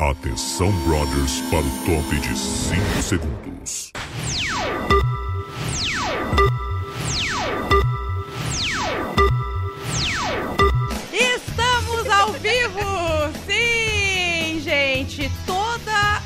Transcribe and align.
Atenção, 0.00 0.70
brothers, 0.82 1.40
para 1.50 1.58
o 1.58 1.70
top 1.84 2.20
de 2.20 2.38
5 2.38 3.02
segundos. 3.02 3.92
Estamos 11.12 12.08
ao 12.10 12.32
vivo! 12.34 12.80
Sim, 13.44 14.60
gente! 14.60 15.28
Toda. 15.44 16.22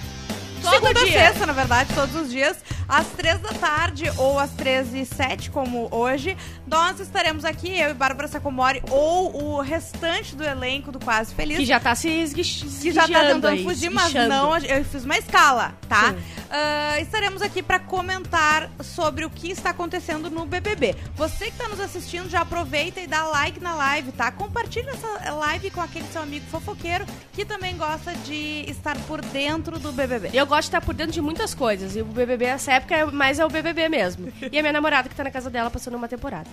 Segunda 0.71 1.05
dia. 1.07 1.13
sexta, 1.13 1.47
na 1.47 1.55
verdade, 1.55 1.95
todos 1.95 2.15
os 2.15 2.31
dias, 2.31 2.59
às 2.87 3.07
três 3.09 3.41
da 3.41 3.55
tarde 3.55 4.05
ou 4.19 4.39
às 4.39 4.51
três 4.51 4.93
e 4.93 5.07
sete, 5.07 5.51
como 5.51 5.89
hoje, 5.91 6.37
nós 6.73 7.01
estaremos 7.01 7.45
aqui, 7.45 7.79
eu 7.79 7.91
e 7.91 7.95
Bárbara 7.95 8.27
Sacomori, 8.27 8.83
ou 8.91 9.45
o 9.45 9.61
restante 9.61 10.35
do 10.35 10.43
elenco 10.43 10.91
do 10.91 10.99
Quase 10.99 11.35
Feliz. 11.35 11.59
Que 11.59 11.67
já 11.67 11.79
tá 11.79 11.95
se 11.95 12.09
esguich... 12.09 12.65
que 12.81 12.91
já 12.91 13.07
tá 13.07 13.21
tentando 13.21 13.49
aí, 13.49 13.63
fugir, 13.63 13.91
mas 13.91 14.07
esguichando. 14.07 14.29
não, 14.31 14.57
eu 14.57 14.83
fiz 14.83 15.05
uma 15.05 15.19
escala, 15.19 15.75
tá? 15.87 16.15
Ah, 16.55 17.01
estaremos 17.01 17.41
aqui 17.41 17.63
pra 17.63 17.79
comentar 17.79 18.71
sobre 18.83 19.25
o 19.25 19.31
que 19.31 19.51
está 19.51 19.71
acontecendo 19.71 20.31
no 20.31 20.45
BBB. 20.45 20.95
Você 21.17 21.47
que 21.47 21.57
tá 21.57 21.67
nos 21.67 21.81
assistindo, 21.81 22.29
já 22.29 22.43
aproveita 22.43 23.01
e 23.01 23.07
dá 23.07 23.25
like 23.25 23.59
na 23.59 23.75
live, 23.75 24.13
tá? 24.13 24.31
Compartilha 24.31 24.91
essa 24.91 25.31
live 25.31 25.71
com 25.71 25.81
aquele 25.81 26.07
seu 26.09 26.21
amigo 26.21 26.45
fofoqueiro 26.51 27.07
que 27.33 27.47
também 27.47 27.75
gosta 27.77 28.15
de 28.17 28.65
estar 28.69 28.99
por 29.07 29.23
dentro 29.23 29.79
do 29.79 29.93
BBB. 29.93 30.31
Eu 30.35 30.47
gosto 30.47 30.63
de 30.63 30.69
estar 30.69 30.81
por 30.83 30.95
dentro 30.95 31.13
de 31.13 31.23
muitas 31.23 31.55
coisas. 31.55 31.97
E 31.97 32.03
o 32.03 32.05
BBB 32.05 32.47
nessa 32.47 32.73
época 32.73 32.95
é 32.95 33.05
mais 33.07 33.39
é 33.39 33.47
o 33.47 33.49
BBB 33.49 33.89
mesmo. 33.89 34.31
E 34.53 34.59
a 34.59 34.63
minha 34.63 34.73
namorada 34.73 35.09
que 35.09 35.15
tá 35.15 35.25
na 35.25 35.31
casa 35.31 35.49
dela 35.49 35.71
passando 35.71 35.97
uma 35.97 36.09
temporada. 36.09 36.51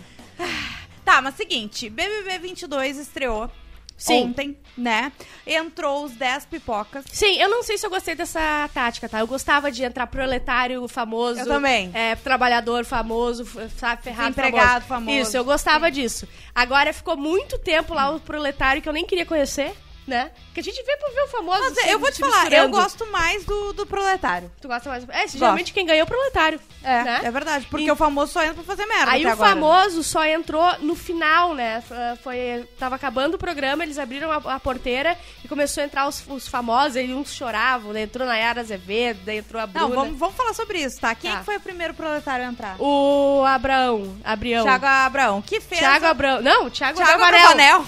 Tá, 1.03 1.21
mas 1.21 1.35
seguinte, 1.35 1.89
BBB 1.89 2.37
22 2.37 2.97
estreou 2.97 3.49
Sim. 3.97 4.25
ontem, 4.25 4.57
né? 4.77 5.11
Entrou 5.45 6.05
os 6.05 6.13
10 6.13 6.45
pipocas. 6.45 7.03
Sim, 7.11 7.37
eu 7.37 7.49
não 7.49 7.63
sei 7.63 7.77
se 7.77 7.85
eu 7.85 7.89
gostei 7.89 8.15
dessa 8.15 8.69
tática, 8.73 9.09
tá? 9.09 9.19
Eu 9.19 9.27
gostava 9.27 9.71
de 9.71 9.83
entrar 9.83 10.07
proletário 10.07 10.87
famoso. 10.87 11.41
Eu 11.41 11.45
também. 11.47 11.91
É, 11.93 12.15
trabalhador 12.15 12.85
famoso, 12.85 13.43
sabe, 13.77 14.03
ferrado 14.03 14.29
Desempregado 14.29 14.85
famoso. 14.85 14.87
famoso. 14.87 15.17
Isso, 15.17 15.35
eu 15.35 15.43
gostava 15.43 15.91
disso. 15.91 16.27
Agora 16.55 16.93
ficou 16.93 17.17
muito 17.17 17.57
tempo 17.57 17.93
lá 17.93 18.09
o 18.11 18.19
proletário 18.19 18.81
que 18.81 18.87
eu 18.87 18.93
nem 18.93 19.05
queria 19.05 19.25
conhecer, 19.25 19.73
né? 20.07 20.31
Que 20.53 20.59
a 20.59 20.63
gente 20.63 20.81
vê 20.83 20.97
por 20.97 21.13
ver 21.13 21.21
o 21.21 21.27
famoso. 21.27 21.59
Mas 21.61 21.73
se- 21.75 21.89
eu 21.89 21.99
vou 21.99 22.11
te 22.11 22.19
falar, 22.19 22.51
eu 22.51 22.69
gosto 22.69 23.05
mais 23.07 23.43
do, 23.45 23.73
do 23.73 23.85
proletário. 23.85 24.51
Tu 24.61 24.67
gosta 24.67 24.89
mais? 24.89 25.07
É, 25.09 25.27
geralmente 25.27 25.71
quem 25.71 25.85
ganhou 25.85 26.01
é 26.01 26.03
o 26.03 26.07
proletário. 26.07 26.59
É, 26.83 27.03
né? 27.03 27.21
é 27.25 27.31
verdade, 27.31 27.67
porque 27.69 27.85
E- 27.85 27.91
o 27.91 27.95
famoso 27.95 28.31
só 28.33 28.41
entra 28.41 28.55
pra 28.55 28.63
fazer 28.63 28.85
merda. 28.85 29.11
Aí 29.11 29.25
o 29.25 29.29
agora. 29.29 29.49
famoso 29.49 30.03
só 30.03 30.25
entrou 30.25 30.63
no 30.79 30.95
final, 30.95 31.53
né? 31.53 31.77
F- 31.87 31.93
Foi, 32.23 32.67
tava 32.79 32.95
acabando 32.95 33.35
o 33.35 33.37
programa, 33.37 33.83
eles 33.83 33.99
abriram 33.99 34.31
a, 34.31 34.37
a 34.55 34.59
porteira 34.59 35.17
e 35.43 35.47
começou 35.47 35.81
a 35.83 35.85
entrar 35.85 36.07
os, 36.07 36.23
os 36.27 36.47
famosos, 36.47 36.95
aí 36.97 37.13
uns 37.13 37.31
choravam, 37.33 37.93
daí 37.93 38.03
entrou 38.03 38.25
Nayara 38.27 38.61
Azevedo, 38.61 39.19
daí 39.25 39.37
entrou 39.37 39.61
a 39.61 39.67
Bruna. 39.67 39.87
Não, 39.87 39.95
vamos, 39.95 40.17
vamos 40.17 40.35
falar 40.35 40.53
sobre 40.53 40.79
isso, 40.79 40.99
tá? 40.99 41.13
Quem 41.13 41.31
Tá. 41.31 41.39
que 41.39 41.45
foi 41.45 41.57
o 41.57 41.61
primeiro 41.61 41.93
proletário 41.93 42.45
a 42.45 42.49
entrar? 42.49 42.75
O 42.79 43.43
Abraão, 43.45 44.17
Abrião. 44.23 44.63
Thiago 44.63 44.85
Abraão, 44.85 45.41
que 45.41 45.59
fez... 45.59 45.79
Thiago 45.79 46.05
Abraão. 46.05 46.41
Não, 46.41 46.69
Thiago, 46.69 46.97
Thiago 46.97 47.23
Abravanel. 47.23 47.85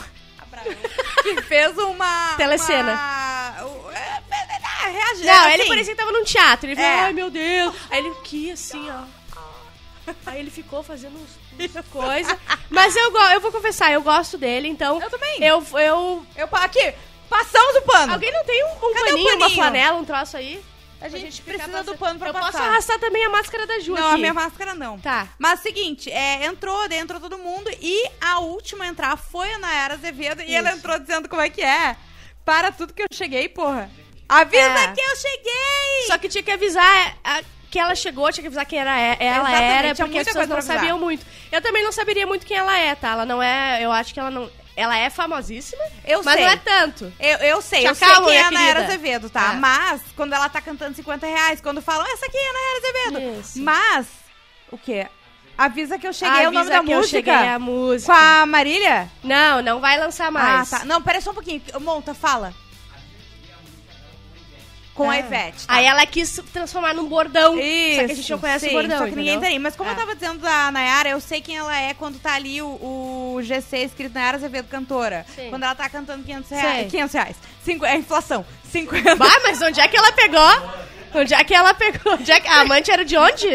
Que 1.23 1.41
fez 1.43 1.77
uma... 1.77 2.33
Telecena. 2.35 2.93
Uma... 2.93 3.93
é, 3.93 4.21
é, 4.31 4.87
é, 4.87 4.91
reagi- 4.91 5.23
Não, 5.25 5.33
assim, 5.45 5.51
ele 5.53 5.65
parecia 5.67 5.93
que 5.93 5.99
tava 5.99 6.11
num 6.11 6.23
teatro. 6.23 6.67
Ele 6.67 6.75
falou, 6.75 6.89
É. 6.91 6.99
ai 7.01 7.13
meu 7.13 7.29
Deus. 7.29 7.75
Aí 7.91 7.99
ele 7.99 8.09
aqui, 8.09 8.51
assim, 8.51 8.89
ó. 8.89 10.11
Aí 10.25 10.39
ele 10.39 10.49
ficou 10.49 10.81
fazendo 10.81 11.15
uns, 11.15 11.29
uns 11.77 11.85
coisa. 11.91 12.37
Mas 12.69 12.95
eu, 12.95 13.15
eu 13.33 13.39
vou 13.39 13.51
confessar, 13.51 13.91
eu 13.91 14.01
gosto 14.01 14.37
dele, 14.37 14.67
então. 14.67 14.99
Eu 15.01 15.09
também. 15.11 15.43
Eu, 15.43 15.63
eu 15.73 16.25
Eu, 16.35 16.49
aqui, 16.53 16.93
passamos 17.29 17.75
o 17.75 17.81
pano. 17.83 18.13
Alguém 18.13 18.31
não 18.31 18.43
tem 18.43 18.63
um, 18.65 18.69
um 18.69 18.93
Cadê 18.93 19.01
o 19.01 19.05
paninho, 19.05 19.27
uma 19.29 19.39
paninho? 19.39 19.55
flanela, 19.61 19.97
um 19.99 20.05
troço 20.05 20.37
aí? 20.37 20.59
A 21.01 21.09
Pra 21.09 21.17
gente 21.19 21.41
ficar 21.41 21.53
precisa 21.57 21.83
do 21.83 21.97
pano 21.97 22.19
pra 22.19 22.29
Eu 22.29 22.33
passar. 22.33 22.51
posso 22.51 22.63
arrastar 22.63 22.99
também 22.99 23.25
a 23.25 23.29
máscara 23.29 23.65
da 23.65 23.79
Ju 23.79 23.93
Não, 23.95 24.05
aqui. 24.05 24.13
a 24.15 24.17
minha 24.17 24.33
máscara 24.33 24.75
não. 24.75 24.99
Tá. 24.99 25.27
Mas 25.39 25.59
seguinte, 25.61 26.11
é, 26.11 26.45
entrou, 26.45 26.85
entrou 26.91 27.19
todo 27.19 27.37
mundo 27.39 27.69
e 27.81 28.07
a 28.21 28.39
última 28.39 28.83
a 28.85 28.87
entrar 28.87 29.17
foi 29.17 29.51
a 29.53 29.57
Nayara 29.57 29.95
Azevedo 29.95 30.43
e 30.43 30.53
ela 30.53 30.69
Isso. 30.69 30.77
entrou 30.77 30.99
dizendo 30.99 31.27
como 31.27 31.41
é 31.41 31.49
que 31.49 31.61
é. 31.63 31.95
Para 32.45 32.71
tudo 32.71 32.93
que 32.93 33.01
eu 33.01 33.07
cheguei, 33.11 33.49
porra. 33.49 33.89
Avisa 34.29 34.63
É. 34.63 34.87
que 34.93 35.01
eu 35.01 35.15
cheguei! 35.15 36.07
Só 36.07 36.17
que 36.17 36.29
tinha 36.29 36.43
que 36.43 36.51
avisar 36.51 37.17
a- 37.23 37.41
que 37.69 37.79
ela 37.79 37.95
chegou, 37.95 38.31
tinha 38.31 38.41
que 38.43 38.47
avisar 38.47 38.65
quem 38.65 38.79
era, 38.79 38.91
ela 38.97 39.49
Exatamente, 39.49 39.63
era, 39.63 39.87
porque 39.95 40.03
muita 40.03 40.21
as 40.21 40.27
pessoas 40.27 40.47
não 40.49 40.61
sabiam 40.61 40.99
muito. 40.99 41.25
Eu 41.51 41.61
também 41.61 41.83
não 41.83 41.91
saberia 41.91 42.27
muito 42.27 42.45
quem 42.45 42.57
ela 42.57 42.77
é, 42.77 42.93
tá? 42.95 43.09
Ela 43.11 43.25
não 43.25 43.41
é, 43.41 43.79
eu 43.81 43.91
acho 43.91 44.13
que 44.13 44.19
ela 44.19 44.29
não... 44.29 44.49
Ela 44.75 44.97
é 44.97 45.09
famosíssima, 45.09 45.83
Eu 46.05 46.23
mas 46.23 46.35
sei. 46.35 46.43
não 46.45 46.51
é 46.51 46.57
tanto. 46.57 47.13
Eu, 47.19 47.37
eu 47.39 47.61
sei, 47.61 47.87
eu 47.87 47.93
sei 47.93 48.07
acalma, 48.07 48.27
quem 48.29 48.37
é 48.37 48.41
a 48.41 48.49
minha 48.49 48.61
Nayara. 48.61 48.83
Azevedo, 48.85 49.29
tá? 49.29 49.53
É. 49.53 49.55
Mas, 49.57 50.01
quando 50.15 50.33
ela 50.33 50.47
tá 50.49 50.61
cantando 50.61 50.95
50 50.95 51.25
reais, 51.27 51.59
quando 51.61 51.81
falam, 51.81 52.05
essa 52.13 52.25
aqui 52.25 52.37
é 52.37 52.49
a 52.49 52.53
Nayara 52.53 52.77
Azevedo. 52.77 53.39
Isso. 53.41 53.61
Mas, 53.61 54.07
o 54.71 54.77
quê? 54.77 55.07
Avisa 55.57 55.99
que 55.99 56.07
eu 56.07 56.13
cheguei, 56.13 56.43
é 56.43 56.47
o 56.47 56.51
nome 56.51 56.57
Avisa 56.59 56.73
da 56.79 56.83
que 56.83 56.91
eu 56.91 56.97
música. 56.99 57.17
cheguei 57.17 57.33
a 57.49 57.59
música. 57.59 58.11
Com 58.13 58.17
a 58.19 58.45
Marília? 58.45 59.11
Não, 59.23 59.61
não 59.61 59.79
vai 59.79 59.99
lançar 59.99 60.31
mais. 60.31 60.73
Ah, 60.73 60.79
tá. 60.79 60.85
Não, 60.85 61.01
peraí 61.01 61.21
só 61.21 61.31
um 61.31 61.35
pouquinho. 61.35 61.61
Monta, 61.81 62.13
fala. 62.13 62.53
Com 64.93 65.09
a 65.09 65.13
Ah. 65.13 65.19
Ivete, 65.19 65.65
tá? 65.67 65.73
Aí 65.73 65.85
ela 65.85 66.05
quis 66.05 66.41
transformar 66.51 66.93
num 66.93 67.07
bordão. 67.07 67.57
Isso, 67.57 67.95
só 68.01 68.05
que 68.05 68.11
a 68.11 68.15
gente 68.15 68.31
não 68.31 68.39
conhece 68.39 68.65
sim, 68.65 68.71
o 68.71 68.73
bordão, 68.77 68.97
Só 68.97 69.05
que 69.05 69.15
ninguém 69.15 69.39
tem. 69.39 69.57
Mas 69.57 69.75
como 69.75 69.89
É. 69.89 69.93
eu 69.93 69.97
tava 69.97 70.13
dizendo 70.15 70.39
da 70.39 70.69
Nayara, 70.71 71.09
eu 71.09 71.19
sei 71.21 71.39
quem 71.41 71.57
ela 71.57 71.75
é 71.79 71.93
quando 71.93 72.19
tá 72.19 72.33
ali 72.33 72.61
o, 72.61 72.67
o 73.35 73.39
GC 73.41 73.77
escrito 73.77 74.13
Nayara 74.13 74.37
Azevedo 74.37 74.67
cantora. 74.67 75.25
Sim. 75.35 75.49
Quando 75.49 75.63
ela 75.63 75.73
tá 75.75 75.87
cantando 75.89 76.23
500 76.23 76.47
Sei. 76.49 76.57
reais. 76.57 76.91
500 76.91 77.13
reais. 77.13 77.35
Cinco, 77.63 77.85
é 77.85 77.95
inflação. 77.95 78.45
50. 78.71 79.15
Bah, 79.15 79.39
mas 79.43 79.61
onde 79.61 79.79
é 79.79 79.87
que 79.87 79.97
ela 79.97 80.11
pegou? 80.11 80.71
Onde 81.13 81.33
é 81.33 81.43
que 81.43 81.53
ela 81.53 81.73
pegou? 81.73 82.13
Onde 82.13 82.31
é 82.31 82.39
que... 82.39 82.47
A 82.47 82.61
amante 82.61 82.91
era 82.91 83.03
de 83.03 83.17
onde? 83.17 83.47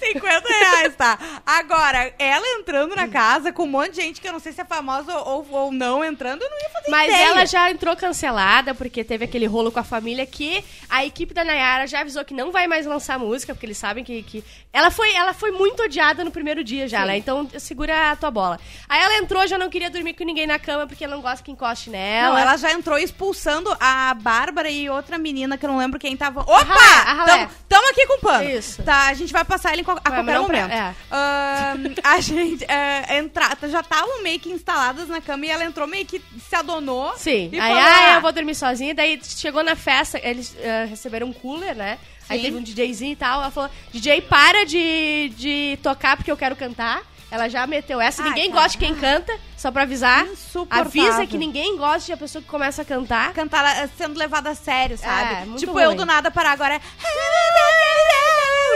50 0.00 0.48
reais, 0.48 0.96
tá? 0.96 1.18
Agora, 1.44 2.12
ela 2.18 2.46
entrando 2.58 2.94
na 2.96 3.08
casa 3.08 3.52
com 3.52 3.64
um 3.64 3.68
monte 3.68 3.92
de 3.92 4.02
gente 4.02 4.20
que 4.20 4.28
eu 4.28 4.32
não 4.32 4.40
sei 4.40 4.52
se 4.52 4.60
é 4.60 4.64
famosa 4.64 5.16
ou, 5.18 5.46
ou 5.50 5.72
não 5.72 6.04
entrando, 6.04 6.42
eu 6.42 6.50
não 6.50 6.58
ia 6.58 6.70
fazer 6.70 6.90
Mas 6.90 7.12
ideia. 7.12 7.26
ela 7.26 7.46
já 7.46 7.70
entrou 7.70 7.96
cancelada, 7.96 8.74
porque 8.74 9.04
teve 9.04 9.24
aquele 9.24 9.46
rolo 9.46 9.70
com 9.70 9.78
a 9.78 9.84
família 9.84 10.24
que 10.26 10.64
a 10.88 11.04
equipe 11.04 11.34
da 11.34 11.44
Nayara 11.44 11.86
já 11.86 12.00
avisou 12.00 12.24
que 12.24 12.34
não 12.34 12.50
vai 12.50 12.66
mais 12.66 12.86
lançar 12.86 13.18
música, 13.18 13.54
porque 13.54 13.66
eles 13.66 13.78
sabem 13.78 14.04
que. 14.04 14.22
que... 14.22 14.44
Ela, 14.72 14.90
foi, 14.90 15.12
ela 15.14 15.34
foi 15.34 15.50
muito 15.50 15.82
odiada 15.82 16.24
no 16.24 16.30
primeiro 16.30 16.64
dia 16.64 16.88
já, 16.88 17.00
Sim. 17.02 17.06
né? 17.06 17.16
Então 17.18 17.46
segura 17.58 18.10
a 18.12 18.16
tua 18.16 18.30
bola. 18.30 18.58
Aí 18.88 19.02
ela 19.02 19.18
entrou, 19.18 19.46
já 19.46 19.58
não 19.58 19.68
queria 19.68 19.90
dormir 19.90 20.14
com 20.14 20.24
ninguém 20.24 20.46
na 20.46 20.58
cama, 20.58 20.86
porque 20.86 21.04
ela 21.04 21.14
não 21.14 21.20
gosta 21.22 21.44
que 21.44 21.50
encoste 21.50 21.90
nela. 21.90 22.30
Não, 22.34 22.38
ela 22.38 22.56
já 22.56 22.72
entrou 22.72 22.98
expulsando 22.98 23.70
a 23.78 24.14
Bárbara 24.14 24.70
e 24.70 24.88
outra 24.88 25.18
menina 25.18 25.58
que 25.58 25.66
eu 25.66 25.70
não 25.70 25.76
lembro 25.76 26.00
quem 26.00 26.16
tava. 26.16 26.40
Opa! 26.40 26.54
Ralé. 26.64 27.32
Tamo, 27.38 27.50
tamo 27.68 27.90
aqui 27.90 28.06
com 28.06 28.14
o 28.14 28.20
pano. 28.20 28.48
Isso. 28.48 28.82
Tá, 28.82 29.08
a 29.08 29.14
gente 29.14 29.30
vai 29.32 29.44
passar 29.44 29.74
ele 29.74 29.82
a 29.82 29.84
Vai, 29.84 29.96
qualquer 30.00 30.34
não 30.34 30.46
pra- 30.46 30.60
momento. 30.62 30.72
é. 30.72 30.94
Ahn, 31.10 31.94
a 32.02 32.20
gente 32.24 32.64
é, 32.64 33.18
entra, 33.18 33.50
já 33.68 33.80
estavam 33.80 34.22
meio 34.22 34.40
que 34.40 34.48
instaladas 34.50 35.06
na 35.08 35.20
cama 35.20 35.44
e 35.44 35.50
ela 35.50 35.64
entrou 35.64 35.86
meio 35.86 36.06
que 36.06 36.22
se 36.48 36.56
adonou. 36.56 37.12
Sim. 37.16 37.50
E 37.52 37.60
aí, 37.60 37.74
falou, 37.74 37.82
ah, 37.86 38.08
ah, 38.12 38.14
eu 38.14 38.20
vou 38.22 38.32
dormir 38.32 38.54
sozinha. 38.54 38.94
Daí 38.94 39.20
chegou 39.22 39.62
na 39.62 39.76
festa, 39.76 40.18
eles 40.22 40.56
eh, 40.58 40.86
receberam 40.88 41.26
um 41.28 41.32
cooler, 41.32 41.74
né? 41.76 41.98
Aí 42.32 42.42
teve 42.42 42.56
um 42.56 42.62
DJzinho 42.62 43.12
e 43.12 43.16
tal. 43.16 43.40
Ela 43.40 43.50
falou: 43.50 43.70
DJ, 43.92 44.22
para 44.22 44.64
de, 44.64 45.32
de 45.36 45.78
tocar 45.82 46.16
porque 46.16 46.30
eu 46.30 46.36
quero 46.36 46.56
cantar. 46.56 47.02
Ela 47.30 47.48
já 47.48 47.66
meteu 47.66 47.98
essa. 47.98 48.22
Ai, 48.22 48.28
ninguém 48.28 48.50
cara. 48.50 48.62
gosta 48.62 48.78
de 48.78 48.84
quem 48.84 48.94
canta, 48.94 49.34
só 49.56 49.70
pra 49.70 49.82
avisar. 49.82 50.26
Avisa 50.68 51.26
que 51.26 51.38
ninguém 51.38 51.78
gosta 51.78 52.06
de 52.06 52.12
a 52.12 52.16
pessoa 52.16 52.42
que 52.42 52.48
começa 52.48 52.82
a 52.82 52.84
cantar. 52.84 53.32
Cantar 53.32 53.76
ela 53.76 53.90
sendo 53.96 54.18
levada 54.18 54.50
a 54.50 54.54
sério, 54.54 54.98
sabe? 54.98 55.50
É, 55.50 55.56
tipo, 55.56 55.72
ruim. 55.72 55.82
eu 55.82 55.94
do 55.94 56.04
nada 56.04 56.30
parar 56.30 56.52
agora. 56.52 56.78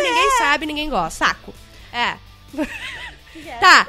Ninguém 0.03 0.31
sabe, 0.39 0.65
ninguém 0.65 0.89
gosta. 0.89 1.27
Saco. 1.27 1.55
É. 1.93 2.17
Tá. 3.61 3.87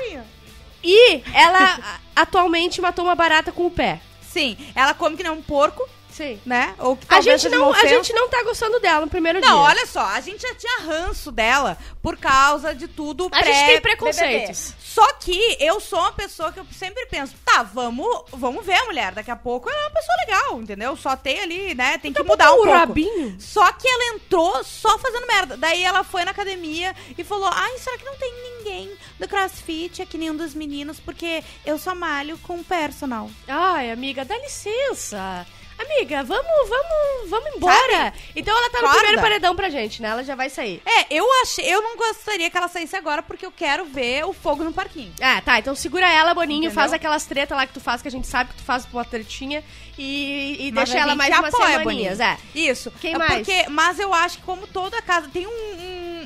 E 0.84 1.23
ela 1.34 1.99
atualmente 2.16 2.81
matou 2.81 3.05
uma 3.05 3.16
barata 3.16 3.51
com 3.51 3.66
o 3.66 3.72
pé. 3.72 4.01
Sim, 4.22 4.57
ela 4.75 4.94
come 4.94 5.16
que 5.17 5.23
nem 5.23 5.31
um 5.31 5.41
porco, 5.41 5.88
Sim. 6.17 6.41
né? 6.44 6.73
Ou 6.79 6.97
que 6.97 7.05
A 7.07 7.22
gente, 7.22 7.47
não, 7.47 7.72
a 7.72 7.85
gente 7.85 8.11
não 8.11 8.28
tá 8.28 8.41
gostando 8.41 8.79
dela 8.79 9.02
no 9.02 9.08
primeiro 9.08 9.40
dia. 9.40 9.47
Não, 9.47 9.59
olha 9.59 9.85
só, 9.85 10.02
a 10.02 10.19
gente 10.19 10.41
já 10.41 10.55
tinha 10.55 10.79
ranço 10.81 11.31
dela 11.31 11.78
por 12.02 12.17
causa 12.17 12.73
de 12.73 12.87
tudo 12.87 13.29
A 13.31 13.43
gente 13.43 13.66
tem 13.67 13.81
preconceitos. 13.81 14.69
BBB. 14.72 14.78
Só 14.81 15.14
que 15.14 15.58
eu 15.59 15.79
sou 15.79 15.99
uma 15.99 16.11
pessoa 16.11 16.52
que 16.52 16.59
eu 16.59 16.66
sempre 16.72 17.05
penso, 17.05 17.35
tá, 17.46 17.61
vamos, 17.61 18.23
vamos 18.31 18.66
ver 18.66 18.73
a 18.73 18.85
mulher, 18.85 19.11
daqui 19.11 19.29
a 19.29 19.35
pouco 19.35 19.69
ela 19.69 19.78
é 19.78 19.84
uma 19.84 19.91
pessoa 19.91 20.17
legal, 20.25 20.61
entendeu? 20.61 20.97
Só 20.97 21.16
tem 21.16 21.40
ali, 21.40 21.75
né, 21.75 21.99
tem 21.99 22.11
que 22.11 22.23
mudar 22.23 22.52
um 22.52 22.55
o 22.55 22.58
pouco. 22.63 22.72
rabinho. 22.72 23.37
Só 23.40 23.72
que 23.73 23.87
ela 23.87 24.16
entrou 24.16 24.63
só 24.63 24.97
fazendo 24.97 25.28
merda. 25.28 25.55
Daí 25.55 25.84
ela 25.84 26.03
foi 26.03 26.25
na 26.25 26.31
academia 26.31 26.96
e 27.16 27.23
falou: 27.23 27.49
Ai, 27.53 27.78
será 27.78 27.96
que 27.97 28.05
não 28.05 28.16
tem 28.16 28.34
ninguém 28.58 28.91
do 29.20 29.28
crossfit 29.28 30.02
aqui, 30.02 30.17
nenhum 30.17 30.35
dos 30.35 30.55
meninos? 30.55 30.99
Porque 30.99 31.43
eu 31.63 31.78
só 31.78 31.93
malho 31.93 32.37
com 32.40 32.63
personal. 32.63 33.29
Ai, 33.47 33.91
amiga, 33.91 34.25
dá 34.25 34.35
licença. 34.40 35.46
Amiga, 35.79 36.24
vamos, 36.24 36.70
vamos, 36.70 37.29
vamos 37.29 37.56
embora. 37.56 38.14
Então 38.35 38.58
ela 38.58 38.70
tá 38.70 38.79
no 38.79 38.85
Acorda. 38.85 39.00
primeiro 39.00 39.22
paredão 39.22 39.56
pra 39.56 39.70
gente, 39.70 40.02
né? 40.02 40.09
Ela 40.09 40.24
já 40.24 40.34
vai 40.35 40.50
sair. 40.50 40.82
É, 40.85 41.06
eu 41.12 41.26
achei, 41.44 41.66
eu 41.66 41.82
não 41.82 41.96
gostaria 41.96 42.50
que 42.50 42.58
ela 42.58 42.68
saísse 42.68 42.96
agora 42.96 43.22
porque 43.22 43.46
eu 43.46 43.52
quero 43.52 43.85
ver 43.85 44.26
o 44.26 44.34
fogo 44.34 44.64
no 44.64 44.74
parquinho. 44.74 45.14
Ah, 45.22 45.40
tá. 45.41 45.59
Então 45.59 45.76
segura 45.76 46.09
ela, 46.12 46.34
Boninho, 46.34 46.59
Entendeu? 46.66 46.76
faz 46.76 46.94
aquelas 46.94 47.26
tretas 47.26 47.56
lá 47.56 47.68
que 47.68 47.74
tu 47.74 47.79
faz, 47.79 48.02
que 48.02 48.08
a 48.08 48.12
gente 48.12 48.26
sabe 48.28 48.50
que 48.52 48.58
tu 48.58 48.64
faz 48.64 48.88
uma 48.91 49.06
tretinha. 49.06 49.64
E, 50.00 50.68
e 50.68 50.72
deixa 50.72 50.97
ela 50.97 51.16
mais 51.16 51.35
umas 51.38 51.53
apoia, 51.53 51.78
semaninhas. 51.80 52.18
Boninho. 52.20 52.38
É. 52.56 52.59
Isso. 52.72 52.91
Quem 53.02 53.14
É 53.14 53.18
mais? 53.18 53.34
Porque, 53.47 53.70
mas 53.70 54.00
eu 54.00 54.14
acho 54.14 54.38
que 54.38 54.44
como 54.44 54.68
toda 54.68 55.02
casa 55.02 55.28
tem 55.32 55.47
um, 55.47 55.52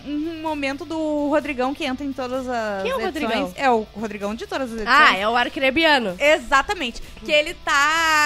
um, 0.05 0.41
momento 0.41 0.85
do 0.85 1.29
Rodrigão 1.29 1.73
que 1.73 1.83
entra 1.85 2.05
em 2.05 2.13
todas 2.13 2.47
as 2.47 2.83
Quem 2.83 2.91
é 2.91 2.95
o 2.95 3.01
edições. 3.01 3.23
Rodrigão? 3.31 3.53
É 3.55 3.69
o 3.69 3.87
Rodrigão 3.95 4.35
de 4.35 4.47
todas 4.47 4.71
as 4.71 4.79
edições. 4.81 5.09
Ah, 5.11 5.17
é 5.17 5.27
o 5.27 5.35
arcrebiano. 5.35 6.15
Exatamente. 6.19 7.01
Que 7.23 7.31
ele 7.31 7.53
tá 7.53 7.71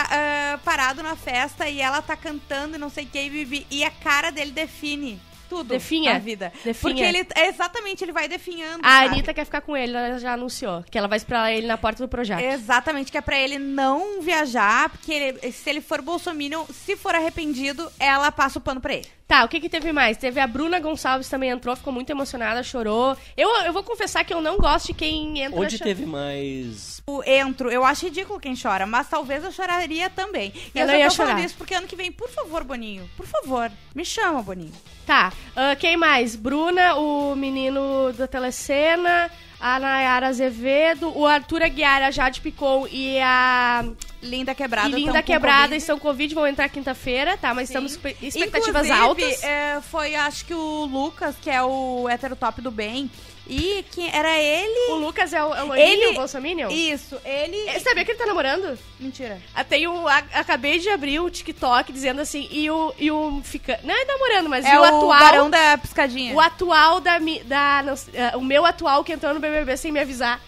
ah, 0.09 0.59
parado 0.63 1.03
na 1.03 1.15
festa 1.15 1.67
e 1.69 1.81
ela 1.81 2.01
tá 2.01 2.15
cantando 2.15 2.75
e 2.75 2.79
não 2.79 2.89
sei 2.89 3.05
o 3.05 3.07
que, 3.07 3.19
e, 3.19 3.67
e 3.69 3.83
a 3.83 3.91
cara 3.91 4.31
dele 4.31 4.51
define 4.51 5.19
tudo 5.49 5.69
Definha. 5.69 6.13
na 6.13 6.19
vida. 6.19 6.51
Definha. 6.63 6.73
Porque 6.93 7.03
ele, 7.03 7.27
é 7.35 7.47
exatamente, 7.47 8.03
ele 8.03 8.11
vai 8.11 8.27
definhando. 8.27 8.79
A 8.83 8.89
sabe? 8.89 9.05
Anitta 9.07 9.33
quer 9.33 9.45
ficar 9.45 9.61
com 9.61 9.75
ele, 9.75 9.95
ela 9.95 10.17
já 10.19 10.33
anunciou. 10.33 10.83
Que 10.89 10.97
ela 10.97 11.07
vai 11.07 11.17
esperar 11.17 11.51
ele 11.53 11.67
na 11.67 11.77
porta 11.77 12.03
do 12.03 12.09
projeto. 12.09 12.41
Exatamente, 12.41 13.11
que 13.11 13.17
é 13.17 13.21
pra 13.21 13.37
ele 13.37 13.57
não 13.57 14.21
viajar, 14.21 14.89
porque 14.89 15.11
ele- 15.11 15.51
se 15.51 15.69
ele 15.69 15.81
for 15.81 16.01
bolsominion, 16.01 16.65
se 16.73 16.95
for 16.95 17.15
arrependido, 17.15 17.89
ela 17.99 18.31
passa 18.31 18.59
o 18.59 18.61
pano 18.61 18.81
pra 18.81 18.93
ele. 18.95 19.07
Tá, 19.27 19.43
o 19.43 19.47
que 19.47 19.59
que 19.59 19.69
teve 19.69 19.91
mais? 19.91 20.17
Teve 20.17 20.39
a 20.39 20.45
Bruna 20.45 20.79
Gonçalves 20.79 21.27
também 21.27 21.49
entrou, 21.49 21.75
ficou 21.75 21.91
muito 21.91 22.09
emocionada, 22.11 22.61
chorou. 22.61 23.17
Eu, 23.35 23.49
eu 23.63 23.73
vou 23.73 23.81
confessar 23.81 24.23
que 24.23 24.31
eu 24.33 24.39
não 24.39 24.57
gosto 24.57 24.87
de 24.87 24.93
quem 24.93 25.41
entra 25.41 25.59
Onde 25.59 25.79
teve 25.79 26.05
mais. 26.05 27.01
Eu 27.07 27.23
entro, 27.25 27.71
eu 27.71 27.83
acho 27.83 28.05
ridículo 28.05 28.39
quem 28.39 28.55
chora, 28.55 28.85
mas 28.85 29.09
talvez 29.09 29.43
eu 29.43 29.51
choraria 29.51 30.11
também. 30.11 30.53
E 30.73 30.79
Eu 30.79 30.87
eu 30.87 30.99
ia 30.99 31.09
tô 31.09 31.15
falando 31.15 31.33
chorar. 31.33 31.45
isso 31.45 31.55
porque 31.57 31.73
ano 31.73 31.87
que 31.87 31.95
vem, 31.95 32.11
por 32.11 32.29
favor, 32.29 32.63
Boninho, 32.63 33.09
por 33.17 33.25
favor, 33.25 33.71
me 33.95 34.05
chama, 34.05 34.43
Boninho. 34.43 34.73
Tá, 35.07 35.33
ah, 35.55 35.75
quem 35.75 35.97
mais? 35.97 36.35
Bruna, 36.35 36.95
o 36.95 37.35
menino 37.35 38.13
da 38.13 38.27
telecena, 38.27 39.29
a 39.59 39.79
Nayara 39.79 40.27
Azevedo, 40.27 41.11
o 41.17 41.25
Arthur 41.25 41.63
Aguiar, 41.63 42.03
a 42.03 42.11
Jade 42.11 42.41
Picon 42.41 42.87
e 42.91 43.19
a 43.19 43.85
Linda 44.21 44.53
Quebrada. 44.53 44.89
e 44.89 44.91
Linda 44.91 45.21
Quebrada 45.23 45.61
Covid. 45.63 45.77
estão 45.77 45.97
com 45.99 46.07
Covid, 46.07 46.35
vão 46.35 46.47
entrar 46.47 46.69
quinta-feira, 46.69 47.37
tá? 47.37 47.53
Mas 47.53 47.67
Sim. 47.69 47.73
estamos 47.73 47.97
com 47.97 48.07
expectativas 48.25 48.87
Inclusive, 48.87 48.91
altas. 48.91 49.43
é, 49.43 49.81
foi, 49.81 50.15
acho 50.15 50.45
que 50.45 50.53
o 50.53 50.85
Lucas, 50.85 51.35
que 51.41 51.49
é 51.49 51.61
o 51.61 52.07
heterotop 52.09 52.61
do 52.61 52.71
bem, 52.71 53.09
e 53.47 53.83
que 53.91 54.07
era 54.09 54.37
ele... 54.39 54.91
O 54.93 54.95
Lucas 54.95 55.31
é 55.33 55.43
o, 55.43 55.53
é 55.53 55.63
o 55.63 55.75
Ele- 55.75 56.07
o 56.07 56.13
Bolsominion? 56.15 56.69
Isso, 56.69 57.17
ele... 57.23 57.57
É, 57.69 57.79
Sabia 57.79 58.03
que 58.03 58.11
ele 58.11 58.17
tá 58.17 58.25
namorando? 58.25 58.77
Mentira. 58.99 59.39
Ah, 59.53 59.63
Tem 59.63 59.87
o, 59.87 60.07
a- 60.07 60.23
acabei 60.33 60.79
de 60.79 60.89
abrir 60.89 61.19
o 61.19 61.29
TikTok 61.29 61.91
dizendo 61.93 62.21
assim, 62.21 62.47
e 62.51 62.69
o, 62.71 62.93
e 62.97 63.11
o 63.11 63.41
fica, 63.43 63.79
não 63.83 63.93
é 63.93 64.05
namorando, 64.05 64.49
mas 64.49 64.65
É 64.65 64.73
e 64.73 64.77
o, 64.77 64.81
o 64.81 64.83
atual, 64.83 65.19
barão 65.19 65.49
da 65.49 65.77
piscadinha. 65.77 66.33
o 66.33 66.39
atual 66.39 66.99
da, 66.99 67.17
da 67.45 67.83
não 67.83 67.93
ah, 67.93 68.37
o 68.37 68.41
meu 68.43 68.65
atual 68.65 69.03
que 69.03 69.13
entrou 69.13 69.33
no 69.33 69.39
BBB 69.39 69.77
sem 69.77 69.91
me 69.91 69.99
avisar. 69.99 70.41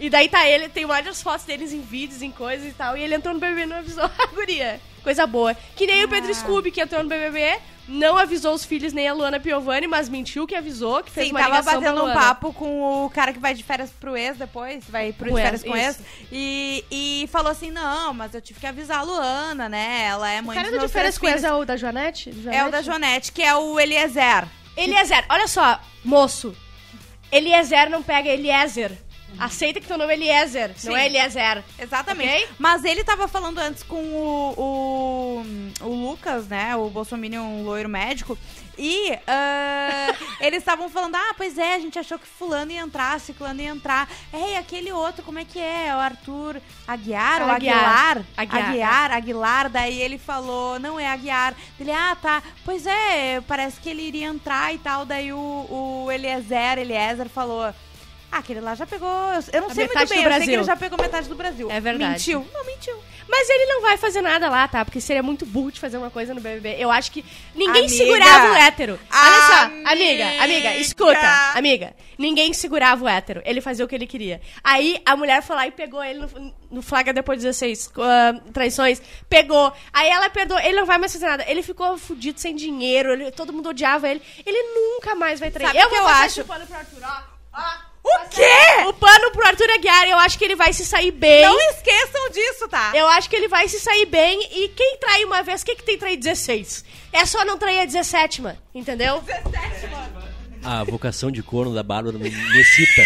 E 0.00 0.10
daí 0.10 0.28
tá 0.28 0.48
ele, 0.48 0.68
tem 0.68 0.84
várias 0.86 1.22
fotos 1.22 1.44
deles 1.44 1.72
em 1.72 1.80
vídeos, 1.80 2.22
em 2.22 2.30
coisas 2.30 2.66
e 2.68 2.72
tal, 2.72 2.96
e 2.96 3.02
ele 3.02 3.14
entrou 3.14 3.32
no 3.34 3.38
BBB 3.40 3.62
e 3.62 3.66
não 3.66 3.76
avisou 3.76 4.04
a 4.18 4.26
guria. 4.34 4.80
Coisa 5.02 5.26
boa. 5.26 5.54
Que 5.76 5.86
nem 5.86 6.04
o 6.04 6.08
Pedro 6.08 6.30
Ah. 6.30 6.34
Scooby, 6.34 6.70
que 6.70 6.80
entrou 6.80 7.02
no 7.02 7.08
BBB, 7.08 7.58
não 7.88 8.16
avisou 8.16 8.54
os 8.54 8.64
filhos 8.64 8.92
nem 8.92 9.08
a 9.08 9.12
Luana 9.12 9.40
Piovani, 9.40 9.86
mas 9.88 10.08
mentiu 10.08 10.46
que 10.46 10.54
avisou, 10.54 11.02
que 11.02 11.10
fez 11.10 11.26
Sim, 11.26 11.32
uma 11.32 11.40
tava 11.40 11.62
batendo 11.62 12.04
um 12.04 12.12
papo 12.12 12.52
com 12.52 13.04
o 13.04 13.10
cara 13.10 13.32
que 13.32 13.38
vai 13.40 13.54
de 13.54 13.62
férias 13.64 13.90
pro 13.90 14.16
ex 14.16 14.36
depois, 14.36 14.84
vai 14.88 15.12
pro 15.12 15.28
Com 15.28 15.34
de 15.34 15.40
ex, 15.40 15.44
férias 15.44 15.64
com 15.64 15.76
ex, 15.76 16.00
e, 16.30 16.84
e 16.90 17.28
falou 17.32 17.50
assim, 17.50 17.70
não, 17.70 18.14
mas 18.14 18.32
eu 18.34 18.40
tive 18.40 18.60
que 18.60 18.66
avisar 18.66 19.00
a 19.00 19.02
Luana, 19.02 19.68
né, 19.68 20.04
ela 20.04 20.30
é 20.30 20.40
O 20.40 20.44
mãe 20.44 20.54
cara 20.54 20.68
dos 20.68 20.76
do 20.76 20.78
meus 20.80 20.90
de 20.90 20.96
férias 20.96 21.18
com 21.18 21.26
ex 21.28 21.42
é 21.42 21.52
o 21.52 21.64
da 21.64 21.76
Joanete? 21.76 22.32
É 22.50 22.64
o 22.64 22.70
da 22.70 22.82
Joanete, 22.82 23.32
que 23.32 23.42
é 23.42 23.54
o 23.54 23.78
Eliezer. 23.80 24.46
Eliezer, 24.76 25.24
olha 25.28 25.48
só, 25.48 25.80
moço. 26.04 26.56
Eliezer 27.30 27.90
não 27.90 28.02
pega 28.02 28.28
Eliezer. 28.28 28.92
Aceita 29.38 29.80
que 29.80 29.86
teu 29.86 29.98
nome 29.98 30.12
é 30.12 30.16
Eliezer, 30.16 30.68
não 30.68 30.92
Sim. 30.92 30.96
é 30.96 31.06
Eliezer. 31.06 31.64
Exatamente. 31.78 32.44
Ok? 32.44 32.48
Mas 32.58 32.84
ele 32.84 33.04
tava 33.04 33.28
falando 33.28 33.58
antes 33.58 33.82
com 33.82 34.02
o, 34.02 34.54
o, 34.56 35.86
o 35.86 36.10
Lucas, 36.10 36.46
né? 36.48 36.76
O 36.76 36.88
Bolsominion 36.88 37.62
loiro 37.62 37.88
médico. 37.88 38.38
E 38.78 39.12
ah, 39.26 40.14
eles 40.40 40.58
estavam 40.58 40.88
falando, 40.88 41.14
ah, 41.14 41.34
pois 41.36 41.58
é, 41.58 41.74
a 41.74 41.78
gente 41.78 41.98
achou 41.98 42.18
que 42.18 42.26
fulano 42.26 42.72
ia 42.72 42.80
entrar, 42.80 43.20
ciclano 43.20 43.60
ia 43.60 43.70
entrar. 43.70 44.08
Ei, 44.32 44.56
aquele 44.56 44.92
outro, 44.92 45.22
como 45.22 45.38
é 45.38 45.44
que 45.44 45.58
é? 45.58 45.88
É 45.88 45.94
O 45.94 45.98
Arthur 45.98 46.60
Aguiar 46.86 47.42
ou 47.42 47.50
Aguiar. 47.50 47.76
Aguilar? 47.76 48.24
Aguiar, 48.36 48.68
Aguiar, 48.68 49.12
Aguilar. 49.12 49.70
Daí 49.70 50.00
ele 50.00 50.18
falou, 50.18 50.78
não 50.78 50.98
é 50.98 51.06
Aguiar. 51.06 51.54
Ele, 51.78 51.90
ah, 51.90 52.16
tá. 52.20 52.42
Pois 52.64 52.86
é, 52.86 53.40
parece 53.42 53.80
que 53.80 53.90
ele 53.90 54.02
iria 54.02 54.26
entrar 54.26 54.72
e 54.74 54.78
tal. 54.78 55.04
Daí 55.04 55.32
o, 55.32 55.36
o 55.38 56.10
Eliezer, 56.10 56.78
Eliezer 56.78 57.28
falou... 57.28 57.72
Ah, 58.32 58.38
aquele 58.38 58.60
lá 58.60 58.74
já 58.74 58.86
pegou. 58.86 59.08
Eu 59.52 59.60
não 59.60 59.70
A 59.70 59.74
sei 59.74 59.84
muito 59.84 59.94
bem, 59.94 60.02
eu 60.02 60.06
sei 60.08 60.16
que 60.16 60.24
Brasil. 60.24 60.54
ele 60.54 60.64
já 60.64 60.74
pegou 60.74 60.98
metade 60.98 61.28
do 61.28 61.34
Brasil. 61.34 61.70
É 61.70 61.78
verdade. 61.80 62.12
Mentiu. 62.12 62.48
Não, 62.54 62.64
mentiu. 62.64 62.96
Mas 63.28 63.48
ele 63.50 63.66
não 63.66 63.82
vai 63.82 63.98
fazer 63.98 64.22
nada 64.22 64.48
lá, 64.48 64.66
tá? 64.66 64.84
Porque 64.86 65.02
seria 65.02 65.22
muito 65.22 65.44
burro 65.44 65.70
de 65.70 65.78
fazer 65.78 65.98
uma 65.98 66.10
coisa 66.10 66.32
no 66.32 66.40
BBB. 66.40 66.76
Eu 66.78 66.90
acho 66.90 67.12
que 67.12 67.22
ninguém 67.54 67.84
Amiga. 67.84 67.96
segurava 67.96 68.52
o 68.52 68.54
hétero. 68.54 68.98
Olha 69.12 69.46
só, 69.46 69.92
Amiga. 69.92 70.42
amiga, 70.42 70.76
escuta, 70.76 71.52
amiga. 71.54 71.94
Ninguém 72.18 72.52
segurava 72.54 73.04
o 73.04 73.08
hétero. 73.08 73.42
Ele 73.44 73.60
fazia 73.60 73.84
o 73.84 73.88
que 73.88 73.94
ele 73.94 74.06
queria. 74.06 74.40
Aí 74.64 75.00
a 75.04 75.14
mulher 75.14 75.42
foi 75.42 75.54
lá 75.56 75.66
e 75.66 75.70
pegou 75.70 76.02
ele 76.02 76.20
no, 76.20 76.54
no 76.70 76.82
flagra 76.82 77.12
depois 77.12 77.38
de 77.38 77.44
16 77.46 77.92
ah, 77.98 78.34
traições. 78.52 79.02
Pegou. 79.28 79.72
Aí 79.92 80.08
ela 80.08 80.30
perdoou. 80.30 80.58
Ele 80.60 80.76
não 80.76 80.86
vai 80.86 80.96
mais 80.98 81.12
fazer 81.12 81.26
nada. 81.26 81.44
Ele 81.46 81.62
ficou 81.62 81.98
fudido 81.98 82.40
sem 82.40 82.56
dinheiro. 82.56 83.12
ele- 83.12 83.30
todo 83.30 83.52
mundo 83.52 83.68
odiava 83.68 84.08
ele. 84.08 84.22
Ele 84.44 84.62
nunca 84.74 85.14
mais 85.14 85.38
vai 85.38 85.50
trair. 85.50 85.68
Sabe 85.68 85.78
eu 85.80 85.86
o 85.86 85.90
que 85.90 85.96
vou 85.96 86.08
eu 86.08 86.14
acho? 86.14 86.44
ó. 86.48 87.22
ó. 87.54 87.91
O 88.14 88.28
quê? 88.28 88.86
O 88.88 88.92
pano 88.92 89.30
pro 89.32 89.46
Arthur 89.46 89.70
Aguiar, 89.70 90.08
eu 90.08 90.18
acho 90.18 90.38
que 90.38 90.44
ele 90.44 90.56
vai 90.56 90.72
se 90.72 90.84
sair 90.84 91.10
bem. 91.10 91.42
Não 91.42 91.58
esqueçam 91.70 92.30
disso, 92.30 92.68
tá? 92.68 92.92
Eu 92.94 93.08
acho 93.08 93.28
que 93.28 93.36
ele 93.36 93.48
vai 93.48 93.68
se 93.68 93.78
sair 93.80 94.06
bem. 94.06 94.40
E 94.52 94.68
quem 94.68 94.96
trai 94.98 95.24
uma 95.24 95.42
vez, 95.42 95.62
quem 95.62 95.76
que 95.76 95.82
tem 95.84 95.98
trair 95.98 96.16
16? 96.16 96.84
É 97.12 97.24
só 97.26 97.44
não 97.44 97.58
trair 97.58 97.80
a 97.80 97.84
17, 97.84 98.42
mano. 98.42 98.58
Entendeu? 98.74 99.22
A 100.64 100.84
vocação 100.84 101.30
de 101.30 101.42
corno 101.42 101.74
da 101.74 101.82
Bárbara 101.82 102.16
me 102.18 102.30
me 102.30 102.60
excita. 102.60 103.02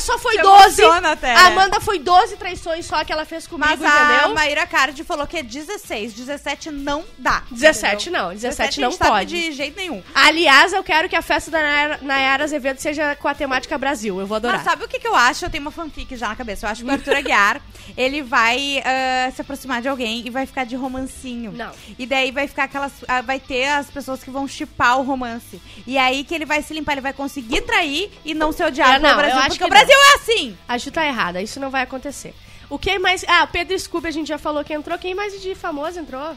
Amanda 0.00 0.12
só 0.12 0.18
foi 0.18 0.32
Te 0.36 0.42
12. 0.42 0.82
emociona 0.82 1.12
até, 1.12 1.34
A? 1.34 1.46
Amanda 1.46 1.80
foi 1.80 1.98
12 1.98 2.36
traições 2.36 2.86
só 2.86 3.04
que 3.04 3.12
ela 3.12 3.24
fez 3.24 3.46
comigo, 3.46 3.68
Mas 3.68 3.82
a 3.84 4.04
entendeu? 4.14 4.34
Maíra 4.34 4.66
Card 4.66 5.02
falou 5.04 5.26
que 5.26 5.36
é 5.38 5.42
16. 5.42 6.12
17 6.14 6.70
não 6.70 7.04
dá. 7.18 7.42
17 7.50 8.08
entendeu? 8.08 8.22
não, 8.28 8.34
17 8.34 8.80
a 8.80 8.82
não 8.84 8.90
gente 8.90 8.98
sabe 8.98 9.10
pode. 9.10 9.26
de 9.34 9.52
jeito 9.52 9.76
nenhum. 9.76 10.02
Aliás, 10.14 10.72
eu 10.72 10.82
quero 10.82 11.08
que 11.08 11.16
a 11.16 11.22
festa 11.22 11.50
da 11.50 11.60
Nayara- 11.60 11.98
Nayara 12.02 12.44
Azevedo 12.44 12.78
seja 12.78 13.14
com 13.16 13.28
a 13.28 13.34
temática 13.34 13.76
Brasil. 13.78 14.18
Eu 14.20 14.26
vou 14.26 14.36
adorar. 14.36 14.56
Mas 14.56 14.64
sabe 14.64 14.84
o 14.84 14.88
que, 14.88 14.98
que 14.98 15.06
eu 15.06 15.14
acho? 15.14 15.44
Eu 15.44 15.50
tenho 15.50 15.62
uma 15.62 15.70
fanfic 15.70 16.16
já 16.16 16.28
na 16.28 16.36
cabeça. 16.36 16.66
Eu 16.66 16.70
acho 16.70 16.82
que 16.84 16.88
o 16.88 16.92
Arthur 16.92 17.16
Aguiar, 17.16 17.60
ele 17.96 18.22
vai 18.22 18.82
ah, 18.84 19.30
se 19.34 19.40
aproximar 19.40 19.82
de 19.82 19.88
alguém 19.88 20.22
e 20.26 20.30
vai 20.30 20.46
ficar 20.46 20.64
de 20.64 20.76
romancinho. 20.76 21.52
Não. 21.52 21.70
E 21.98 22.06
daí 22.06 22.30
vai 22.30 22.46
ficar 22.48 22.64
aquelas. 22.64 22.92
ah, 23.08 23.20
vai 23.20 23.38
ter 23.40 23.66
as 23.68 23.90
pessoas 23.90 24.22
que 24.22 24.30
vão 24.30 24.46
chipar 24.48 24.98
o 24.98 25.02
romance. 25.02 25.60
E 25.86 25.98
aí 25.98 26.24
que 26.24 26.34
ele 26.34 26.44
vai 26.44 26.62
se 26.62 26.72
limpar, 26.72 26.92
ele 26.92 27.00
vai 27.00 27.12
conseguir 27.12 27.60
trair 27.62 28.10
e 28.24 28.34
não 28.34 28.52
ser 28.52 28.64
odiado 28.64 28.92
É, 28.94 28.98
não, 28.98 29.08
pelo 29.10 29.16
Brasil. 29.20 29.40
porque 29.42 29.58
que 29.58 29.64
o 29.64 29.68
Brasil 29.68 29.96
é 30.00 30.14
assim! 30.14 30.56
A 30.68 30.78
Ju 30.78 30.90
tá 30.90 31.04
errada, 31.06 31.40
isso 31.42 31.58
não 31.60 31.70
vai 31.70 31.82
acontecer. 31.82 32.34
O 32.68 32.78
que 32.78 32.98
mais. 32.98 33.24
Ah, 33.26 33.44
o 33.44 33.48
Pedro 33.48 33.78
Scooby 33.78 34.08
a 34.08 34.12
gente 34.12 34.28
já 34.28 34.38
falou 34.38 34.64
que 34.64 34.72
entrou. 34.72 34.96
Quem 34.98 35.14
mais 35.14 35.40
de 35.40 35.54
famoso 35.54 35.98
entrou? 35.98 36.36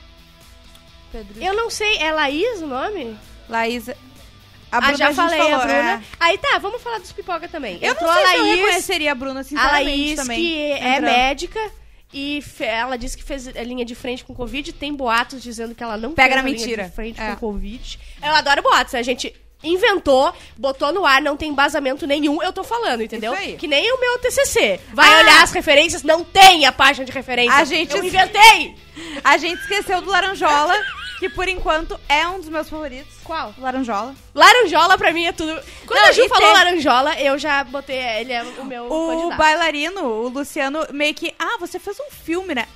Eu 1.40 1.54
não 1.54 1.70
sei, 1.70 1.98
é 1.98 2.12
Laís 2.12 2.62
o 2.62 2.66
nome? 2.68 3.16
Laís. 3.48 3.88
A 3.90 4.78
ah, 4.78 4.82
Bruna 4.82 4.98
já 4.98 5.08
gente 5.08 5.16
falei, 5.16 5.38
falou, 5.40 5.54
a 5.56 5.60
Bruna. 5.60 5.74
é. 5.94 6.02
Aí 6.20 6.38
tá, 6.40 6.58
vamos 6.58 6.82
falar 6.82 6.98
dos 6.98 7.12
pipoca 7.12 7.48
também. 7.48 7.78
Eu 7.80 7.92
entrou 7.92 8.10
não 8.12 8.16
sei 8.16 8.24
a 8.24 8.28
se 8.30 8.36
eu 8.38 8.42
Laís. 8.44 8.56
reconheceria 8.60 9.12
a 9.12 9.16
Bruna, 9.16 9.40
A 9.42 9.44
sinceramente, 9.44 9.86
Laís, 9.86 10.16
também. 10.16 10.40
que 10.40 10.72
é 10.72 11.00
médica. 11.00 11.72
E 12.12 12.44
ela 12.60 12.96
disse 12.98 13.16
que 13.18 13.24
fez 13.24 13.48
a 13.48 13.64
linha 13.64 13.86
de 13.86 13.94
frente 13.94 14.24
com 14.24 14.34
Covid. 14.34 14.74
Tem 14.74 14.94
boatos 14.94 15.42
dizendo 15.44 15.76
que 15.76 15.84
ela 15.84 15.98
não 15.98 16.14
Pega 16.14 16.30
fez 16.34 16.36
na 16.36 16.42
a 16.42 16.46
linha 16.52 16.60
mentira. 16.66 16.84
de 16.86 16.92
frente 16.96 17.22
É. 17.22 17.30
com 17.32 17.36
Covid. 17.38 18.00
Eu 18.22 18.34
adoro 18.34 18.62
boatos, 18.64 18.96
a 18.96 19.02
gente 19.04 19.36
inventou, 19.64 20.34
botou 20.58 20.92
no 20.92 21.06
ar, 21.06 21.22
não 21.22 21.38
tem 21.38 21.50
embasamento 21.50 22.06
nenhum, 22.06 22.42
eu 22.44 22.52
tô 22.54 22.64
falando, 22.64 23.02
entendeu? 23.02 23.34
Isso 23.34 23.42
aí. 23.44 23.56
Que 23.58 23.68
nem 23.68 23.92
o 23.94 24.00
meu 24.00 24.20
TCC. 24.20 24.80
Vai 24.94 25.08
Ah! 25.14 25.18
olhar 25.20 25.44
as 25.44 25.52
referências, 25.52 26.04
não 26.04 26.24
tem 26.24 26.66
a 26.66 26.72
página 26.72 27.06
de 27.06 27.12
referência. 27.12 27.54
A 27.56 27.64
gente- 27.64 27.96
Eu 27.96 28.04
inventei! 28.04 28.76
A 29.24 29.38
gente 29.38 29.60
esqueceu 29.62 30.02
do 30.02 30.10
Laranjola, 30.10 30.76
que 31.20 31.30
por 31.30 31.48
enquanto 31.48 32.00
é 32.10 32.28
um 32.28 32.40
dos 32.40 32.50
meus 32.50 32.70
favoritos. 32.70 33.14
Qual? 33.24 33.54
Laranjola. 33.58 34.14
Laranjola 34.36 34.98
pra 34.98 35.12
mim 35.14 35.26
é 35.26 35.32
tudo. 35.32 35.54
Quando 35.88 36.00
Não, 36.00 36.10
a 36.10 36.12
Ju 36.12 36.24
e 36.26 36.30
falou 36.30 36.44
tem- 36.44 36.54
laranjola, 36.54 37.20
eu 37.20 37.38
já 37.40 37.64
botei 37.64 37.96
ele 37.98 38.34
é 38.34 38.44
o 38.44 38.66
meu 38.66 38.86
O 38.92 39.08
candidato. 39.10 39.38
bailarino, 39.38 40.04
o 40.06 40.28
Luciano, 40.28 40.86
meio 40.92 41.14
que. 41.14 41.34
Ah, 41.40 41.58
você 41.60 41.80
fez 41.80 41.98
um 42.00 42.12
filme, 42.12 42.54
né? 42.54 42.68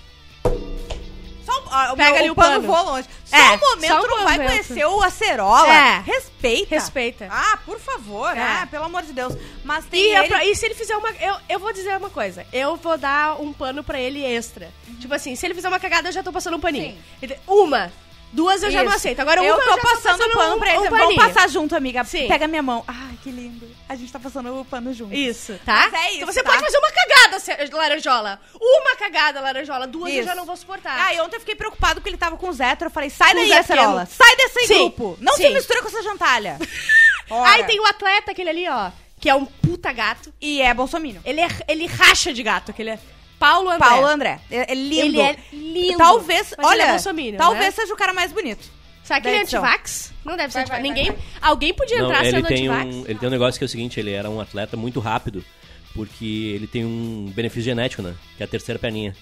Só, 1.47 1.63
ó, 1.71 1.93
o 1.93 1.95
Pega 1.95 2.09
meu- 2.11 2.19
ali 2.19 2.29
o 2.29 2.33
o 2.33 2.35
pano 2.35 2.55
pano. 2.55 2.67
voa 2.67 2.81
longe. 2.81 3.07
Só 3.23 3.37
É, 3.37 3.51
um 3.55 3.57
momento 3.57 3.87
só 3.87 4.01
um 4.01 4.07
não 4.07 4.23
vai 4.25 4.37
conhecer 4.37 4.85
o 4.85 5.01
acerola. 5.01 5.73
É. 5.73 5.99
Respeita. 6.05 6.75
Respeita. 6.75 7.27
Ah, 7.31 7.57
por 7.65 7.79
favor. 7.79 8.35
É. 8.37 8.63
É. 8.63 8.65
pelo 8.65 8.83
amor 8.83 9.03
de 9.03 9.13
Deus. 9.13 9.33
Mas 9.63 9.85
tem 9.85 10.01
E, 10.11 10.13
é 10.13 10.25
ele... 10.25 10.51
e 10.51 10.55
se 10.57 10.65
ele 10.65 10.75
fizer 10.75 10.97
uma. 10.97 11.09
Eu, 11.11 11.35
eu 11.47 11.57
vou 11.59 11.71
dizer 11.71 11.95
uma 11.97 12.09
coisa. 12.09 12.45
Eu 12.51 12.75
vou 12.75 12.97
dar 12.97 13.39
um 13.41 13.53
pano 13.53 13.81
pra 13.81 13.97
ele 13.99 14.23
extra. 14.25 14.69
Tipo 14.99 15.13
assim, 15.13 15.35
se 15.37 15.45
ele 15.45 15.53
fizer 15.55 15.69
uma 15.69 15.79
cagada, 15.79 16.09
eu 16.09 16.11
já 16.13 16.21
tô 16.21 16.33
passando 16.33 16.57
um 16.57 16.59
paninho. 16.59 16.97
Sim. 17.21 17.29
Uma. 17.47 17.93
Duas 18.31 18.61
eu 18.61 18.69
já 18.69 18.79
não 18.83 18.89
Isso. 18.89 18.97
aceito. 18.97 19.19
Agora 19.21 19.43
eu 19.43 19.55
uma 19.55 19.63
tô 19.63 19.71
eu 19.71 19.77
passando 19.81 20.21
o 20.21 20.31
pano 20.33 20.55
um- 20.55 20.59
pra 20.59 20.69
ele. 20.75 20.87
um 20.87 20.89
Vamos 20.89 21.15
passar 21.15 21.49
junto, 21.49 21.75
amiga. 21.75 22.03
Sim. 22.03 22.27
Pega 22.27 22.47
minha 22.47 22.61
mão. 22.61 22.83
Ai, 22.87 23.17
que 23.23 23.31
lindo. 23.31 23.67
A 23.87 23.95
gente 23.95 24.11
tá 24.11 24.19
passando 24.19 24.59
o 24.59 24.65
pano 24.65 24.93
junto. 24.93 25.13
Isso, 25.15 25.57
tá? 25.65 25.87
Mas 25.89 25.93
é 25.93 26.05
isso, 26.07 26.15
então 26.17 26.27
você 26.33 26.43
tá? 26.43 26.49
pode 26.51 26.61
fazer 26.63 26.77
uma 26.77 26.91
cagada, 26.91 27.39
se- 27.39 27.69
laranjola. 27.73 28.39
Uma 28.59 28.95
cagada, 28.97 29.39
laranjola. 29.39 29.87
Duas 29.87 30.11
eu 30.11 30.19
Isso. 30.19 30.27
já 30.27 30.35
não 30.35 30.45
vou 30.45 30.57
suportar. 30.57 30.99
Ah, 30.99 31.13
e 31.13 31.21
ontem 31.21 31.37
eu 31.37 31.39
fiquei 31.39 31.55
preocupado 31.55 31.95
porque 32.01 32.09
ele 32.09 32.17
tava 32.17 32.35
com 32.37 32.49
os 32.49 32.59
héteros. 32.59 32.91
Eu 32.91 32.93
falei, 32.93 33.09
sai 33.09 33.29
Com 33.33 33.39
daí, 33.39 33.53
acerola. 33.53 34.05
Sai 34.05 34.35
desse 34.35 34.67
Sim. 34.67 34.73
grupo. 34.79 35.17
Não 35.21 35.33
se 35.37 35.43
Sim. 35.43 35.53
mistura 35.53 35.81
com 35.81 35.87
essa 35.87 36.03
jantalha. 36.03 36.57
Aí 37.31 37.63
tem 37.63 37.79
o 37.79 37.85
atleta, 37.85 38.31
aquele 38.31 38.49
ali, 38.49 38.67
ó. 38.69 38.91
Que 39.19 39.29
é 39.29 39.35
um 39.35 39.45
puta 39.45 39.91
gato. 39.91 40.33
E 40.39 40.61
é 40.61 40.73
bolsominion. 40.73 41.21
Ele, 41.25 41.41
é, 41.41 41.47
ele 41.67 41.85
racha 41.87 42.31
de 42.33 42.43
gato, 42.43 42.71
aquele 42.71 42.91
é 42.91 42.99
Paulo 43.39 43.69
André. 43.69 43.87
Paulo 43.87 44.07
André. 44.07 44.39
É, 44.49 44.71
é 44.71 44.75
lindo. 44.75 45.05
Ele 45.05 45.21
é 45.21 45.35
lindo. 45.53 45.97
Talvez, 45.97 46.53
Mas 46.57 46.71
ele 46.71 46.81
olha, 46.83 46.83
é 47.31 47.37
talvez 47.37 47.65
né? 47.65 47.71
seja 47.71 47.93
o 47.93 47.97
cara 47.97 48.13
mais 48.13 48.31
bonito. 48.31 48.77
Será 49.03 49.21
que 49.21 49.27
ele 49.27 49.37
é 49.37 49.41
antivax? 49.41 50.11
Não 50.25 50.35
deve 50.35 50.51
ser 50.51 50.59
Vai, 50.59 50.63
antivax. 50.63 50.69
vai, 50.69 50.81
Ninguém. 50.81 51.11
vai, 51.11 51.21
Alguém 51.41 51.73
podia 51.73 51.99
Não, 51.99 52.07
entrar 52.07 52.25
ele 52.25 52.31
sendo 52.37 52.47
tem, 52.47 52.67
antivax. 52.67 52.95
um, 52.95 53.05
ele 53.07 53.19
tem 53.19 53.27
um 53.29 53.31
negócio 53.31 53.57
que 53.57 53.63
é 53.63 53.67
o 53.67 53.69
seguinte, 53.69 53.99
ele 53.99 54.11
era 54.11 54.29
um 54.29 54.41
atleta 54.41 54.75
muito 54.75 54.99
rápido, 54.99 55.45
porque 55.93 56.25
ele 56.53 56.67
tem 56.67 56.83
um 56.83 57.31
benefício 57.33 57.63
genético, 57.63 58.01
né? 58.01 58.15
Que 58.35 58.43
é 58.43 58.45
a 58.45 58.49
terceira 58.49 58.77
perninha. 58.77 59.15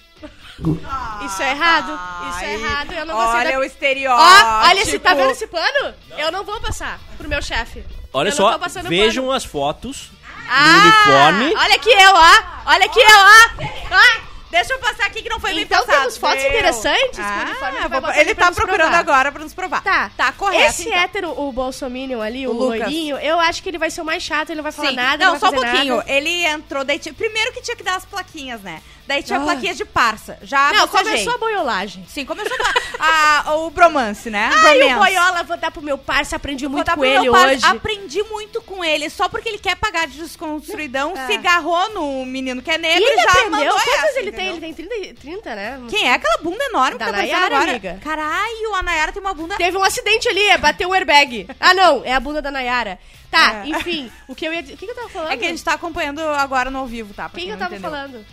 Isso 1.24 1.42
é 1.42 1.50
errado. 1.52 1.98
Isso 2.30 2.44
é 2.44 2.54
errado. 2.54 2.92
Eu 2.92 3.06
não 3.06 3.14
gostei 3.14 3.38
Olha 3.40 3.52
da... 3.52 3.58
o 3.60 3.64
estereótipo. 3.64 4.22
Ó, 4.48 4.68
olha 4.68 4.80
esse, 4.80 4.98
tá 4.98 5.14
vendo 5.14 5.30
esse 5.30 5.46
pano? 5.46 5.94
Eu 6.18 6.32
não 6.32 6.42
vou 6.42 6.60
passar 6.60 6.98
pro 7.16 7.28
meu 7.28 7.40
chefe. 7.42 7.84
Olha 8.12 8.30
Eu 8.30 8.30
não 8.30 8.36
só, 8.36 8.82
vejam 8.88 9.24
pano. 9.24 9.36
as 9.36 9.44
fotos 9.44 10.10
Ah, 10.48 10.82
uniforme. 10.82 11.54
Olha 11.56 11.74
aqui 11.74 11.90
eu, 11.90 12.12
ó. 12.14 12.42
Olha 12.66 12.84
aqui 12.86 13.00
eu, 13.00 13.06
ó. 13.08 13.96
ó. 13.96 14.26
Deixa 14.48 14.72
eu 14.72 14.78
passar 14.78 15.06
aqui 15.06 15.22
que 15.22 15.28
não 15.28 15.40
foi 15.40 15.52
bem 15.52 15.64
Então 15.64 15.80
passado. 15.84 15.98
temos 15.98 16.16
fotos 16.16 16.38
Meu. 16.38 16.48
interessantes 16.48 17.18
com 17.18 17.20
o 17.20 17.24
Ah, 17.24 17.42
uniforme 17.46 17.78
que 17.78 17.88
vai 17.88 18.00
vou- 18.00 18.12
ele 18.12 18.34
tá 18.34 18.52
procurando 18.52 18.78
provar. 18.88 18.98
agora 18.98 19.32
pra 19.32 19.42
nos 19.42 19.52
provar. 19.52 19.82
Tá. 19.82 20.10
Tá 20.16 20.32
correto, 20.32 20.70
Esse 20.70 20.88
então. 20.88 20.98
hétero, 20.98 21.40
o 21.40 21.52
Bolsominion 21.52 22.22
ali, 22.22 22.46
o, 22.46 22.50
O 22.52 22.54
loirinho, 22.54 23.18
eu 23.18 23.38
acho 23.40 23.62
que 23.62 23.68
ele 23.68 23.76
vai 23.76 23.90
ser 23.90 24.00
o 24.00 24.04
mais 24.04 24.22
chato, 24.22 24.50
ele 24.50 24.56
não 24.56 24.62
vai 24.62 24.72
falar 24.72 24.90
Sim. 24.90 24.96
nada, 24.96 25.24
não, 25.26 25.32
não 25.34 25.40
só 25.40 25.48
um 25.48 25.52
pouquinho. 25.52 25.96
nada. 25.96 26.10
Ele 26.10 26.44
entrou, 26.46 26.84
daí 26.84 26.98
tinha- 26.98 27.12
primeiro 27.12 27.52
que 27.52 27.60
tinha 27.60 27.76
que 27.76 27.82
dar 27.82 27.96
as 27.96 28.04
plaquinhas, 28.06 28.60
né? 28.62 28.80
Daí 29.06 29.22
tinha 29.22 29.38
Ah. 29.38 29.42
plaquinhas 29.42 29.76
de 29.76 29.84
parça. 29.84 30.38
Já 30.42 30.72
Não, 30.72 30.88
começou 30.88 31.34
a 31.34 31.38
boiolagem. 31.38 32.04
Sim, 32.08 32.24
começou 32.24 32.56
a, 32.98 33.42
a- 33.50 33.54
o 33.56 33.70
bromance, 33.70 34.28
né? 34.30 34.50
O 34.52 34.60
Bromance. 34.60 34.94
boiola, 34.94 35.42
vou 35.44 35.56
dar 35.56 35.70
pro 35.70 35.80
meu 35.82 35.96
parça, 35.96 36.36
aprendi 36.36 36.66
Vou 36.66 36.76
muito 36.76 36.90
com 36.92 37.04
ele 37.04 37.30
hoje. 37.30 37.64
Aprendi 37.64 38.22
muito 38.24 38.60
com 38.62 38.84
ele. 38.84 39.08
Só 39.10 39.28
porque 39.28 39.48
ele 39.48 39.58
quer 39.58 39.76
pagar 39.76 40.06
de 40.08 40.18
desconstruidão, 40.18 41.12
É. 41.16 41.26
se 41.26 41.32
agarrou 41.34 41.90
no 41.90 42.26
menino 42.26 42.60
que 42.62 42.70
é 42.70 42.78
negro 42.78 43.02
e, 43.02 43.06
ele 43.06 43.22
já 43.22 43.30
aprendeu. 43.30 43.50
mandou 43.50 43.74
Quantos 43.74 43.92
essa, 44.04 44.18
ele 44.20 44.32
tem? 44.32 44.48
entendeu? 44.56 44.68
Ele 44.68 44.74
tem 44.74 44.88
30, 45.14 45.20
30 45.20 45.54
né? 45.54 45.80
Quem 45.88 46.08
é 46.08 46.12
aquela 46.14 46.38
bunda 46.38 46.64
enorme 46.64 46.98
Da 46.98 47.04
que 47.06 47.10
tá 47.12 47.16
Nayara, 47.18 47.46
agora? 47.56 47.70
amiga. 47.70 48.00
Caralho, 48.02 48.74
a 48.74 48.82
Nayara 48.82 49.12
tem 49.12 49.22
uma 49.22 49.34
bunda... 49.34 49.56
Teve 49.56 49.76
um 49.76 49.84
acidente 49.84 50.28
ali, 50.28 50.56
bateu 50.58 50.88
um 50.88 50.94
airbag. 50.94 51.46
Ah, 51.60 51.74
não, 51.74 52.02
é 52.04 52.12
a 52.12 52.20
bunda 52.20 52.42
da 52.42 52.50
Nayara. 52.50 52.98
Tá, 53.30 53.64
É. 53.64 53.68
enfim, 53.68 54.10
o 54.28 54.34
que 54.34 54.46
eu 54.46 54.52
ia. 54.54 54.60
O 54.60 54.64
que, 54.64 54.76
que 54.76 54.90
eu 54.90 54.94
tava 54.94 55.08
falando? 55.08 55.32
É 55.32 55.36
que 55.36 55.44
a 55.44 55.48
gente 55.48 55.62
tá 55.62 55.74
acompanhando 55.74 56.20
agora 56.20 56.70
no 56.70 56.78
ao 56.78 56.86
vivo, 56.86 57.12
tá? 57.12 57.28
Quem 57.28 57.46
que 57.46 57.50
eu 57.50 57.58
tava 57.58 57.74
entendeu. 57.74 57.90
falando? 57.90 58.24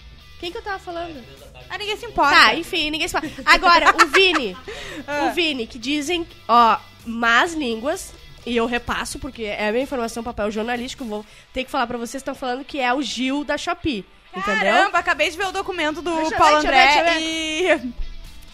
Quem 0.44 0.52
que 0.52 0.58
eu 0.58 0.62
tava 0.62 0.78
falando? 0.78 1.24
Ah, 1.70 1.78
ninguém 1.78 1.96
se 1.96 2.06
importa. 2.06 2.36
Tá, 2.36 2.54
enfim, 2.54 2.92
ninguém 2.92 3.08
se 3.08 3.14
fala. 3.14 3.32
Agora, 3.46 3.96
o 3.96 4.08
Vini. 4.08 4.58
Ah. 5.08 5.26
O 5.26 5.34
Vini, 5.34 5.66
que 5.66 5.80
dizem, 5.80 6.26
ó, 6.48 6.78
más 7.06 7.54
línguas. 7.54 8.14
E 8.46 8.56
eu 8.56 8.66
repasso, 8.66 9.20
porque 9.20 9.44
é 9.44 9.68
a 9.68 9.72
minha 9.72 9.84
informação, 9.84 10.24
papel 10.24 10.52
jornalístico. 10.52 11.04
Vou 11.04 11.26
ter 11.52 11.64
que 11.64 11.72
falar 11.72 11.88
pra 11.88 11.98
vocês. 11.98 12.22
Estão 12.22 12.36
falando 12.36 12.64
que 12.64 12.80
é 12.80 12.94
o 12.94 13.02
Gil 13.02 13.44
da 13.44 13.58
Shopee. 13.58 14.06
Entendeu? 14.36 14.74
Caramba, 14.74 14.98
acabei 14.98 15.30
de 15.30 15.38
ver 15.38 15.48
o 15.48 15.52
documento 15.52 16.02
do 16.02 16.12
Paulo 16.38 16.58
André 16.58 17.20
e... 17.20 17.94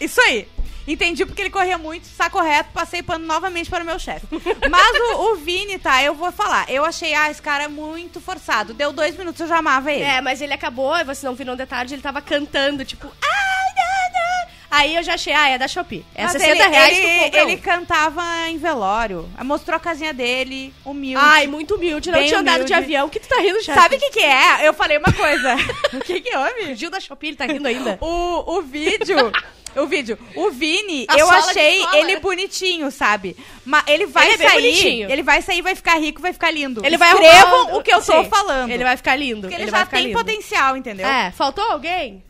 Isso 0.00 0.20
aí. 0.22 0.48
Entendi 0.92 1.24
porque 1.24 1.42
ele 1.42 1.50
corria 1.50 1.78
muito, 1.78 2.04
está 2.04 2.28
correto, 2.28 2.70
passei 2.72 3.02
pano 3.02 3.26
novamente 3.26 3.70
para 3.70 3.82
o 3.82 3.86
meu 3.86 3.98
chefe. 3.98 4.26
Mas 4.70 4.96
o, 5.16 5.32
o 5.32 5.36
Vini, 5.36 5.78
tá, 5.78 6.02
eu 6.02 6.14
vou 6.14 6.32
falar. 6.32 6.68
Eu 6.70 6.84
achei, 6.84 7.14
ah, 7.14 7.30
esse 7.30 7.40
cara 7.40 7.64
é 7.64 7.68
muito 7.68 8.20
forçado. 8.20 8.74
Deu 8.74 8.92
dois 8.92 9.16
minutos, 9.16 9.40
eu 9.40 9.48
já 9.48 9.58
amava 9.58 9.92
ele. 9.92 10.02
É, 10.02 10.20
mas 10.20 10.40
ele 10.40 10.52
acabou, 10.52 10.96
e 10.98 11.04
vocês 11.04 11.22
não 11.22 11.34
viram 11.34 11.54
de 11.56 11.66
tarde, 11.66 11.94
ele 11.94 12.02
tava 12.02 12.20
cantando, 12.20 12.84
tipo. 12.84 13.06
"Ai, 13.06 13.72
não, 13.76 14.20
não". 14.20 14.50
Aí 14.70 14.94
eu 14.94 15.02
já 15.02 15.14
achei, 15.14 15.32
ah, 15.32 15.48
é 15.48 15.58
da 15.58 15.66
Shopee. 15.66 16.04
É 16.14 16.22
Mas 16.22 16.32
60 16.32 16.50
ele, 16.50 16.68
reais 16.68 16.98
ele, 16.98 17.36
ele 17.36 17.54
um. 17.56 17.58
cantava 17.58 18.22
em 18.48 18.56
velório. 18.56 19.28
Mostrou 19.44 19.76
a 19.76 19.80
casinha 19.80 20.14
dele, 20.14 20.72
humilde. 20.84 21.24
Ai, 21.24 21.46
muito 21.48 21.74
humilde. 21.74 22.10
Não 22.10 22.24
tinha 22.24 22.38
andado 22.38 22.64
de 22.64 22.72
humilde. 22.72 22.74
avião. 22.74 23.06
O 23.06 23.10
que 23.10 23.18
tu 23.18 23.28
tá 23.28 23.40
rindo, 23.40 23.60
chefe? 23.64 23.80
Sabe 23.80 23.96
o 23.96 23.98
que 23.98 24.10
que 24.10 24.20
é? 24.20 24.66
Eu 24.66 24.72
falei 24.72 24.96
uma 24.98 25.12
coisa. 25.12 25.56
o 25.92 25.98
que 26.00 26.20
que 26.20 26.36
houve? 26.36 26.74
Gil 26.76 26.88
da 26.90 27.00
Shopee, 27.00 27.28
ele 27.28 27.36
tá 27.36 27.46
rindo 27.46 27.66
ainda. 27.66 27.98
O, 28.00 28.58
o 28.58 28.62
vídeo. 28.62 29.32
O 29.76 29.86
vídeo. 29.86 30.18
O 30.34 30.50
Vini, 30.50 31.06
A 31.08 31.16
eu 31.18 31.30
achei 31.30 31.84
ele 31.94 32.18
bonitinho, 32.20 32.90
sabe? 32.90 33.36
Mas 33.64 33.84
ele 33.86 34.06
vai 34.06 34.32
Ele 34.32 34.42
é 34.44 34.48
sair. 34.48 35.02
Ele 35.10 35.22
vai 35.22 35.42
sair, 35.42 35.62
vai 35.62 35.74
ficar 35.74 35.96
rico, 35.98 36.20
vai 36.20 36.32
ficar 36.32 36.50
lindo. 36.50 36.84
Ele 36.84 36.96
vai 36.96 37.12
Escrevam 37.12 37.76
o 37.76 37.82
que 37.82 37.92
eu 37.92 38.02
tô 38.02 38.22
Sim, 38.24 38.28
falando. 38.28 38.70
Ele 38.70 38.82
vai 38.82 38.96
ficar 38.96 39.14
lindo. 39.16 39.42
Porque 39.42 39.54
ele, 39.54 39.70
vai 39.70 39.80
já 39.80 39.86
tem 39.86 40.06
lindo. 40.06 40.18
potencial, 40.18 40.76
entendeu? 40.76 41.06
É, 41.06 41.30
faltou 41.30 41.64
alguém? 41.64 42.24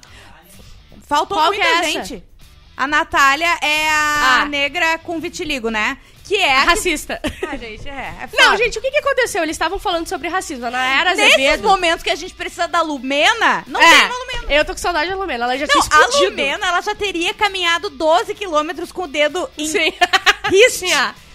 Faltou 1.07 1.37
Qual 1.39 1.49
muita 1.49 1.67
é 1.67 1.83
gente. 1.83 2.23
A 2.77 2.87
Natália 2.87 3.59
é 3.61 3.89
a 3.91 4.41
Ah. 4.43 4.45
negra 4.47 4.99
com 4.99 5.19
vitiligo, 5.21 5.71
né? 5.71 5.99
Que 6.31 6.37
é 6.37 6.57
a 6.59 6.61
que... 6.61 6.67
Racista. 6.69 7.21
Ah, 7.43 7.57
gente, 7.57 7.89
é, 7.89 8.15
é 8.23 8.29
Não, 8.41 8.57
gente, 8.57 8.79
o 8.79 8.81
que, 8.81 8.89
que 8.93 8.99
aconteceu? 8.99 9.43
Eles 9.43 9.55
estavam 9.55 9.81
falando 9.81 10.07
sobre 10.07 10.29
racismo. 10.29 10.65
A 10.67 10.71
Nayara 10.71 11.17
Nesses 11.17 11.35
Azevedo... 11.35 11.67
momentos 11.69 12.05
que 12.05 12.11
a 12.11 12.15
gente 12.15 12.33
precisa 12.35 12.69
da 12.69 12.83
Lumena, 12.83 13.65
não 13.67 13.81
é, 13.83 13.91
tem 13.91 14.05
uma 14.07 14.17
Lumena. 14.17 14.53
eu 14.55 14.65
tô 14.65 14.71
com 14.71 14.79
saudade 14.79 15.11
da 15.11 15.17
Lumena. 15.17 15.43
Ela 15.47 15.59
já 15.59 15.67
Não, 15.67 15.73
tinha 15.73 15.83
a 15.83 16.07
explodido. 16.07 16.31
Lumena, 16.31 16.67
ela 16.69 16.81
já 16.83 16.95
teria 16.95 17.35
caminhado 17.35 17.91
12 17.91 18.33
quilômetros 18.37 18.93
com 18.93 19.03
o 19.03 19.09
dedo 19.09 19.51
em 19.59 19.67
Sim. 19.67 19.93
riste 20.49 20.87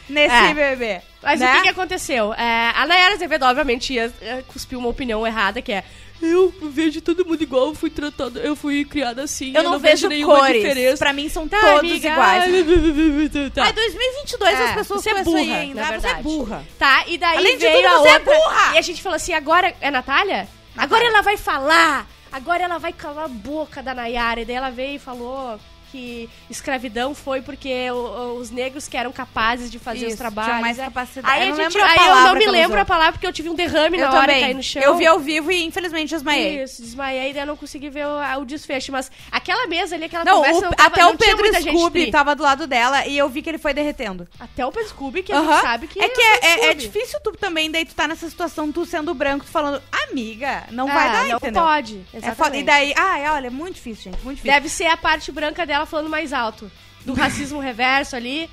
nesse 0.08 0.34
É. 0.34 0.54
bebê. 0.54 1.02
Mas 1.22 1.42
né? 1.42 1.52
o 1.52 1.56
que, 1.58 1.64
que 1.64 1.70
aconteceu? 1.70 2.34
É, 2.34 2.72
a 2.74 2.86
Nayara 2.86 3.16
Azevedo, 3.16 3.44
obviamente, 3.44 3.92
ia 3.94 4.14
é, 4.22 4.44
cuspir 4.48 4.78
uma 4.80 4.88
opinião 4.88 5.28
errada, 5.28 5.62
que 5.62 5.74
é 5.74 5.84
eu 6.22 6.54
vejo 6.72 7.02
todo 7.02 7.26
mundo 7.26 7.42
igual, 7.42 7.68
eu 7.68 7.76
fui 7.76 7.90
tratada, 7.90 8.40
eu 8.40 8.56
fui 8.56 8.84
criada 8.86 9.24
assim. 9.24 9.54
Eu 9.56 9.64
não, 9.64 9.78
vejo 9.80 10.08
nenhuma 10.08 10.40
cores. 10.40 10.62
diferença. 10.62 10.98
Pra 10.98 11.14
mim 11.14 11.30
são 11.30 11.48
Tá, 11.48 11.60
todos 11.60 11.80
amiga, 11.92 12.08
iguais. 12.10 12.44
ai, 12.44 13.50
Tá. 13.54 13.64
Ai, 13.66 13.74
2022 13.74 14.54
É, 14.60 14.64
as 14.64 14.74
pessoas 14.76 15.04
você 15.04 15.10
é 15.12 15.24
burra, 15.24 15.40
aí 15.40 15.52
ainda. 15.52 15.82
na 15.82 15.82
Ah, 15.82 15.88
Você 15.88 15.96
é 15.96 16.00
verdade. 16.00 16.24
burra. 16.24 16.66
Tá, 16.80 17.04
e 17.08 17.18
daí 17.18 17.38
Além 17.38 17.58
de 17.58 17.66
veio 17.66 17.76
tudo, 17.78 17.88
a 17.88 17.98
você 18.00 18.08
é 18.08 18.14
outra. 18.14 18.34
burra! 18.34 18.76
E 18.76 18.78
a 18.78 18.82
gente 18.82 19.02
falou 19.02 19.16
assim, 19.16 19.34
agora 19.34 19.76
é 19.82 19.92
Natália? 19.92 20.48
Agora 20.78 21.06
ela 21.06 21.22
vai 21.22 21.38
falar! 21.38 22.08
Agora 22.32 22.64
ela 22.64 22.78
vai 22.78 22.92
calar 22.92 23.26
a 23.26 23.28
boca 23.30 23.82
da 23.82 23.94
Nayara. 23.94 24.42
E 24.42 24.46
daí 24.46 24.56
ela 24.58 24.70
veio 24.70 24.96
e 24.96 25.00
falou 25.00 25.58
que 25.96 26.30
escravidão 26.50 27.16
foi 27.16 27.42
porque 27.42 27.90
o- 27.92 28.38
os 28.40 28.52
negros 28.52 28.88
que 28.88 28.98
eram 28.98 29.12
capazes 29.14 29.72
de 29.72 29.80
fazer 29.80 30.00
Isso, 30.08 30.10
os 30.10 30.16
trabalhos. 30.18 30.60
mais 30.60 30.78
é. 30.78 30.84
capacidade. 30.86 31.34
Aí, 31.34 31.44
Eu 31.50 31.56
não 31.56 31.64
gente, 31.64 31.78
aí 31.80 32.08
eu 32.08 32.16
não 32.16 32.34
que 32.34 32.40
me 32.40 32.48
lembro 32.48 32.80
a 32.82 32.86
palavra 32.86 33.14
porque 33.14 33.26
eu 33.28 33.32
tive 33.32 33.50
um 33.50 33.56
derrame 33.56 33.98
Eu 33.98 34.04
na 34.10 34.14
hora 34.14 34.28
também. 34.28 34.42
caí 34.42 34.54
no 34.54 34.62
chão. 34.64 34.82
Eu 34.82 34.96
vi 34.98 35.06
ao 35.08 35.20
vivo 35.20 35.52
e 35.52 35.64
infelizmente 35.64 36.10
desmaiei. 36.10 36.64
Isso, 36.64 36.82
desmaiei 36.82 37.32
e 37.32 37.38
eu 37.38 37.46
não 37.46 37.56
consegui 37.56 37.90
ver 37.90 38.06
o, 38.06 38.42
o 38.42 38.46
desfecho. 38.46 38.92
Mas 38.92 39.10
aquela 39.32 39.68
mesa 39.68 39.96
ali, 39.96 40.06
aquela 40.06 40.26
Não, 40.26 40.36
conversa 40.38 40.60
o- 40.60 40.62
não 40.64 40.72
tava, 40.72 40.90
até 40.90 41.02
não 41.02 41.14
o 41.14 41.18
Pedro 41.18 41.62
Scooby 41.62 42.12
tava 42.12 42.36
do 42.36 42.44
lado 42.44 42.68
dela 42.68 43.06
e 43.08 43.18
eu 43.18 43.30
vi 43.30 43.42
que 43.42 43.50
ele 43.50 43.58
foi 43.58 43.74
derretendo. 43.74 44.28
Até 44.40 44.66
o 44.66 44.72
Pedro 44.72 44.90
Scooby, 44.90 45.24
que 45.24 45.32
a 45.32 45.38
Aham. 45.38 45.52
gente 45.54 45.62
sabe 45.62 45.88
que 45.88 46.02
é 46.02 46.10
que 46.10 46.20
o 46.20 46.24
é, 46.24 46.40
é- 46.42 46.50
é 46.50 46.58
Scooby. 46.64 46.76
difícil 46.76 47.20
tu 47.24 47.32
também, 47.32 47.72
daí 47.72 47.86
tu 47.86 47.96
tá 47.96 48.06
nessa 48.08 48.30
situação, 48.30 48.72
tu 48.72 48.86
sendo 48.86 49.14
branco, 49.14 49.46
tu 49.46 49.52
falando, 49.52 49.82
amiga, 50.10 50.64
não 50.72 50.90
É, 50.90 50.94
vai 50.94 51.12
dar, 51.12 51.26
não 51.28 51.38
entendeu? 51.38 51.64
pode. 51.64 51.96
É 52.14 52.18
Exatamente. 52.18 52.36
foda. 52.38 52.58
E 52.58 52.64
daí, 52.64 52.94
ai, 52.98 53.30
olha, 53.30 53.48
é 53.48 53.50
muito 53.50 53.76
difícil, 53.76 54.12
gente, 54.12 54.24
muito 54.24 54.38
difícil. 54.38 54.54
Deve 54.54 54.70
ser 54.70 54.86
a 54.88 54.98
parte 54.98 55.32
branca 55.32 55.66
dela 55.66 55.85
falando 55.86 56.10
mais 56.10 56.34
alto. 56.34 56.72
Do 57.06 57.14
racismo 57.14 57.60
reverso 57.62 58.16
ali. 58.16 58.50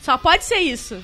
Só 0.00 0.18
pode 0.18 0.44
ser 0.44 0.58
isso. 0.58 1.02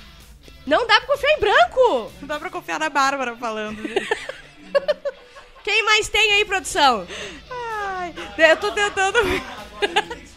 Não 0.66 0.86
dá 0.86 0.98
pra 1.00 1.06
confiar 1.08 1.32
em 1.36 1.40
branco! 1.40 2.12
Não 2.20 2.28
dá 2.28 2.38
pra 2.38 2.50
confiar 2.50 2.78
na 2.78 2.88
Bárbara 2.90 3.34
falando. 3.36 3.82
Quem 5.64 5.84
mais 5.84 6.08
tem 6.08 6.32
aí, 6.34 6.44
produção? 6.44 7.06
ai, 7.50 8.14
eu 8.38 8.56
tô 8.56 8.70
tentando... 8.72 9.18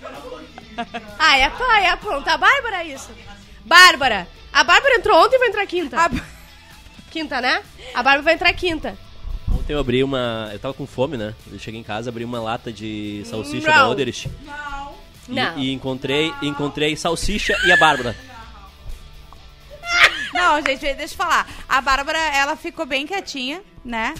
Ah, 1.19 1.37
é, 1.37 1.49
pá, 1.49 1.79
é 1.81 1.95
pronto. 1.95 2.27
A 2.27 2.35
Bárbara 2.37 2.83
é 2.83 2.87
isso. 2.87 3.11
Bárbara. 3.63 4.27
A 4.51 4.63
Bárbara 4.63 4.95
entrou 4.95 5.23
ontem 5.23 5.35
e 5.35 5.39
vai 5.39 5.49
entrar 5.49 5.65
quinta. 5.67 5.97
A- 5.99 6.09
Quinta, 7.11 7.39
né? 7.39 7.61
A 7.93 8.01
Bárbara 8.01 8.23
vai 8.23 8.33
entrar 8.33 8.51
quinta. 8.53 8.97
Ontem 9.51 9.73
eu 9.73 9.79
abri 9.79 10.03
uma. 10.03 10.49
Eu 10.51 10.57
tava 10.57 10.73
com 10.73 10.87
fome, 10.87 11.15
né? 11.15 11.35
Eu 11.51 11.59
cheguei 11.59 11.79
em 11.79 11.83
casa, 11.83 12.09
abri 12.09 12.25
uma 12.25 12.41
lata 12.41 12.71
de 12.71 13.21
salsicha 13.25 13.67
Não. 13.67 13.75
da 13.75 13.89
Oderich. 13.89 14.27
E, 14.27 14.31
Não. 15.27 15.57
e 15.57 15.71
encontrei, 15.71 16.33
encontrei 16.41 16.95
salsicha 16.95 17.55
e 17.65 17.71
a 17.71 17.77
Bárbara. 17.77 18.15
Não, 20.33 20.61
gente, 20.61 20.79
deixa 20.79 21.13
eu 21.13 21.17
falar. 21.17 21.47
A 21.69 21.79
Bárbara, 21.79 22.17
ela 22.17 22.55
ficou 22.55 22.85
bem 22.85 23.05
quietinha, 23.05 23.61
né? 23.85 24.13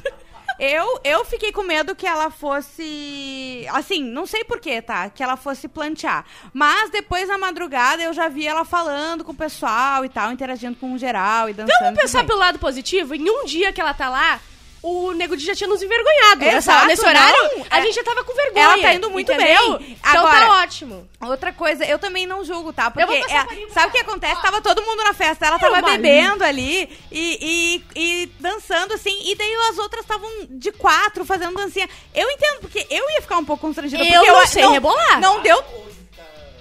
Eu, 0.59 0.99
eu 1.03 1.25
fiquei 1.25 1.51
com 1.51 1.63
medo 1.63 1.95
que 1.95 2.05
ela 2.05 2.29
fosse. 2.29 3.65
Assim, 3.71 4.03
não 4.03 4.25
sei 4.25 4.43
porquê, 4.43 4.81
tá? 4.81 5.09
Que 5.09 5.23
ela 5.23 5.35
fosse 5.35 5.67
plantear. 5.67 6.25
Mas 6.53 6.91
depois 6.91 7.27
na 7.27 7.37
madrugada 7.37 8.03
eu 8.03 8.13
já 8.13 8.29
vi 8.29 8.45
ela 8.45 8.63
falando 8.63 9.23
com 9.23 9.31
o 9.31 9.35
pessoal 9.35 10.05
e 10.05 10.09
tal, 10.09 10.31
interagindo 10.31 10.75
com 10.75 10.93
o 10.93 10.97
geral 10.97 11.49
e 11.49 11.53
dançando. 11.53 11.79
Vamos 11.79 11.99
pensar 11.99 12.19
bem. 12.19 12.27
pelo 12.27 12.39
lado 12.39 12.59
positivo? 12.59 13.15
Em 13.15 13.29
um 13.29 13.45
dia 13.45 13.73
que 13.73 13.81
ela 13.81 13.93
tá 13.93 14.09
lá, 14.09 14.39
o 14.83 15.13
Nego 15.13 15.35
Di 15.37 15.45
já 15.45 15.55
tinha 15.55 15.67
nos 15.67 15.81
envergonhado. 15.81 16.43
Exato, 16.43 16.87
nesse 16.87 17.05
horário, 17.05 17.41
não, 17.57 17.65
a 17.69 17.79
é- 17.79 17.81
gente 17.83 17.95
já 17.95 18.03
tava 18.03 18.23
com 18.25 18.33
vergonha. 18.35 18.63
Ela 18.65 18.77
tá 18.79 18.93
indo 18.93 19.09
muito 19.09 19.31
entendeu? 19.31 19.79
bem. 19.79 19.97
Então 19.97 20.27
Agora- 20.27 20.45
tá 20.45 20.61
ótimo. 20.61 21.09
Outra 21.21 21.53
coisa, 21.53 21.85
eu 21.85 21.97
também 21.97 22.27
não 22.27 22.43
julgo, 22.43 22.73
tá? 22.73 22.91
Eu 22.95 23.07
Porque 23.07 23.31
é- 23.33 23.67
sabe 23.73 23.87
o 23.87 23.91
que 23.91 23.99
acontece? 23.99 24.35
Ó. 24.35 24.41
Tava 24.41 24.61
todo 24.61 24.81
mundo 24.83 25.01
na 25.05 25.13
festa, 25.13 25.45
ela 25.47 25.57
tava 25.57 25.81
bebendo 25.81 26.43
ali 26.43 26.89
e, 27.09 27.81
e, 27.95 28.23
e 28.23 28.25
dançando 28.41 28.93
assim, 28.93 29.17
e 29.31 29.35
daí 29.35 29.53
as 29.69 29.77
outras 29.77 30.01
estavam 30.01 30.29
de 30.49 30.71
quatro 30.73 31.23
fazendo 31.23 31.55
dancinha. 31.55 31.89
Eu 32.13 32.29
entendo, 32.29 32.59
porque 32.59 32.85
eu 32.89 33.09
ia 33.11 33.21
ficar 33.21 33.37
um 33.37 33.45
pouco 33.45 33.61
constrangida. 33.65 34.03
Eu 34.03 34.19
porque 34.19 34.31
não 34.31 34.47
sei 34.47 34.67
rebolar. 34.67 35.21
Não 35.21 35.39
deu. 35.41 35.63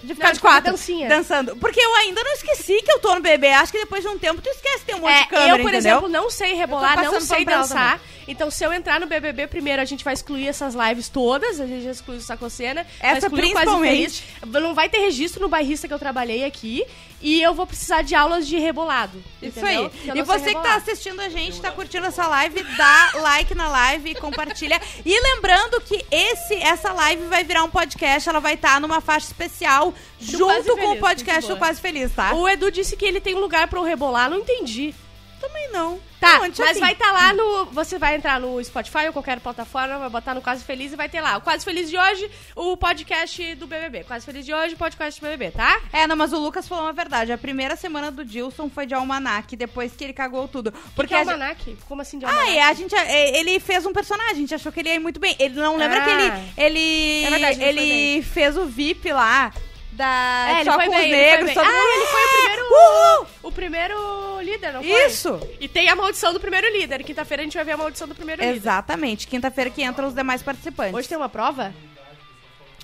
De 0.03 0.15
ficar 0.15 0.27
Não, 0.29 0.33
de 0.33 0.39
de 0.39 0.41
quatro, 0.41 0.71
dancinha. 0.73 1.09
dançando. 1.09 1.57
Porque 1.57 1.81
eu 1.81 1.95
ainda 1.97 2.23
não 2.25 2.33
esqueci 2.33 2.83
que 2.83 2.91
eu 2.91 2.99
tô 2.99 3.15
no 3.15 3.21
bebê. 3.21 3.49
Acho 3.53 3.71
que 3.73 3.79
depois 3.79 4.03
de 4.03 4.09
um 4.09 4.19
tempo 4.19 4.43
tu 4.43 4.49
esquece 4.49 4.81
que 4.81 4.87
tem 4.87 4.95
um 4.97 4.99
monte 5.01 5.13
de 5.15 5.21
É, 5.21 5.27
câmera, 5.27 5.49
eu, 5.49 5.57
por 5.57 5.61
entendeu? 5.73 5.79
exemplo, 5.79 6.09
não 6.09 6.31
sei 6.31 6.55
rebolar, 6.55 7.03
não 7.05 7.21
sei 7.21 7.45
dançar. 7.45 8.01
Então, 8.27 8.51
se 8.51 8.65
eu 8.65 8.73
entrar 8.73 9.01
no 9.01 9.07
BBB 9.07 9.47
primeiro, 9.49 9.83
a 9.83 9.85
gente 9.85 10.05
vai 10.05 10.15
excluir 10.15 10.47
essas 10.49 10.75
lives 10.75 11.09
todas. 11.09 11.61
A 11.61 11.67
gente 11.67 11.85
já 11.85 11.91
exclui 11.91 12.17
o 12.19 12.21
Sacocena. 12.21 12.87
Essa 13.01 13.29
principalmente. 13.29 14.25
Não 14.47 14.75
vai 14.75 14.89
ter 14.89 14.99
registro 14.99 15.41
no 15.41 15.49
bairrista 15.49 15.89
que 15.89 15.95
eu 15.95 15.99
trabalhei 15.99 16.45
aqui. 16.45 16.85
E 17.21 17.41
eu 17.41 17.55
vou 17.55 17.65
precisar 17.67 18.03
de 18.03 18.17
aulas 18.17 18.49
de 18.49 18.59
rebolado. 18.59 19.23
Isso 19.41 19.61
entendeu? 19.61 19.91
aí. 20.05 20.19
E 20.19 20.23
você 20.23 20.53
que 20.55 20.61
tá 20.61 20.75
assistindo 20.75 21.21
a 21.21 21.29
gente, 21.29 21.61
tá 21.61 21.71
curtindo 21.71 22.05
essa 22.05 22.27
live, 22.27 22.61
dá 22.77 23.11
like 23.15 23.55
na 23.55 23.69
live 23.69 24.11
e 24.11 24.15
compartilha. 24.17 24.81
E 25.07 25.21
lembrando 25.21 25.81
que 25.83 26.05
esse, 26.11 26.55
essa 26.57 26.93
live 26.93 27.23
vai 27.27 27.45
virar 27.45 27.63
um 27.63 27.71
podcast, 27.71 28.29
ela 28.29 28.41
vai 28.41 28.55
estar 28.55 28.81
numa 28.81 29.01
faixa 29.01 29.27
especial 29.27 29.92
Junto 30.21 30.77
com 30.77 30.93
o 30.93 30.99
podcast 30.99 31.49
do. 31.51 31.57
Quase 31.57 31.81
Feliz, 31.81 32.13
tá? 32.13 32.35
O 32.35 32.49
Edu 32.49 32.71
disse 32.71 32.97
que 32.97 33.05
ele 33.05 33.21
tem 33.21 33.35
um 33.35 33.41
lugar 33.41 33.69
pra 33.69 33.79
eu 33.79 33.85
rebolar, 33.85 34.29
não 34.31 34.39
entendi. 34.39 34.95
Também 35.41 35.73
não. 35.73 35.99
Tá, 36.21 36.35
Não, 36.35 36.39
mas 36.43 36.61
assim. 36.61 36.79
vai 36.79 36.93
estar 36.93 37.11
lá 37.11 37.35
no. 37.35 37.65
Você 37.73 37.99
vai 37.99 38.15
entrar 38.15 38.39
no 38.39 38.63
Spotify 38.63 39.07
ou 39.09 39.13
qualquer 39.13 39.41
plataforma, 39.41 39.99
vai 39.99 40.09
botar 40.09 40.35
no 40.37 40.41
Quase 40.41 40.63
Feliz 40.63 40.93
e 40.93 40.97
vai 40.97 41.09
ter 41.09 41.21
lá. 41.21 41.37
O 41.37 41.41
Quase 41.41 41.65
Feliz 41.65 41.91
de 41.91 41.99
hoje, 41.99 42.31
o 42.55 42.77
podcast 42.77 43.57
do 43.57 43.67
BBB. 43.67 44.05
Quase 44.05 44.25
Feliz 44.25 44.47
de 44.47 44.55
hoje, 44.55 44.75
o 44.75 44.79
podcast 44.79 45.21
do 45.21 45.25
BBB, 45.25 45.51
tá? 45.51 45.81
É, 45.93 46.07
não, 46.07 46.15
mas 46.15 46.33
o 46.33 46.39
Lucas 46.39 46.69
falou 46.69 46.85
uma 46.85 46.93
verdade. 46.93 47.33
A 47.33 47.37
primeira 47.39 47.75
semana 47.75 48.13
do 48.13 48.25
Dilson 48.25 48.71
foi 48.71 48.87
de 48.87 48.95
almanac, 48.95 49.57
depois 49.57 49.91
que 49.97 50.05
ele 50.05 50.13
cagou 50.13 50.47
tudo. 50.47 50.71
Porque 50.71 50.93
Porque 50.95 51.15
é 51.15 51.17
a 51.19 51.21
o 51.23 51.25
gente... 51.25 51.33
Almanac? 51.33 51.77
Como 51.89 52.01
assim 52.03 52.21
de 52.21 52.25
Ah, 52.25 52.29
Almanac? 52.29 52.53
e 52.53 52.61
a 52.61 52.73
gente, 52.75 52.95
é, 52.95 53.41
ele 53.41 53.59
fez 53.59 53.85
um 53.85 53.93
personagem, 53.93 54.31
a 54.31 54.37
gente 54.37 54.55
achou 54.55 54.71
que 54.71 54.79
ele 54.79 54.91
ia 54.91 54.95
ir 54.95 55.01
muito 55.01 55.19
bem. 55.19 55.35
Ele 55.41 55.57
não 55.57 55.77
lembra 55.77 55.99
Ah. 55.99 56.05
que 56.05 56.11
ele, 56.11 56.33
ele, 56.57 57.25
É 57.25 57.31
verdade, 57.31 57.63
ele 57.65 58.23
fez 58.23 58.57
o 58.57 58.65
VIP 58.67 59.13
lá 59.13 59.53
da 59.93 60.47
É, 60.49 60.55
ele 60.61 60.65
só 60.65 60.73
foi 60.75 60.85
com 60.87 60.91
bem, 60.91 60.99
os 61.01 61.05
ele 61.07 61.15
foi 61.15 61.21
negros, 61.27 61.45
bem. 61.47 61.55
todo 61.55 61.67
Ah, 61.67 61.73
mundo. 61.73 61.93
ele 61.95 62.07
foi 62.07 62.23
o 62.25 62.29
primeiro. 62.29 62.63
Uhul! 62.73 63.27
O 63.43 63.53
primeiro 63.53 64.41
líder, 64.41 64.73
não 64.73 64.83
foi? 64.83 65.07
Isso. 65.07 65.49
E 65.61 65.69
tem 65.69 65.89
a 65.89 65.95
maldição 65.97 66.33
do 66.33 66.41
primeiro 66.41 66.67
líder. 66.73 67.03
Quinta-feira 67.05 67.43
a 67.43 67.45
gente 67.45 67.55
vai 67.55 67.65
ver 67.65 67.73
a 67.73 67.77
maldição 67.77 68.09
do 68.09 68.15
primeiro 68.15 68.41
líder. 68.43 68.55
Exatamente. 68.57 69.27
Quinta-feira 69.27 69.69
que 69.71 69.83
entram 69.85 70.09
os 70.09 70.15
demais 70.15 70.43
participantes. 70.43 70.95
Hoje 70.95 71.09
tem 71.09 71.17
uma 71.19 71.29
prova? 71.29 71.75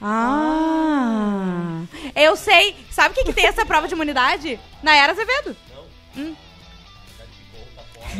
Ah. 0.00 1.82
Eu 2.14 2.36
sei. 2.36 2.76
Sabe 2.90 3.10
o 3.12 3.14
que, 3.14 3.24
que 3.24 3.32
tem 3.32 3.46
essa 3.46 3.64
prova 3.66 3.88
de 3.88 3.94
imunidade? 3.94 4.58
Nayara 4.82 5.12
Azevedo. 5.12 5.56
Hum. 6.16 6.34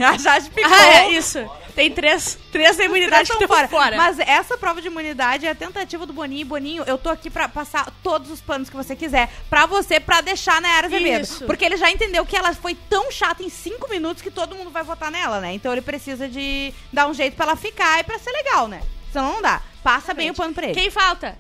A 0.05 0.17
Jade 0.19 0.51
picou. 0.51 0.71
Ah, 0.73 0.95
é, 1.05 1.11
isso. 1.11 1.39
Tem 1.79 1.93
três, 1.93 2.37
três 2.51 2.77
da 2.77 2.87
imunidade 2.87 3.29
três 3.29 3.39
que 3.39 3.45
estão 3.45 3.69
fora. 3.69 3.97
Mas 3.97 4.19
essa 4.19 4.59
prova 4.59 4.83
de 4.83 4.89
imunidade 4.89 5.47
é 5.47 5.51
a 5.51 5.55
tentativa 5.55 6.05
do 6.05 6.13
Boninho. 6.13 6.45
Boninho, 6.45 6.83
eu 6.89 6.99
tô 6.99 7.09
aqui 7.09 7.31
pra 7.31 7.49
passar 7.49 7.89
todos 8.03 8.33
os 8.33 8.41
panos 8.41 8.69
que 8.69 8.75
você 8.75 8.97
quiser 8.97 9.31
pra 9.49 9.65
você, 9.65 10.01
pra 10.01 10.21
deixar 10.21 10.61
na 10.61 10.77
Era 10.77 10.89
Azevedo. 10.89 11.47
Porque 11.47 11.65
ele 11.65 11.77
já 11.77 11.89
entendeu 11.89 12.27
que 12.27 12.37
ela 12.37 12.53
foi 12.53 12.75
tão 12.75 13.13
chata 13.13 13.45
em 13.45 13.49
cinco 13.49 13.89
minutos 13.89 14.21
que 14.21 14.29
todo 14.29 14.57
mundo 14.57 14.71
vai 14.71 14.83
votar 14.83 15.09
nela, 15.13 15.41
né? 15.41 15.53
Então 15.53 15.71
ele 15.71 15.81
precisa 15.81 16.29
de 16.29 16.75
dar 16.93 17.07
um 17.07 17.15
jeito 17.15 17.37
pra 17.37 17.47
ela 17.47 17.55
ficar 17.55 18.01
e 18.01 18.03
pra 18.03 18.19
ser 18.19 18.33
legal, 18.33 18.67
né? 18.67 18.83
Senão 19.13 19.35
não 19.35 19.43
dá. 19.43 19.63
Passa 19.81 20.13
bem 20.13 20.31
o 20.31 20.35
pano 20.35 20.53
pra 20.53 20.65
ele. 20.65 20.75
Quem 20.75 20.91
falta? 20.91 21.39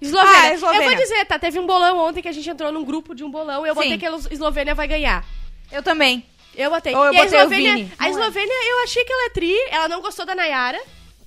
Eslovênia. 0.00 0.40
Ah, 0.40 0.54
Eslovênia. 0.54 0.84
Eu 0.84 0.90
vou 0.90 0.98
dizer, 1.00 1.24
tá? 1.26 1.38
Teve 1.38 1.60
um 1.60 1.66
bolão 1.66 1.98
ontem 1.98 2.20
que 2.20 2.28
a 2.28 2.32
gente 2.32 2.50
entrou 2.50 2.72
num 2.72 2.84
grupo 2.84 3.14
de 3.14 3.22
um 3.22 3.30
bolão 3.30 3.64
e 3.64 3.68
eu 3.68 3.74
Sim. 3.76 3.82
botei 3.82 3.98
que 3.98 4.06
a 4.06 4.16
Eslovênia 4.32 4.74
vai 4.74 4.88
ganhar. 4.88 5.24
Eu 5.70 5.80
também. 5.80 6.26
Eu 6.56 6.70
botei. 6.70 6.94
Ou 6.94 7.04
eu 7.06 7.12
e 7.12 7.16
a 7.18 7.22
botei 7.24 7.38
o 7.38 7.42
Eslovênia, 7.42 7.74
Vini. 7.76 7.92
a 7.98 8.02
Não 8.02 8.08
é. 8.08 8.10
Eslovênia, 8.10 8.70
eu 8.70 8.82
achei 8.84 9.04
que 9.04 9.12
ela 9.12 9.26
é 9.26 9.30
tri, 9.30 9.56
ela 9.70 9.88
não 9.88 10.00
gostou 10.00 10.24
da 10.26 10.34
Nayara. 10.34 10.80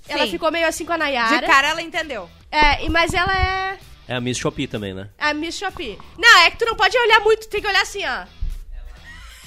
Ela 0.08 0.26
Sim. 0.26 0.32
ficou 0.32 0.52
meio 0.52 0.68
assim 0.68 0.86
com 0.86 0.94
a 0.94 0.98
Nayara. 0.98 1.40
De 1.40 1.46
cara 1.46 1.68
ela 1.70 1.82
entendeu. 1.82 2.30
É, 2.52 2.86
e- 2.86 2.90
mas 2.90 3.14
ela 3.14 3.34
é 3.34 3.78
É 4.08 4.16
a 4.16 4.22
Miss 4.22 4.38
Shopee 4.38 4.68
também, 4.68 4.94
né? 4.94 5.10
a 5.18 5.34
Miss 5.34 5.58
Shopee. 5.58 5.98
Não, 6.18 6.40
é 6.40 6.52
que 6.52 6.58
tu 6.58 6.66
não 6.66 6.76
pode 6.76 6.98
olhar 6.98 7.20
muito, 7.20 7.42
tu 7.42 7.50
tem 7.50 7.62
que 7.62 7.68
olhar 7.68 7.82
assim, 7.82 8.04
ó. 8.06 8.26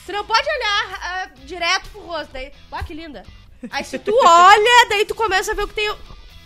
Tu 0.04 0.12
não 0.12 0.24
pode 0.24 0.46
olhar 0.48 0.98
ah, 1.02 1.30
direto 1.44 1.88
pro 1.90 2.00
rosto. 2.02 2.30
Daí, 2.32 2.52
que 2.86 2.94
linda. 2.94 3.24
Aí 3.70 3.84
se 3.84 3.98
tu 3.98 4.12
olha, 4.22 4.86
daí 4.88 5.04
tu 5.04 5.14
começa 5.14 5.52
a 5.52 5.54
ver 5.54 5.62
o 5.64 5.68
que 5.68 5.74
tem. 5.74 5.94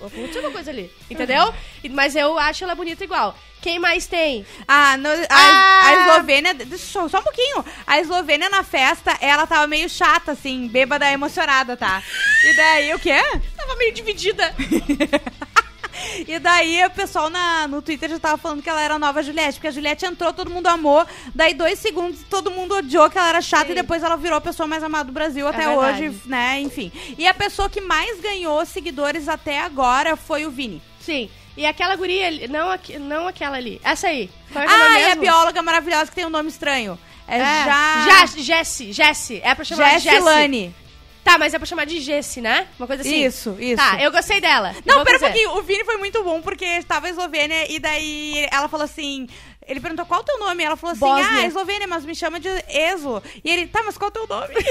Aconteceu 0.01 0.41
uma 0.43 0.51
coisa 0.51 0.71
ali, 0.71 0.93
entendeu? 1.11 1.53
E- 1.83 1.89
Mas 1.89 2.15
eu 2.15 2.39
acho 2.39 2.63
ela 2.65 2.75
bonita 2.75 3.03
igual. 3.05 3.37
Quem 3.63 3.79
mais 3.79 4.07
tem? 4.07 4.45
Ah, 4.69 4.97
no- 4.99 5.09
a, 5.09 5.17
Ah! 5.31 5.87
a 5.87 5.95
Eslovênia. 5.95 6.53
Deixa 6.53 6.99
eu- 6.99 7.09
só 7.09 7.21
um 7.21 7.23
pouquinho. 7.23 7.65
A 7.87 7.99
Eslovênia 7.99 8.51
na 8.51 8.63
festa, 8.63 9.17
ela 9.23 9.47
tava 9.47 9.67
meio 9.67 9.89
chata, 9.89 10.33
assim, 10.33 10.69
bêbada, 10.69 11.11
emocionada, 11.11 11.75
tá? 11.77 12.03
E 12.45 12.57
daí, 12.57 12.95
o 12.95 12.99
quê? 12.99 13.17
Tava 13.57 13.75
meio 13.77 13.95
dividida. 13.95 14.55
E 16.27 16.39
daí 16.39 16.85
o 16.85 16.91
pessoal 16.91 17.29
na, 17.31 17.67
no 17.69 17.83
Twitter 17.83 18.09
já 18.11 18.19
tava 18.19 18.37
falando 18.37 18.63
que 18.63 18.69
ela 18.69 18.81
era 18.81 18.95
a 18.95 18.99
nova 18.99 19.23
Juliette, 19.23 19.55
porque 19.55 19.69
a 19.69 19.71
Juliette 19.71 20.05
entrou, 20.07 20.33
todo 20.33 20.51
mundo 20.51 20.67
amou, 20.67 21.07
daí 21.35 21.55
dois 21.55 21.79
segundos 21.79 22.21
todo 22.29 22.51
mundo 22.51 22.75
odiou 22.77 23.09
que 23.11 23.19
ela 23.19 23.29
era 23.29 23.41
chata 23.41 23.67
Sim. 23.67 23.73
e 23.73 23.75
depois 23.75 24.03
ela 24.03 24.17
virou 24.17 24.39
a 24.39 24.41
pessoa 24.41 24.67
mais 24.67 24.83
amada 24.83 25.05
do 25.05 25.13
Brasil 25.13 25.47
até 25.47 25.67
verdade. 25.67 26.09
hoje, 26.09 26.21
né? 26.27 26.61
Enfim. 26.61 26.91
E 27.19 27.27
a 27.27 27.35
pessoa 27.35 27.69
que 27.69 27.81
mais 27.81 28.21
ganhou 28.21 28.65
seguidores 28.67 29.29
até 29.29 29.61
agora 29.61 30.17
foi 30.17 30.47
o 30.47 30.51
Vini. 30.51 30.81
Sim. 31.01 31.29
E 31.57 31.65
aquela 31.67 31.95
guria 31.95 32.27
ali, 32.27 32.49
não, 32.49 32.71
aqui- 32.71 32.99
não 32.99 33.29
aquela 33.29 33.57
ali. 33.57 33.81
Essa 33.85 34.09
aí. 34.09 34.29
Qual 34.53 34.65
é 34.65 34.67
é 34.67 34.71
Ah, 34.71 35.01
e 35.01 35.11
a 35.13 35.15
bióloga 35.15 35.63
maravilhosa 35.63 36.07
que 36.07 36.15
tem 36.17 36.27
um 36.27 36.31
nome 36.31 36.49
estranho. 36.49 36.99
É, 37.29 37.39
É. 37.39 37.65
já. 37.65 38.27
Jessie, 38.37 38.93
Jessie. 38.93 39.41
É 39.43 39.55
pra 39.55 39.65
chamar. 39.65 39.99
Jessilane. 40.01 40.75
Tá, 41.25 41.39
mas 41.39 41.55
é 41.55 41.59
pra 41.59 41.67
chamar 41.67 41.87
de 41.87 42.01
Jessie, 42.01 42.43
né? 42.43 42.69
Uma 42.79 42.87
coisa 42.87 43.03
assim. 43.03 43.25
Isso, 43.25 43.57
isso. 43.59 43.77
Tá, 43.83 44.01
eu 44.01 44.13
gostei 44.13 44.41
dela. 44.43 44.75
Não, 44.85 45.03
pera 45.03 45.17
um 45.17 45.21
pouquinho. 45.21 45.57
O 45.57 45.63
Vini 45.63 45.83
foi 45.83 45.97
muito 45.97 46.23
bom 46.23 46.43
porque 46.43 46.83
tava 46.83 47.09
Eslovênia 47.09 47.73
e 47.73 47.79
daí 47.79 48.47
ela 48.53 48.69
falou 48.69 48.85
assim. 48.85 49.27
Ele 49.67 49.81
perguntou 49.81 50.05
qual 50.05 50.21
o 50.21 50.25
teu 50.25 50.39
nome? 50.39 50.63
Ela 50.63 50.77
falou 50.77 50.93
assim: 50.93 51.01
Bósnia. 51.01 51.41
Ah, 51.41 51.47
Eslovênia, 51.47 51.87
mas 51.87 52.05
me 52.05 52.15
chama 52.15 52.39
de 52.39 52.49
Eslo. 52.69 53.23
E 53.43 53.51
ele, 53.51 53.67
tá, 53.67 53.83
mas 53.83 53.97
qual 53.97 54.11
o 54.11 54.13
teu 54.13 54.27
nome? 54.27 54.55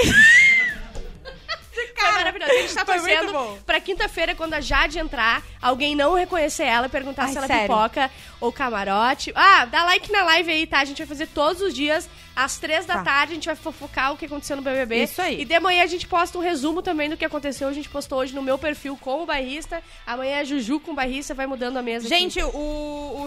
Foi 1.74 2.12
maravilhoso. 2.12 2.52
A 2.52 2.54
gente 2.54 2.74
tá 2.74 2.84
torcendo 2.84 3.58
pra 3.66 3.80
quinta-feira, 3.80 4.34
quando 4.34 4.54
a 4.54 4.60
Jade 4.60 4.98
entrar, 4.98 5.42
alguém 5.60 5.96
não 5.96 6.14
reconhecer 6.14 6.64
ela 6.64 6.86
e 6.86 6.88
perguntar 6.88 7.24
Ai, 7.24 7.32
se 7.32 7.36
ela 7.36 7.46
é 7.46 7.48
sério? 7.48 7.62
pipoca 7.62 8.10
ou 8.40 8.52
camarote. 8.52 9.32
Ah, 9.34 9.64
dá 9.64 9.84
like 9.84 10.10
na 10.12 10.22
live 10.22 10.50
aí, 10.52 10.66
tá? 10.66 10.80
A 10.80 10.84
gente 10.84 10.98
vai 10.98 11.06
fazer 11.06 11.26
todos 11.28 11.62
os 11.62 11.74
dias, 11.74 12.08
às 12.36 12.58
três 12.58 12.84
da 12.86 12.94
Tá. 12.94 13.04
tarde, 13.04 13.32
a 13.32 13.34
gente 13.34 13.46
vai 13.46 13.56
fofocar 13.56 14.12
o 14.12 14.16
que 14.16 14.26
aconteceu 14.26 14.56
no 14.56 14.62
BBB. 14.62 15.04
Isso 15.04 15.20
aí. 15.22 15.40
E 15.42 15.44
de 15.44 15.58
manhã 15.60 15.82
a 15.82 15.86
gente 15.86 16.06
posta 16.06 16.36
um 16.38 16.40
resumo 16.40 16.82
também 16.82 17.08
do 17.08 17.16
que 17.16 17.24
aconteceu. 17.24 17.68
A 17.68 17.72
gente 17.72 17.88
postou 17.88 18.18
hoje 18.18 18.34
no 18.34 18.42
meu 18.42 18.58
perfil 18.58 18.96
com 19.00 19.22
o 19.22 19.26
bairrista. 19.26 19.82
Amanhã 20.06 20.36
é 20.40 20.44
Juju 20.44 20.80
com 20.80 20.92
o 20.92 20.94
bairrista, 20.94 21.34
vai 21.34 21.46
mudando 21.46 21.76
a 21.76 21.82
mesa. 21.82 22.06
aqui. 22.06 22.16
Gente, 22.16 22.42
o, 22.42 22.48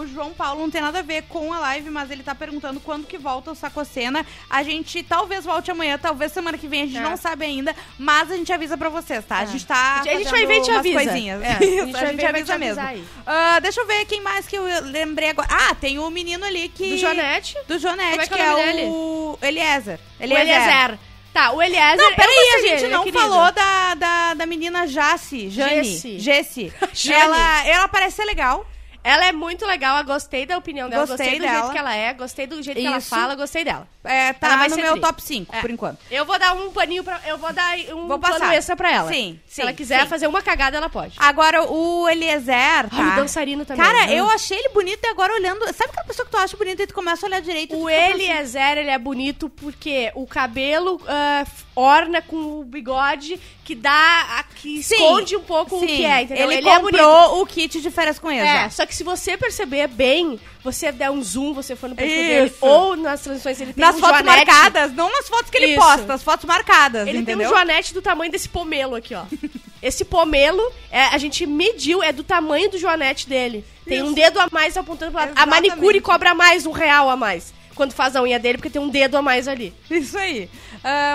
o 0.08 0.14
João 0.14 0.34
Paulo 0.34 0.62
não 0.62 0.70
tem 0.70 0.82
nada 0.82 1.00
a 1.00 1.02
ver 1.02 1.24
com 1.24 1.52
a 1.54 1.60
live, 1.60 1.90
mas 1.90 2.10
ele 2.12 2.24
tá 2.24 2.34
perguntando 2.34 2.80
quando 2.80 3.06
que 3.06 3.18
volta 3.18 3.52
o 3.52 3.56
Sacocena. 3.56 4.26
A 4.50 4.64
gente 4.64 5.04
talvez 5.04 5.46
volte 5.46 5.70
amanhã, 5.72 5.98
talvez 5.98 6.32
semana 6.32 6.58
que 6.58 6.68
vem, 6.68 6.84
a 6.84 6.86
gente 6.86 6.98
É. 6.98 7.02
não 7.02 7.18
sabe 7.18 7.46
ainda, 7.46 7.76
mas 7.98 8.32
a 8.32 8.36
gente 8.38 8.52
avisa 8.52 8.78
pra 8.78 8.90
vocês, 8.90 9.24
tá? 9.26 9.38
A 9.38 9.46
gente 9.46 9.66
tá. 9.66 10.02
A 10.02 10.04
gente 10.18 10.30
vai 10.32 10.46
ver 10.46 10.58
e 10.58 10.62
te 10.62 10.72
avisa. 10.72 10.96
coisinhas. 11.04 11.42
É, 11.42 11.52
a 11.52 11.60
Isso, 11.64 11.86
gente 11.86 11.96
a 11.96 12.06
gente 12.06 12.16
ver 12.16 12.16
e 12.16 12.18
vai 12.18 12.30
avisa 12.30 12.58
mesmo. 12.58 12.82
Ah, 13.26 13.60
deixa 13.60 13.82
eu 13.82 13.88
ver 13.88 14.06
quem 14.06 14.22
mais 14.22 14.48
que 14.48 14.56
eu 14.58 14.64
lembrei 14.86 15.30
agora. 15.30 15.48
Ah, 15.52 15.76
tem 15.76 16.00
o 16.00 16.10
menino 16.10 16.46
ali 16.46 16.70
que. 16.70 16.90
Do 16.92 16.98
Jonete. 16.98 17.56
Do 17.68 17.78
Jonete, 17.78 18.20
é 18.20 18.28
que 18.28 18.34
que, 18.34 18.42
é 18.42 18.54
o 18.54 18.58
é, 18.58 18.66
nome 18.68 18.84
o 18.86 19.40
Eliezer. 19.42 20.00
O 20.20 20.24
Eliezer. 20.24 20.46
Eliezer. 20.48 21.00
Tá, 21.34 21.52
o 21.52 21.62
Eliezer. 21.62 21.98
Não, 21.98 22.14
peraí, 22.16 22.50
a 22.56 22.62
gente 22.62 22.82
dele, 22.82 22.88
não 22.94 23.04
querido. 23.04 23.22
falou 23.22 23.52
da, 23.52 23.94
da, 23.96 24.34
da 24.34 24.46
menina 24.46 24.88
Jace, 24.88 25.50
Jane. 25.52 26.20
Jessie. 26.20 26.74
Jane. 26.94 27.16
ela, 27.22 27.68
ela 27.68 27.88
parece 27.88 28.16
ser 28.16 28.26
legal. 28.26 28.66
Ela 29.08 29.26
é 29.28 29.32
muito 29.32 29.66
legal, 29.66 29.98
eu 30.00 30.04
gostei 30.04 30.46
da 30.46 30.58
opinião 30.58 30.90
dela, 30.90 31.06
Gostei 31.06 31.26
gostei, 31.28 31.40
do 31.40 31.44
dela. 31.46 31.60
jeito 31.60 31.72
que 31.72 31.78
ela 31.78 31.96
é, 31.96 32.14
gostei 32.14 32.48
do 32.48 32.62
jeito 32.62 32.80
que 32.80 32.86
ela 32.86 32.98
Isso. 32.98 33.10
fala, 33.10 33.36
gostei 33.36 33.64
dela. 33.64 33.88
É, 34.04 34.28
Ela 34.28 34.34
tá 34.36 34.56
vai 34.58 34.70
no 34.70 34.76
ser 34.76 34.82
meu 34.82 34.92
tri. 34.94 35.02
top 35.02 35.22
5, 35.22 35.56
É. 35.56 35.62
por 35.62 35.70
enquanto. 35.70 36.00
Eu 36.10 36.26
vou 36.26 36.40
dar 36.40 36.54
um 36.54 36.72
paninho 36.72 37.04
pra. 37.04 37.20
Eu 37.26 37.38
vou 37.38 37.52
dar 37.52 37.76
um 37.94 38.08
Vou 38.08 38.18
passar. 38.20 38.54
extra 38.56 38.76
pra 38.76 38.92
ela. 38.92 39.12
Sim, 39.12 39.40
Se 39.46 39.56
sim, 39.56 39.62
ela 39.64 39.74
quiser 39.74 40.02
sim. 40.04 40.08
fazer 40.08 40.28
uma 40.28 40.42
cagada, 40.42 40.78
ela 40.78 40.90
pode. 40.90 41.16
Agora, 41.18 41.64
o 41.70 42.08
Eliezer, 42.08 42.90
tá? 42.90 42.96
Ai, 42.98 43.14
o 43.14 43.16
dançarino 43.22 43.66
também. 43.66 43.86
Cara, 43.86 44.08
né? 44.08 44.14
eu 44.20 44.30
achei 44.30 44.58
ele 44.58 44.70
bonito 44.70 45.00
e 45.04 45.08
agora 45.08 45.34
olhando... 45.34 45.66
Sabe 45.74 45.90
aquela 45.92 46.06
pessoa 46.06 46.26
que 46.26 46.32
tu 46.32 46.38
acha 46.38 46.56
bonita 46.58 46.84
e 46.84 46.88
tu 46.88 46.94
começa 46.94 47.26
a 47.26 47.28
olhar 47.28 47.42
direito? 47.42 47.76
O 47.76 47.90
Eliezer, 47.90 48.78
ele 48.78 48.90
é 48.90 48.98
bonito 48.98 49.50
porque 49.50 50.12
o 50.16 50.26
cabelo 50.26 51.02
ah, 51.08 51.46
orna 51.76 52.22
com 52.22 52.60
o 52.60 52.64
bigode 52.64 53.40
que 53.64 53.76
dá. 53.76 53.92
a- 54.40 54.44
que 54.58 54.82
Sim, 54.82 54.96
esconde 54.96 55.36
um 55.36 55.42
pouco 55.44 55.76
o 55.78 55.80
que 55.86 56.04
é, 56.06 56.22
entendeu? 56.24 56.50
Ele, 56.52 56.68
é 56.68 56.80
bonito. 56.80 56.98
comprou 57.04 57.42
o 57.42 57.46
kit 57.46 57.80
de 57.82 57.92
férias 57.92 58.18
com 58.18 58.32
ele. 58.32 58.48
É, 58.48 58.70
só 58.70 58.86
que 58.86 58.96
se 58.98 59.04
você 59.04 59.38
perceber 59.38 59.88
bem, 59.88 60.40
você 60.64 60.92
der 60.92 61.12
um 61.12 61.22
zoom, 61.24 61.54
você 61.54 61.76
for 61.76 61.90
no 61.90 61.96
perfil 61.96 62.16
Isso. 62.16 62.28
dele, 62.30 62.54
ou 62.62 62.96
nas 62.96 63.22
transições 63.22 63.62
ele 63.62 63.74
tem 63.74 63.86
Nas 63.86 63.96
um 63.96 64.00
fotos 64.00 64.20
joanete. 64.20 64.46
marcadas, 64.52 64.94
não 64.94 65.12
nas 65.12 65.28
fotos 65.30 65.50
que 65.52 65.58
ele 65.58 65.68
Isso. 65.68 65.80
posta, 65.80 66.14
as 66.14 66.24
fotos 66.24 66.46
marcadas, 66.46 67.08
Ele 67.08 67.20
entendeu? 67.20 67.38
tem 67.38 67.48
um 67.48 67.50
joanete 67.50 67.94
do 67.94 68.02
tamanho 68.02 68.32
desse 68.32 68.50
pomelo 68.50 68.96
aqui, 68.96 69.14
ó. 69.14 69.24
Esse 69.82 70.04
pomelo, 70.04 70.62
é, 70.92 71.04
a 71.06 71.18
gente 71.20 71.46
mediu, 71.46 72.02
é 72.02 72.12
do 72.12 72.24
tamanho 72.24 72.70
do 72.72 72.78
joanete 72.80 73.30
dele. 73.30 73.64
Tem 73.86 74.02
um 74.02 74.12
dedo 74.12 74.40
a 74.40 74.48
mais 74.52 74.76
apontando 74.76 75.12
pro 75.12 75.20
lado. 75.20 75.30
A 75.30 75.32
Exatamente. 75.44 75.70
manicure 75.70 76.02
cobra 76.02 76.34
mais 76.34 76.66
um 76.66 76.72
real 76.72 77.10
a 77.10 77.16
mais. 77.16 77.54
Quando 77.76 77.94
faz 77.94 78.16
a 78.16 78.24
unha 78.24 78.40
dele, 78.40 78.58
porque 78.58 78.72
tem 78.72 78.82
um 78.82 78.90
dedo 78.90 79.16
a 79.18 79.22
mais 79.22 79.48
ali. 79.48 79.72
Isso 79.92 80.18
aí. 80.18 80.50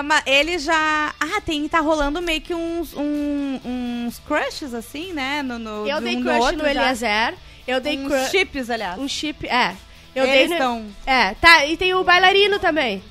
Mas 0.05 0.23
ele 0.25 0.57
já. 0.57 1.13
Ah, 1.19 1.41
tem. 1.45 1.67
Tá 1.67 1.81
rolando 1.81 2.21
meio 2.21 2.39
que 2.39 2.53
uns, 2.53 2.93
um- 2.95 3.59
uns 4.07 4.17
crushes, 4.19 4.73
assim, 4.73 5.11
né? 5.11 5.43
No, 5.43 5.59
no, 5.59 5.85
Eu 5.85 5.97
de 5.97 6.05
dei 6.05 6.15
um 6.15 6.21
crush 6.23 6.39
outro 6.39 6.57
no 6.65 6.73
já. 6.73 6.73
Eu 7.67 7.79
dei 7.79 7.97
Uns 7.97 8.07
crush. 8.07 8.29
chips, 8.31 8.69
aliás. 8.69 8.99
Um 8.99 9.07
chip, 9.07 9.47
é. 9.47 9.75
Eu 10.15 10.25
Eles 10.25 10.49
dei 10.49 10.57
estão- 10.57 10.85
É, 11.05 11.33
tá. 11.35 11.65
E 11.65 11.75
tem 11.77 11.93
o 11.95 12.03
bailarino 12.03 12.59
também. 12.59 13.01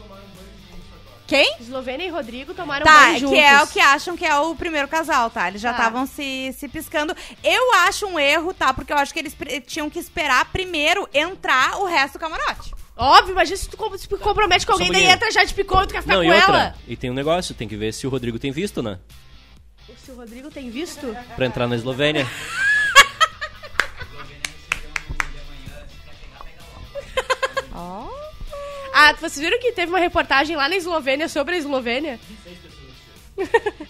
Quem? 1.26 1.56
Eslovênia 1.60 2.04
e 2.06 2.10
Rodrigo 2.10 2.52
tomaram 2.52 2.84
Tá, 2.84 2.92
banho 3.06 3.20
juntos. 3.20 3.34
que 3.38 3.42
é 3.42 3.62
o 3.62 3.66
que 3.66 3.80
acham 3.80 4.16
que 4.16 4.24
é 4.26 4.36
o 4.36 4.54
primeiro 4.54 4.86
casal, 4.86 5.30
tá? 5.30 5.48
Eles 5.48 5.62
já 5.62 5.72
Tá. 5.72 5.78
estavam 5.78 6.04
se, 6.06 6.52
se 6.58 6.68
piscando. 6.68 7.16
Eu 7.42 7.72
acho 7.86 8.06
um 8.06 8.20
erro, 8.20 8.52
tá? 8.52 8.74
Porque 8.74 8.92
eu 8.92 8.98
acho 8.98 9.14
que 9.14 9.18
eles 9.20 9.34
tinham 9.66 9.88
que 9.88 9.98
esperar 9.98 10.44
primeiro 10.52 11.08
entrar 11.14 11.78
o 11.78 11.86
resto 11.86 12.14
do 12.14 12.18
camarote. 12.18 12.74
Óbvio, 12.94 13.32
imagina 13.32 13.56
se 13.56 13.68
tu 13.68 13.76
com- 13.78 13.96
se 13.96 14.06
compromete 14.08 14.66
com 14.66 14.72
Só 14.74 14.78
um 14.82 14.86
alguém, 14.86 15.04
daí 15.04 15.10
entra 15.10 15.30
já 15.32 15.42
de 15.42 15.54
picou 15.54 15.82
e 15.82 15.86
tu 15.86 15.94
quer 15.94 16.02
ficar 16.02 16.14
Não, 16.16 16.20
com 16.22 16.28
e 16.28 16.34
outra, 16.34 16.52
ela. 16.52 16.74
e 16.86 16.96
tem 16.96 17.10
um 17.10 17.14
negócio, 17.14 17.54
tem 17.54 17.66
que 17.66 17.76
ver 17.76 17.94
se 17.94 18.06
o 18.06 18.10
Rodrigo 18.10 18.38
tem 18.38 18.52
visto, 18.52 18.82
né? 18.82 18.98
Se 20.04 20.10
o 20.10 20.14
Rodrigo 20.16 20.50
tem 20.50 20.68
visto... 20.70 21.16
Pra 21.34 21.46
entrar 21.46 21.66
na 21.66 21.76
Eslovênia. 21.76 22.26
Ah, 28.94 29.14
vocês 29.14 29.38
viram 29.38 29.58
que 29.58 29.72
teve 29.72 29.90
uma 29.90 29.98
reportagem 29.98 30.54
lá 30.54 30.68
na 30.68 30.76
Eslovênia 30.76 31.28
sobre 31.28 31.54
a 31.54 31.58
Eslovênia? 31.58 32.20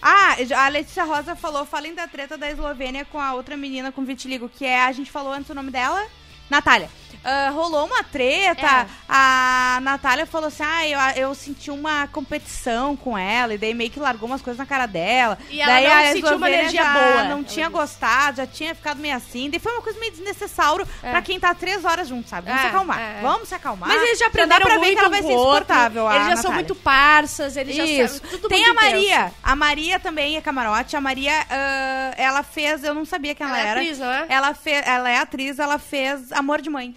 Ah, 0.01 0.37
a 0.57 0.69
Letícia 0.69 1.03
Rosa 1.03 1.35
falou, 1.35 1.65
falem 1.65 1.93
da 1.93 2.07
treta 2.07 2.37
da 2.37 2.49
Eslovênia 2.49 3.05
com 3.05 3.19
a 3.19 3.33
outra 3.33 3.55
menina 3.55 3.91
com 3.91 4.03
vitiligo, 4.03 4.49
que 4.49 4.65
é, 4.65 4.83
a 4.83 4.91
gente 4.91 5.11
falou 5.11 5.31
antes 5.33 5.49
o 5.49 5.53
nome 5.53 5.69
dela, 5.69 6.05
Natália. 6.49 6.89
Ah, 7.23 7.49
rolou 7.53 7.85
uma 7.85 8.03
treta, 8.03 8.65
É. 8.65 8.85
a 9.07 9.79
Natália 9.81 10.25
falou 10.25 10.47
assim, 10.47 10.63
ah, 10.63 10.87
eu, 11.15 11.27
eu 11.29 11.35
senti 11.35 11.71
uma 11.71 12.07
competição 12.07 12.95
com 12.95 13.17
ela, 13.17 13.53
e 13.53 13.57
daí 13.57 13.73
meio 13.73 13.89
que 13.89 13.99
largou 13.99 14.27
umas 14.27 14.41
coisas 14.41 14.57
na 14.57 14.65
cara 14.65 14.85
dela. 14.85 15.37
E 15.49 15.61
ela 15.61 15.71
daí 15.73 15.87
não 15.87 15.93
a 15.93 16.11
sentiu 16.13 16.37
uma 16.37 16.49
energia 16.49 16.83
já 16.83 16.93
boa, 16.93 17.23
não 17.25 17.43
tinha 17.43 17.67
disse. 17.67 17.77
gostado, 17.79 18.37
já 18.37 18.47
tinha 18.47 18.75
ficado 18.75 18.97
meio 18.99 19.15
assim, 19.15 19.49
daí 19.49 19.59
foi 19.59 19.71
uma 19.71 19.81
coisa 19.81 19.99
meio 19.99 20.11
desnecessário 20.11 20.85
pra 21.01 21.21
quem 21.21 21.39
tá 21.39 21.53
três 21.53 21.85
horas 21.85 22.07
junto, 22.07 22.29
sabe? 22.29 22.47
Vamos 22.47 22.59
É, 22.59 22.63
se 22.63 22.67
acalmar, 22.69 22.99
é. 22.99 23.21
vamos 23.21 23.47
se 23.49 23.55
acalmar. 23.55 23.89
Mas 23.89 24.01
eles 24.01 24.19
já 24.19 24.25
dá 24.25 24.29
aprenderam 24.29 24.65
pra 24.65 24.77
ver 24.77 24.93
que 24.93 24.99
ela 24.99 25.09
vai 25.09 25.21
ser 25.21 25.27
outro, 25.33 25.41
insuportável, 25.63 26.11
Eles 26.11 26.27
já 26.27 26.35
são 26.35 26.51
Natália. 26.51 26.55
muito 26.55 26.75
parças, 26.75 27.57
eles 27.57 27.75
já 27.75 27.85
Isso. 27.85 28.15
sabem 28.15 28.31
tudo 28.31 28.47
Tem 28.49 28.65
a 28.65 28.73
Maria. 28.73 29.15
intenso. 29.19 29.35
A 29.43 29.55
Maria 29.55 29.99
também 29.99 30.37
é 30.37 30.41
camarote. 30.41 30.95
A 30.95 31.01
Maria, 31.01 31.33
ah, 31.49 32.13
ela 32.17 32.43
fez, 32.43 32.83
eu 32.83 32.93
não 32.93 33.05
sabia 33.05 33.33
quem 33.35 33.45
ela, 33.45 33.57
Ela 33.57 33.67
é 33.67 33.71
era. 33.71 33.79
atriz, 33.81 33.99
não 33.99 34.11
é? 34.11 34.25
Ela, 34.29 34.53
fez, 34.53 34.87
ela 34.87 35.09
é 35.09 35.17
atriz, 35.17 35.59
ela 35.59 35.77
fez 35.79 36.31
Amor 36.31 36.61
de 36.61 36.69
Mãe. 36.69 36.95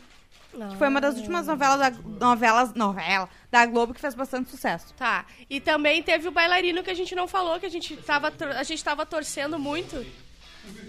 Que 0.70 0.76
foi 0.76 0.88
uma 0.88 1.00
das 1.00 1.16
últimas 1.16 1.46
novelas 1.46 1.78
da, 1.78 1.90
novelas, 2.18 2.74
novela 2.74 3.28
da 3.50 3.66
Globo 3.66 3.94
que 3.94 4.00
fez 4.00 4.14
bastante 4.14 4.50
sucesso. 4.50 4.94
Tá. 4.94 5.24
E 5.48 5.60
também 5.60 6.02
teve 6.02 6.28
o 6.28 6.30
bailarino 6.30 6.82
que 6.82 6.90
a 6.90 6.94
gente 6.94 7.14
não 7.14 7.28
falou, 7.28 7.60
que 7.60 7.66
a 7.66 7.70
gente 7.70 7.96
tava, 7.98 8.32
a 8.56 8.62
gente 8.62 8.82
tava 8.82 9.04
torcendo 9.04 9.58
muito. 9.58 10.04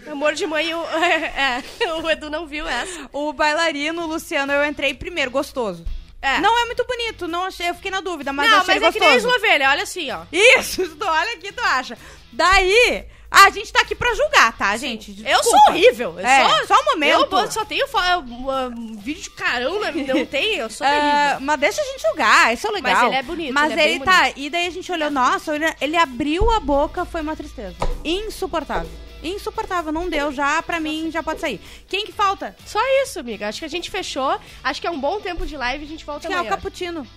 Amor 0.09 0.33
de 0.33 0.47
mãe, 0.47 0.73
o, 0.73 0.81
é, 0.89 1.63
o 2.01 2.09
Edu 2.09 2.29
não 2.29 2.47
viu 2.47 2.67
essa. 2.67 3.09
O 3.11 3.33
bailarino, 3.33 4.03
o 4.03 4.07
Luciano, 4.07 4.51
eu 4.51 4.65
entrei 4.65 4.93
primeiro, 4.93 5.29
gostoso. 5.29 5.85
É. 6.21 6.39
Não 6.39 6.59
é 6.59 6.65
muito 6.65 6.83
bonito, 6.85 7.27
não 7.27 7.43
achei, 7.43 7.69
eu 7.69 7.75
fiquei 7.75 7.91
na 7.91 8.01
dúvida, 8.01 8.33
mas 8.33 8.49
não, 8.49 8.59
achei 8.59 8.75
mas 8.75 8.77
ele 8.77 8.85
é 8.85 8.91
que 8.91 8.99
nem 8.99 9.09
a 9.09 9.13
gostoso. 9.13 9.35
Eslovênia, 9.35 9.69
olha 9.69 9.83
assim, 9.83 10.09
ó. 10.11 10.23
Isso, 10.31 10.95
tu 10.95 11.05
olha 11.05 11.33
aqui, 11.33 11.51
tu 11.51 11.61
acha. 11.61 11.97
Daí, 12.33 13.05
a 13.29 13.49
gente 13.49 13.71
tá 13.71 13.81
aqui 13.81 13.93
pra 13.93 14.13
julgar, 14.15 14.57
tá, 14.57 14.75
gente? 14.77 15.23
Eu 15.25 15.43
sou 15.43 15.59
horrível. 15.67 16.15
É, 16.19 16.49
sou, 16.49 16.67
só 16.67 16.81
um 16.81 16.85
momento. 16.85 17.37
Eu 17.37 17.51
só 17.51 17.65
tenho 17.65 17.85
uh, 17.85 18.99
vídeo 18.99 19.23
de 19.23 19.29
carão, 19.31 19.79
né? 19.81 19.91
não 19.91 20.25
tem, 20.25 20.55
eu 20.55 20.69
sou 20.69 20.85
Ah, 20.87 20.89
terrível. 20.89 21.39
mas 21.41 21.59
deixa 21.59 21.81
a 21.81 21.85
gente 21.85 22.01
julgar, 22.01 22.53
isso 22.53 22.67
é 22.67 22.71
legal. 22.71 22.93
Mas 22.93 23.03
ele 23.05 23.15
é 23.15 23.23
bonito, 23.23 23.53
Mas 23.53 23.71
ele 23.71 23.81
é 23.81 23.91
ele, 23.91 24.03
tá, 24.03 24.31
e 24.35 24.49
daí 24.49 24.67
a 24.67 24.71
gente 24.71 24.91
olhou, 24.91 25.11
nossa, 25.11 25.53
ele, 25.81 25.97
abriu 25.97 26.49
a 26.51 26.59
boca, 26.59 27.05
foi 27.05 27.21
uma 27.21 27.35
tristeza. 27.35 27.75
Insuportável. 28.03 28.89
Insuportável, 29.23 29.91
não 29.91 30.09
deu, 30.09 30.31
já 30.31 30.61
pra 30.61 30.79
mim 30.79 31.09
já 31.11 31.21
pode 31.23 31.41
sair. 31.41 31.59
Quem 31.87 32.05
que 32.05 32.11
falta? 32.11 32.55
Só 32.65 32.79
isso, 33.03 33.19
amiga. 33.19 33.47
Acho 33.47 33.59
que 33.59 33.65
a 33.65 33.69
gente 33.69 33.89
fechou. 33.89 34.39
Acho 34.63 34.79
que 34.79 34.87
é 34.87 34.91
um 34.91 34.99
bom 34.99 35.19
tempo 35.19 35.45
de 35.45 35.57
live 35.57 35.83
e 35.83 35.87
a 35.87 35.89
gente 35.89 36.05
volta 36.05 36.27
Quem 36.27 36.31
é 36.33 36.37
o 36.37 36.41
amanhã. 36.41 36.55
Caputino? 36.55 37.07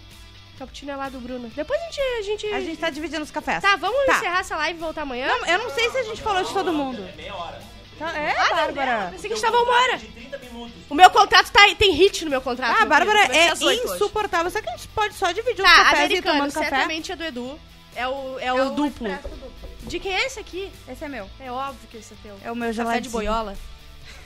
Cappuccino 0.60 0.92
é 0.92 0.96
lá 0.96 1.08
do 1.08 1.18
Bruno. 1.20 1.50
Depois 1.56 1.80
a 1.80 1.84
gente... 1.86 2.00
A 2.00 2.22
gente... 2.22 2.46
A 2.54 2.60
gente 2.60 2.76
tá 2.78 2.90
dividindo 2.90 3.22
os 3.22 3.30
cafés. 3.30 3.62
Tá, 3.62 3.76
vamos 3.76 4.04
Tá. 4.06 4.16
encerrar 4.18 4.40
essa 4.40 4.56
live 4.56 4.78
e 4.78 4.80
voltar 4.82 5.02
amanhã? 5.02 5.26
Não, 5.26 5.46
eu 5.46 5.58
não 5.58 5.70
sei 5.70 5.90
se 5.90 5.96
a 5.98 6.02
gente 6.04 6.20
falou 6.22 6.42
de 6.44 6.52
todo 6.52 6.72
mundo. 6.72 7.02
É 7.12 7.16
meia 7.16 7.34
hora. 7.34 7.60
É, 8.00 8.30
Ah, 8.38 8.54
Bárbara. 8.54 9.08
Pensei 9.12 9.28
que 9.28 9.34
a 9.34 9.36
gente 9.36 9.44
tava 9.44 9.62
uma 9.62 9.72
hora. 9.72 10.00
O 10.88 10.94
meu 10.94 11.10
contrato 11.10 11.50
tá, 11.50 11.60
tem 11.74 11.92
hit 11.92 12.24
no 12.24 12.30
meu 12.30 12.40
contrato. 12.40 12.70
Ah, 12.72 12.76
a 12.76 12.80
meu 12.80 12.88
Bárbara 12.88 13.18
é 13.34 13.50
às 13.50 13.60
oito 13.60 13.84
hoje. 13.86 13.94
insuportável. 13.96 14.50
Será 14.50 14.62
que 14.64 14.70
a 14.70 14.76
gente 14.76 14.88
pode 14.88 15.14
só 15.14 15.32
dividir 15.32 15.62
os 15.64 15.70
Tá, 15.70 15.76
cafés 15.84 15.98
e 15.98 16.02
ir 16.02 16.04
americano, 16.06 16.34
tomando 16.38 16.52
café? 16.54 16.68
certamente 16.70 17.12
é 17.12 17.16
do 17.16 17.24
Edu. 17.24 17.60
É 17.96 18.08
o, 18.08 18.38
é 18.38 18.52
o 18.52 18.70
duplo. 18.70 19.08
De 19.82 19.98
quem 19.98 20.14
é 20.14 20.26
esse 20.26 20.38
aqui? 20.40 20.70
Esse 20.88 21.04
é 21.04 21.08
meu. 21.08 21.28
É 21.40 21.50
óbvio 21.50 21.88
que 21.90 21.96
esse 21.98 22.14
é 22.14 22.16
teu. 22.22 22.38
É 22.44 22.50
o 22.52 22.54
meu 22.56 22.68
Café 22.68 22.72
geladinho. 22.74 23.02
de 23.02 23.08
boiola. 23.10 23.56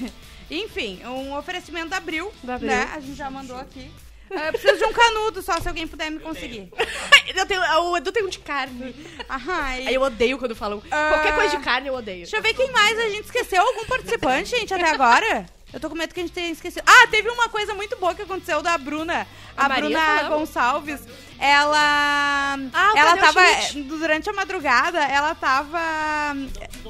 Enfim, 0.50 1.00
um 1.06 1.36
oferecimento 1.36 1.88
da 1.88 1.96
Abril, 1.96 2.32
Da 2.42 2.54
Abril. 2.56 2.70
né? 2.70 2.90
A 2.94 3.00
gente 3.00 3.14
já 3.14 3.30
mandou 3.30 3.56
aqui. 3.56 3.90
Ah, 4.36 4.46
Eu 4.46 4.52
preciso 4.52 4.78
de 4.78 4.84
um 4.84 4.92
canudo 4.92 5.42
só, 5.42 5.60
se 5.60 5.68
alguém 5.68 5.86
puder 5.86 6.10
me 6.10 6.18
conseguir. 6.20 6.70
Eu 7.34 7.46
tenho, 7.46 7.60
o 7.60 7.96
Edu 7.96 8.12
tem 8.12 8.24
um 8.24 8.28
de 8.28 8.38
carne. 8.38 8.94
Aí 9.28 9.94
eu 9.94 10.02
odeio 10.02 10.38
quando 10.38 10.54
falam. 10.54 10.80
Qualquer 10.80 11.34
coisa 11.34 11.56
de 11.56 11.62
carne 11.64 11.88
eu 11.88 11.94
odeio. 11.94 12.22
Deixa 12.22 12.36
eu 12.36 12.42
ver 12.42 12.54
quem 12.54 12.70
mais 12.70 12.98
a 12.98 13.08
gente 13.08 13.24
esqueceu. 13.24 13.60
Algum 13.60 13.84
participante, 13.86 14.50
gente, 14.50 14.72
até 14.72 14.88
agora? 14.90 15.44
Eu 15.72 15.80
tô 15.80 15.88
com 15.90 15.96
medo 15.96 16.14
que 16.14 16.20
a 16.20 16.22
gente 16.22 16.32
tenha 16.32 16.50
esquecido. 16.50 16.84
Ah, 16.86 17.08
teve 17.08 17.28
uma 17.28 17.48
coisa 17.48 17.74
muito 17.74 17.96
boa 17.96 18.14
que 18.14 18.22
aconteceu 18.22 18.62
da 18.62 18.78
Bruna. 18.78 19.26
A, 19.56 19.66
A 19.66 19.68
Maria 19.68 19.98
Bruna. 19.98 20.28
Gonçalves. 20.28 21.00
Ela. 21.40 22.56
Ah, 22.72 22.92
o 22.94 22.96
ela 22.96 23.16
Tadeu 23.16 23.32
tava. 23.34 23.60
Schmidt. 23.62 23.88
Durante 23.88 24.30
a 24.30 24.32
madrugada, 24.32 25.02
ela 25.04 25.34
tava 25.34 25.80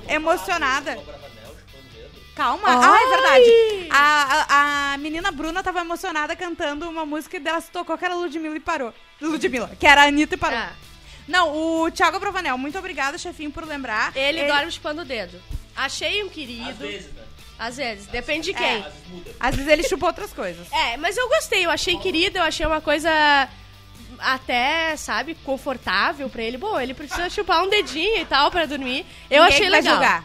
emocionada. 0.08 0.98
Calma. 2.34 2.64
Ah, 2.66 2.98
é 3.00 3.08
verdade. 3.10 3.88
A, 3.90 4.44
a, 4.48 4.92
a 4.94 4.98
menina 4.98 5.30
Bruna 5.30 5.62
tava 5.62 5.80
emocionada 5.80 6.34
cantando 6.34 6.88
uma 6.88 7.06
música 7.06 7.36
e 7.36 7.40
dela 7.40 7.60
se 7.60 7.70
tocou 7.70 7.96
que 7.96 8.04
era 8.04 8.14
Ludmilla 8.14 8.56
e 8.56 8.60
parou. 8.60 8.92
Ludmilla, 9.20 9.70
que 9.78 9.86
era 9.86 10.02
a 10.02 10.06
Anitta 10.08 10.34
e 10.34 10.38
parou. 10.38 10.58
Ah, 10.58 10.72
Não, 11.28 11.54
o 11.56 11.90
Thiago 11.92 12.18
Bravanel, 12.18 12.58
muito 12.58 12.76
obrigada, 12.78 13.16
chefinho, 13.18 13.50
por 13.52 13.64
lembrar. 13.64 14.12
ele, 14.16 14.44
dorme 14.46 14.72
chupando 14.72 15.02
o 15.02 15.04
dedo. 15.04 15.40
Achei 15.76 16.22
um 16.24 16.28
querido. 16.28 16.68
Às 16.70 16.76
vezes, 16.78 17.10
Às 17.58 17.76
vezes, 17.76 18.06
depende 18.06 18.46
de 18.52 18.54
quem. 18.54 18.84
Às 19.38 19.54
vezes 19.54 19.70
ele 19.70 19.82
chupa 19.88 20.06
outras 20.06 20.32
coisas. 20.32 20.66
É, 20.72 20.96
mas 20.96 21.16
eu 21.16 21.28
gostei, 21.28 21.64
eu 21.64 21.70
achei 21.70 21.96
querido, 21.98 22.38
eu 22.38 22.42
achei 22.42 22.66
uma 22.66 22.80
coisa 22.80 23.48
até, 24.18 24.96
sabe, 24.96 25.34
confortável 25.44 26.28
pra 26.28 26.42
ele. 26.42 26.56
Bom, 26.56 26.78
ele 26.80 26.94
precisa 26.94 27.28
chupar 27.30 27.62
um 27.62 27.68
dedinho 27.68 28.20
e 28.20 28.24
tal 28.24 28.50
pra 28.50 28.66
dormir. 28.66 29.06
Eu 29.30 29.42
Ninguém 29.44 29.56
achei 29.56 29.70
vai 29.70 29.80
legal. 29.80 29.94
julgar. 29.94 30.24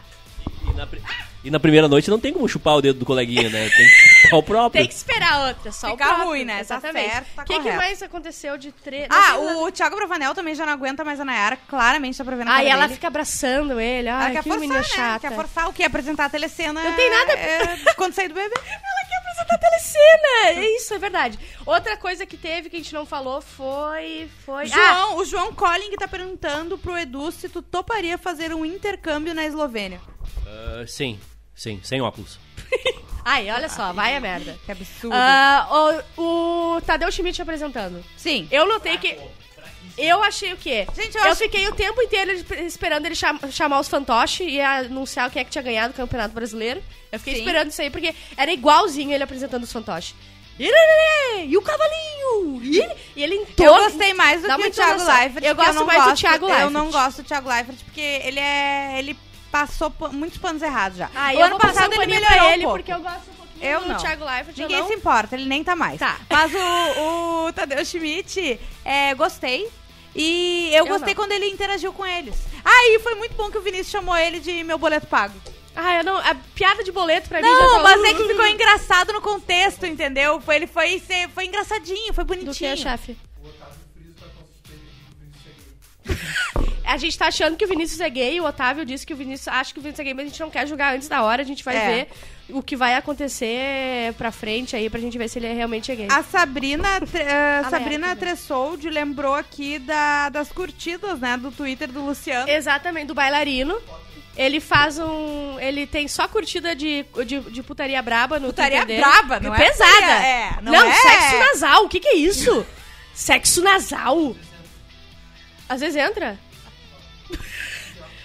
E 0.71 0.73
na, 0.75 0.87
pri- 0.87 1.01
e 1.43 1.49
na 1.49 1.59
primeira 1.59 1.87
noite 1.87 2.09
não 2.09 2.19
tem 2.19 2.33
como 2.33 2.47
chupar 2.49 2.75
o 2.75 2.81
dedo 2.81 2.99
do 2.99 3.05
coleguinha, 3.05 3.49
né? 3.49 3.69
Tem 3.69 3.85
que 3.87 4.19
chupar 4.23 4.39
o 4.39 4.43
próprio. 4.43 4.81
Tem 4.81 4.87
que 4.87 4.93
esperar 4.93 5.47
outra, 5.47 5.71
só 5.71 5.91
Fica 5.91 6.03
o 6.03 6.07
próprio. 6.07 6.27
ruim, 6.27 6.45
né? 6.45 6.55
Tá 6.55 6.59
Exatamente. 6.61 7.25
tá 7.35 7.41
O 7.41 7.45
que, 7.45 7.59
que 7.59 7.71
mais 7.71 8.01
aconteceu 8.03 8.57
de 8.57 8.71
treta? 8.71 9.15
Ah, 9.15 9.37
o 9.37 9.71
Thiago 9.71 9.95
Bravanel 9.95 10.35
também 10.35 10.53
já 10.55 10.65
não 10.65 10.73
aguenta 10.73 11.03
mais 11.03 11.19
a 11.19 11.25
Nayara. 11.25 11.57
Claramente 11.67 12.17
tá 12.17 12.25
pra 12.25 12.35
ver 12.35 12.43
na 12.45 12.55
Ah, 12.55 12.63
e 12.63 12.67
ela 12.67 12.81
dele. 12.83 12.95
fica 12.95 13.07
abraçando 13.07 13.79
ele. 13.79 14.07
Ela 14.09 14.19
Ai, 14.19 14.31
quer 14.33 14.43
que 14.43 14.49
forçar, 14.49 14.59
menina 14.59 14.79
né? 14.79 14.83
chata. 14.85 15.27
Quer 15.29 15.35
forçar 15.35 15.69
o 15.69 15.73
quê? 15.73 15.83
Apresentar 15.83 16.25
a 16.25 16.29
telecena. 16.29 16.83
Não 16.83 16.93
tem 16.93 17.09
nada- 17.09 17.33
é, 17.33 17.93
quando 17.95 18.13
sair 18.13 18.27
do 18.27 18.33
bebê. 18.35 18.53
Ela 18.55 19.07
quer 19.07 19.17
apresentar 19.17 19.55
a 19.55 19.57
telecena! 19.57 20.59
É 20.59 20.75
Isso, 20.75 20.93
é 20.93 20.97
verdade. 20.97 21.39
Outra 21.65 21.95
coisa 21.97 22.25
que 22.25 22.35
teve 22.37 22.69
que 22.69 22.75
a 22.75 22.79
gente 22.79 22.93
não 22.93 23.05
falou 23.05 23.41
foi... 23.41 24.29
foi... 24.45 24.63
Ah, 24.63 24.67
João, 24.67 25.17
o 25.17 25.25
João 25.25 25.53
Colling 25.53 25.95
tá 25.97 26.07
perguntando 26.07 26.77
pro 26.77 26.97
Edu 26.97 27.31
se 27.31 27.47
tu 27.47 27.61
toparia 27.61 28.17
fazer 28.17 28.53
um 28.53 28.65
intercâmbio 28.65 29.33
na 29.33 29.45
Eslovênia. 29.45 30.01
Ah, 30.47 30.85
sim, 30.87 31.19
sim, 31.59 31.79
sem 31.83 32.01
óculos. 32.01 32.39
Ai, 33.23 33.51
olha 33.51 33.69
só, 33.69 33.93
vai 33.93 34.15
a 34.15 34.19
merda. 34.19 34.57
Que 34.65 34.71
absurdo. 34.71 35.15
Ah, 35.15 36.01
o, 36.17 36.75
o 36.77 36.81
Tadeu 36.81 37.11
Schmidt 37.11 37.39
apresentando. 37.41 38.03
Sim. 38.17 38.47
Eu 38.49 38.65
notei 38.67 38.97
que. 38.97 39.17
Eu 39.97 40.23
achei 40.23 40.53
o 40.53 40.57
quê? 40.57 40.87
Gente, 40.95 41.15
eu 41.17 41.23
eu 41.25 41.31
acho- 41.31 41.41
fiquei 41.41 41.67
o 41.67 41.75
tempo 41.75 42.01
inteiro 42.01 42.31
esperando 42.65 43.05
ele 43.05 43.15
cham- 43.15 43.37
chamar 43.51 43.79
os 43.81 43.87
fantoches 43.89 44.47
e 44.49 44.59
anunciar 44.61 45.29
quem 45.29 45.41
é 45.41 45.43
que 45.43 45.51
tinha 45.51 45.61
ganhado 45.61 45.91
o 45.93 45.95
Campeonato 45.95 46.33
Brasileiro. 46.33 46.81
Eu 47.11 47.19
fiquei 47.19 47.35
Sim. 47.35 47.39
esperando 47.41 47.69
isso 47.69 47.81
aí, 47.81 47.89
porque 47.89 48.15
era 48.37 48.51
igualzinho 48.51 49.11
ele 49.11 49.23
apresentando 49.23 49.63
os 49.63 49.71
fantoches. 49.71 50.15
E 50.57 51.55
o 51.57 51.61
cavalinho! 51.61 52.61
E 52.63 52.79
ele, 52.79 52.93
e 53.15 53.23
ele 53.23 53.35
em 53.35 53.45
Eu 53.63 53.73
gostei 53.75 54.13
mais 54.13 54.41
do 54.41 54.47
Dá 54.47 54.55
que 54.55 54.61
uma 54.61 54.67
o 54.67 54.71
Thiago 54.71 54.93
entonação. 54.95 55.19
Leifert. 55.21 55.45
Eu 55.45 55.55
gosto 55.55 55.73
não 55.75 55.85
mais 55.85 55.99
do 56.03 56.09
gosto- 56.09 56.19
Thiago 56.21 56.45
Eu 56.45 56.49
Leifert. 56.49 56.71
não 56.71 56.91
gosto 56.91 57.21
do 57.21 57.27
Thiago 57.27 57.49
Leifert 57.49 57.77
porque 57.85 58.01
ele 58.01 58.39
é... 58.39 58.95
Ele 58.99 59.17
passou 59.51 59.89
pa- 59.91 60.09
muitos 60.09 60.37
panos 60.37 60.61
errados 60.61 60.97
já. 60.97 61.09
Ah, 61.15 61.33
o 61.33 61.41
ano 61.41 61.57
passado 61.57 61.91
um 61.91 62.01
ele 62.01 62.13
melhorou 62.13 62.35
pra 62.37 62.45
um 62.45 62.51
ele, 62.51 62.63
pouco. 62.63 62.77
porque 62.77 62.93
eu 62.93 62.99
gosto 63.01 63.29
um 63.31 63.33
pouquinho 63.33 63.65
Eu 63.65 63.81
do 63.81 63.87
não. 63.89 63.97
Thiago 63.97 64.25
Leifert. 64.25 64.57
Ninguém 64.57 64.79
não... 64.81 64.87
se 64.87 64.93
importa, 64.93 65.35
ele 65.35 65.45
nem 65.45 65.63
tá 65.63 65.75
mais. 65.75 65.99
Tá. 65.99 66.17
Mas 66.29 66.51
o, 66.53 67.47
o 67.47 67.53
Tadeu 67.53 67.83
Schmidt, 67.85 68.59
é, 68.85 69.13
gostei. 69.15 69.69
E 70.15 70.69
eu, 70.73 70.85
Eu 70.85 70.87
gostei 70.87 71.13
não. 71.13 71.21
quando 71.23 71.31
ele 71.33 71.45
interagiu 71.47 71.93
com 71.93 72.05
eles. 72.05 72.35
Ah, 72.65 72.87
e 72.89 72.99
foi 72.99 73.15
muito 73.15 73.35
bom 73.35 73.49
que 73.51 73.57
o 73.57 73.61
Vinícius 73.61 73.89
chamou 73.89 74.15
ele 74.17 74.39
de 74.39 74.63
meu 74.63 74.77
boleto 74.77 75.07
pago. 75.07 75.33
Ah, 75.75 75.95
eu 75.97 76.03
não... 76.03 76.17
A 76.17 76.35
piada 76.55 76.83
de 76.83 76.91
boleto 76.91 77.29
pra 77.29 77.41
mim 77.41 77.47
já 77.47 77.53
Não, 77.53 77.75
tá- 77.77 77.83
mas 77.83 78.03
é 78.03 78.13
que 78.15 78.27
ficou 78.27 78.45
engraçado 78.47 79.13
no 79.13 79.21
contexto, 79.21 79.85
entendeu? 79.85 80.41
Foi, 80.41 80.55
ele 80.55 80.67
foi, 80.67 80.99
ser- 80.99 81.29
foi 81.29 81.45
engraçadinho, 81.45 82.11
foi 82.13 82.23
Do 82.23 82.27
bonitinho. 82.27 82.75
que, 82.75 82.81
chefe? 82.81 83.15
A 86.05 86.09
gente 86.97 87.17
tá 87.17 87.27
achando 87.27 87.55
que 87.57 87.65
o 87.65 87.67
Vinícius 87.67 87.99
é 87.99 88.09
gay, 88.09 88.39
o 88.41 88.45
Otávio 88.45 88.85
disse 88.85 89.05
que 89.05 89.13
o 89.13 89.17
Vinícius 89.17 89.47
acha 89.47 89.73
que 89.73 89.79
o 89.79 89.81
Vinícius 89.81 89.99
é 89.99 90.03
gay, 90.05 90.13
mas 90.13 90.25
a 90.25 90.29
gente 90.29 90.39
não 90.39 90.49
quer 90.49 90.67
julgar 90.67 90.95
antes 90.95 91.07
da 91.07 91.21
hora, 91.23 91.41
a 91.41 91.45
gente 91.45 91.63
vai 91.63 91.75
É. 91.77 91.87
ver 91.87 92.07
o 92.49 92.63
que 92.63 92.75
vai 92.75 92.95
acontecer 92.95 94.13
pra 94.17 94.31
frente 94.31 94.75
aí, 94.75 94.89
pra 94.89 94.99
gente 94.99 95.17
ver 95.17 95.27
se 95.27 95.37
ele 95.37 95.53
realmente 95.53 95.91
é 95.91 95.95
gay. 95.95 96.07
A 96.09 96.23
Sabrina, 96.23 96.87
Ah, 96.97 97.67
Sabrina 97.69 98.07
merda. 98.07 98.15
Tressoldi 98.19 98.89
lembrou 98.89 99.35
aqui 99.35 99.77
da- 99.79 100.29
das 100.29 100.51
curtidas, 100.51 101.19
né, 101.19 101.37
do 101.37 101.51
Twitter 101.51 101.87
do 101.91 102.03
Luciano. 102.03 102.49
Exatamente, 102.49 103.07
do 103.07 103.13
bailarino. 103.13 103.77
Ele 104.37 104.59
faz 104.61 104.97
um. 104.97 105.59
Ele 105.59 105.85
tem 105.85 106.07
só 106.07 106.25
curtida 106.27 106.73
de, 106.73 107.05
de, 107.25 107.39
de 107.41 107.61
putaria 107.61 108.01
braba 108.01 108.39
no 108.39 108.47
Putaria 108.47 108.85
braba, 108.85 109.37
não 109.39 109.53
é 109.53 109.57
Pesada. 109.57 109.91
putaria, 109.91 110.25
é, 110.27 110.51
não 110.61 110.71
não, 110.71 110.89
é- 110.89 110.93
sexo 110.93 111.37
nasal. 111.39 111.83
O 111.85 111.89
que, 111.89 111.99
que 111.99 112.07
é 112.07 112.15
isso? 112.15 112.65
sexo 113.13 113.61
nasal. 113.61 114.33
Às 115.67 115.81
vezes 115.81 115.97
entra. 115.97 116.39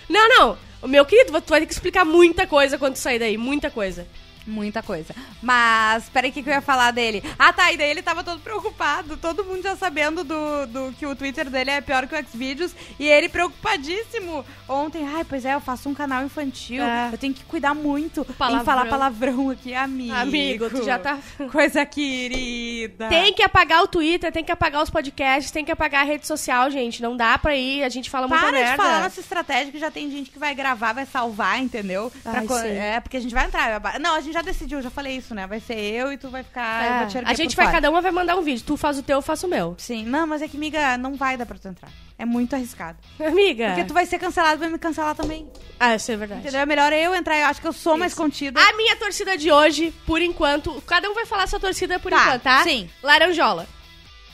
Não, 0.09 0.29
não. 0.29 0.59
Meu 0.89 1.05
querido, 1.05 1.41
tu 1.41 1.51
vai 1.51 1.61
ter 1.61 1.67
que 1.67 1.73
explicar 1.73 2.05
muita 2.05 2.47
coisa 2.47 2.79
quando 2.79 2.95
tu 2.95 2.99
sair 2.99 3.19
daí. 3.19 3.37
Muita 3.39 3.71
coisa. 3.71 4.07
Muita 4.47 4.83
coisa. 4.83 5.15
Mas, 5.43 6.09
peraí, 6.11 6.31
o 6.31 6.33
que, 6.33 6.43
que 6.43 6.49
eu 6.51 6.55
ia 6.55 6.61
falar 6.61 6.91
dele? 6.91 7.23
Ah, 7.39 7.53
tá, 7.53 7.73
e 7.73 7.77
daí 7.79 7.91
ele 7.91 8.03
tava 8.03 8.23
todo 8.23 8.41
preocupado, 8.41 9.17
todo 9.17 9.45
mundo 9.45 9.63
já 9.63 9.75
sabendo 9.77 10.23
do, 10.23 10.67
do 10.67 10.93
que 10.99 11.07
o 11.07 11.17
Twitter 11.17 11.49
dele 11.49 11.71
é 11.71 11.81
pior 11.81 12.07
que 12.07 12.15
o 12.15 12.25
Xvideos, 12.27 12.75
e 12.99 13.07
ele 13.09 13.29
preocupadíssimo. 13.29 14.45
Ontem, 14.69 15.07
ai, 15.15 15.25
pois 15.25 15.45
é, 15.45 15.55
eu 15.55 15.61
faço 15.61 15.89
um 15.89 15.95
canal 15.95 16.23
infantil, 16.25 16.83
É. 16.83 17.11
eu 17.13 17.19
tenho 17.19 17.33
que 17.35 17.45
cuidar 17.45 17.75
muito 17.75 18.21
em 18.29 18.33
Palavrão. 18.35 18.65
falar 18.65 18.87
palavrão 18.87 19.51
aqui, 19.51 19.75
amigo. 19.75 20.15
Amigo, 20.15 20.71
tu 20.71 20.85
já 20.85 20.99
tá- 20.99 21.19
Coisa 21.51 21.85
querida. 21.87 23.09
Tem 23.09 23.33
que 23.33 23.43
apagar 23.43 23.83
o 23.83 23.89
Twitter, 23.89 24.33
tem 24.33 24.45
que 24.45 24.53
apagar 24.53 24.83
os 24.83 24.91
podcasts, 24.91 25.51
tem 25.51 25.65
que 25.65 25.73
apagar 25.73 26.03
a 26.03 26.05
rede 26.05 26.27
social, 26.27 26.71
gente. 26.71 27.03
Não 27.03 27.17
dá 27.17 27.37
pra 27.39 27.55
ir, 27.57 27.83
a 27.83 27.89
gente 27.89 28.11
fala 28.11 28.27
muita 28.29 28.43
Para 28.43 28.53
merda. 28.53 28.71
de 28.73 28.77
falar 28.77 29.01
nossa 29.03 29.21
estratégia 29.21 29.73
que 29.73 29.79
já 29.79 29.91
tem 29.91 30.11
gente 30.11 30.31
que 30.31 30.39
vai 30.39 30.55
gravar, 30.55 30.93
vai 30.93 31.07
salvar, 31.07 31.59
entendeu? 31.61 32.13
Pra 32.23 32.41
Ai, 32.41 32.47
co- 32.47 32.59
sim. 32.59 32.69
é, 32.69 33.01
porque 33.01 33.17
a 33.17 33.21
gente 33.21 33.35
vai 33.35 33.47
entrar. 33.47 33.81
Não, 34.01 34.15
a 34.17 34.21
gente 34.21 34.34
já 34.35 34.43
decidiu, 34.43 34.83
já 34.83 34.91
falei 34.91 35.17
isso, 35.17 35.35
né? 35.35 35.47
Vai 35.47 35.61
ser 35.61 35.75
eu 35.79 36.13
e 36.13 36.19
tu 36.19 36.29
vai 36.29 36.43
ficar. 36.43 36.85
eu 36.87 36.93
É, 36.93 36.99
vou 36.99 37.09
te 37.09 37.17
erguer 37.19 37.31
a 37.31 37.35
gente 37.35 37.57
vai, 37.57 37.65
fora. 37.67 37.77
cada 37.77 37.91
uma 37.91 38.01
vai 38.03 38.11
mandar 38.11 38.37
um 38.37 38.43
vídeo. 38.43 38.63
Tu 38.67 38.77
faz 38.77 38.99
o 38.99 39.03
teu, 39.03 39.17
eu 39.19 39.23
faço 39.23 39.47
o 39.47 39.51
meu. 39.51 39.75
Sim, 39.79 40.05
não, 40.05 40.27
mas 40.27 40.43
é 40.43 40.49
que, 40.49 40.57
amiga, 40.57 40.99
não 40.99 41.15
vai 41.15 41.37
dar 41.37 41.47
pra 41.47 41.57
tu 41.57 41.69
entrar. 41.69 41.89
É 42.19 42.25
muito 42.25 42.55
arriscado. 42.55 42.99
Amiga. 43.19 43.69
Porque 43.69 43.85
tu 43.85 43.95
vai 43.95 44.07
ser 44.07 44.19
cancelado, 44.19 44.59
vai 44.59 44.69
me 44.69 44.79
cancelar 44.79 45.15
também. 45.17 45.51
Ah, 45.81 45.95
isso 45.97 46.13
é 46.13 46.17
verdade. 46.17 46.43
Entendeu? 46.43 46.61
É 46.61 46.67
melhor 46.67 46.93
eu 46.93 47.15
entrar, 47.15 47.39
eu 47.39 47.47
acho 47.47 47.61
que 47.61 47.67
eu 47.67 47.73
sou 47.73 47.97
mais 47.97 48.13
contida. 48.15 48.61
A 48.61 48.73
minha 48.77 48.95
torcida 48.97 49.37
de 49.39 49.51
hoje, 49.51 49.93
por 50.07 50.21
enquanto, 50.23 50.81
cada 50.87 51.09
um 51.11 51.15
vai 51.15 51.27
falar 51.27 51.47
sua 51.49 51.59
torcida 51.59 51.99
por 51.99 52.11
Tá, 52.11 52.21
enquanto, 52.23 52.43
tá? 52.43 52.63
sim. 52.63 52.89
Laranjola. 53.03 53.67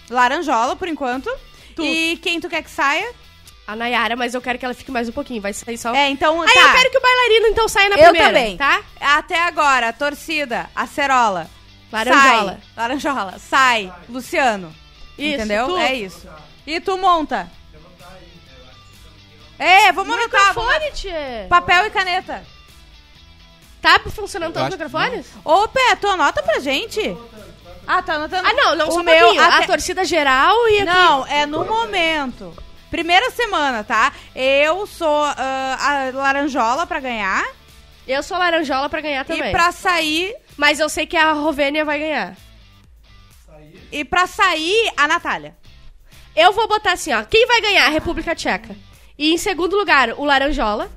Laranjola, 0.08 0.76
por 0.76 0.88
enquanto. 0.88 1.30
Tu. 1.74 1.84
E 1.84 2.16
quem 2.18 2.40
tu 2.40 2.48
quer 2.48 2.62
que 2.62 2.70
saia? 2.70 3.12
A 3.70 3.76
Nayara, 3.76 4.16
mas 4.16 4.34
eu 4.34 4.40
quero 4.42 4.58
que 4.58 4.64
ela 4.64 4.74
fique 4.74 4.90
mais 4.90 5.08
um 5.08 5.12
pouquinho. 5.12 5.40
Vai 5.40 5.52
sair 5.52 5.78
só. 5.78 5.94
É, 5.94 6.08
então. 6.08 6.42
Aí 6.42 6.52
tá. 6.52 6.60
eu 6.60 6.72
quero 6.72 6.90
que 6.90 6.98
o 6.98 7.00
bailarino 7.00 7.46
então 7.46 7.68
saia 7.68 7.88
na 7.88 7.96
Eu 7.96 8.10
primeira. 8.10 8.26
também. 8.26 8.56
Tá? 8.56 8.82
Até 9.00 9.40
agora, 9.44 9.92
torcida, 9.92 10.68
acerola. 10.74 11.48
Laranjola. 11.92 12.52
Sai. 12.52 12.58
Laranjola. 12.76 13.38
Sai. 13.38 13.92
Luciano. 14.08 14.74
Isso, 15.16 15.36
Entendeu? 15.36 15.68
tu. 15.68 15.76
É 15.76 15.94
isso. 15.94 16.28
E 16.66 16.80
tu 16.80 16.98
monta. 16.98 17.48
É, 19.56 19.92
vamos 19.92 20.16
anotar. 20.16 20.52
vamos- 20.52 20.72
Microfone, 20.72 20.92
tchê. 20.96 21.46
Papel 21.48 21.86
e 21.86 21.90
caneta. 21.90 22.42
Tá 23.80 24.00
funcionando 24.10 24.52
todos 24.52 24.68
os 24.68 24.74
microfones? 24.74 25.26
Ô, 25.44 25.68
Pé, 25.68 25.94
tu 25.96 26.08
anota 26.08 26.42
pra 26.42 26.58
gente. 26.58 27.16
Ah, 27.86 28.02
tá 28.02 28.14
anotando. 28.14 28.48
Ah, 28.48 28.52
não, 28.52 28.74
não 28.74 28.88
o 28.88 28.92
só 28.92 29.00
um 29.00 29.02
meu. 29.02 29.18
pouquinho. 29.26 29.42
até- 29.44 29.64
A 29.64 29.66
torcida 29.66 30.04
geral 30.04 30.56
e 30.68 30.76
aqui. 30.80 30.84
Não, 30.86 31.26
é 31.26 31.46
no 31.46 31.64
momento. 31.64 32.52
Primeira 32.90 33.30
semana, 33.30 33.84
tá? 33.84 34.12
Eu 34.34 34.86
sou 34.86 35.24
ah, 35.24 35.76
a 35.80 36.16
laranjola 36.16 36.86
pra 36.86 37.00
ganhar. 37.00 37.46
Eu 38.06 38.22
sou 38.22 38.36
laranjola 38.36 38.88
pra 38.88 39.00
ganhar 39.00 39.24
também. 39.24 39.48
E 39.48 39.52
pra 39.52 39.70
sair. 39.70 40.34
Mas 40.56 40.80
eu 40.80 40.88
sei 40.88 41.06
que 41.06 41.16
a 41.16 41.32
Rovênia 41.32 41.84
vai 41.84 41.98
ganhar. 41.98 42.36
E 43.92 44.04
pra 44.04 44.26
sair, 44.26 44.92
a 44.96 45.06
Natália. 45.08 45.56
Eu 46.34 46.52
vou 46.52 46.68
botar 46.68 46.92
assim, 46.92 47.12
ó. 47.12 47.24
Quem 47.24 47.46
vai 47.46 47.60
ganhar? 47.60 47.86
A 47.86 47.90
República 47.90 48.34
Tcheca. 48.34 48.76
E 49.18 49.32
em 49.32 49.38
segundo 49.38 49.76
lugar, 49.76 50.10
o 50.16 50.24
Laranjola. 50.24 50.90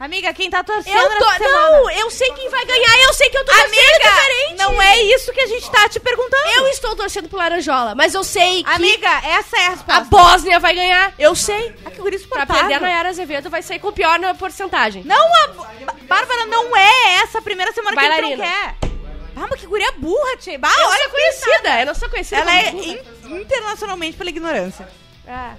Amiga, 0.00 0.32
quem 0.32 0.48
tá 0.48 0.64
torcendo 0.64 0.96
Eu 0.96 1.18
tô. 1.18 1.30
semana? 1.32 1.70
Não, 1.72 1.90
eu 1.90 2.10
sei 2.10 2.32
quem 2.32 2.48
vai 2.48 2.64
ganhar 2.64 2.98
eu 3.02 3.12
sei 3.12 3.28
que 3.28 3.36
eu 3.36 3.44
tô 3.44 3.52
torcendo 3.52 3.70
diferente. 3.70 4.54
não 4.56 4.80
é 4.80 4.98
isso 5.02 5.30
que 5.30 5.40
a 5.42 5.46
gente 5.46 5.70
tá 5.70 5.90
te 5.90 6.00
perguntando. 6.00 6.42
Eu 6.56 6.68
estou 6.68 6.96
torcendo 6.96 7.28
pro 7.28 7.36
Laranjola, 7.36 7.94
mas 7.94 8.14
eu 8.14 8.24
sei 8.24 8.64
que 8.64 8.70
Amiga, 8.70 9.10
essa 9.22 9.58
é 9.58 9.60
a 9.60 9.66
a 9.66 9.70
resposta. 9.72 10.04
Bósnia 10.04 10.58
vai 10.58 10.74
ganhar. 10.74 11.12
Eu 11.18 11.36
sei. 11.36 11.74
Ah, 11.84 11.90
que 11.90 11.98
guri 12.00 12.18
Pra 12.18 12.46
perder 12.46 12.74
a 12.74 12.80
Nayara 12.80 13.10
Azevedo 13.10 13.50
vai 13.50 13.60
sair 13.62 13.78
com 13.78 13.92
pior 13.92 14.18
na 14.18 14.34
porcentagem. 14.34 15.04
Não, 15.04 15.16
a... 15.34 15.48
Bárbara, 16.04 16.46
não 16.46 16.74
é 16.74 17.16
essa 17.22 17.38
a 17.38 17.42
primeira 17.42 17.70
semana 17.72 17.94
que 17.94 18.02
a 18.06 18.10
gente 18.10 18.22
não 18.22 18.38
Bailarina. 18.38 18.76
quer. 18.80 18.88
Ah, 19.36 19.46
mas 19.50 19.60
que 19.60 19.66
guria 19.66 19.92
burra. 19.92 20.32
Bah, 20.58 20.72
Eu 20.78 20.86
olha 20.88 20.96
sou 20.96 21.04
que 21.04 21.10
conhecida, 21.10 21.80
eu 21.80 21.86
não 21.86 21.94
sou 21.94 22.08
conhecida 22.08 22.40
Ela 22.40 22.56
é 22.58 22.70
in- 22.70 22.98
internacionalmente 23.42 24.16
pela 24.16 24.30
ignorância. 24.30 24.88
Ah, 25.28 25.54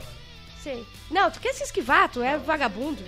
sei. 0.63 0.83
Não, 1.11 1.29
tu 1.29 1.39
quer 1.39 1.53
se 1.53 1.63
esquivar, 1.63 2.09
tu 2.09 2.23
é 2.23 2.37
vagabundo. 2.37 3.03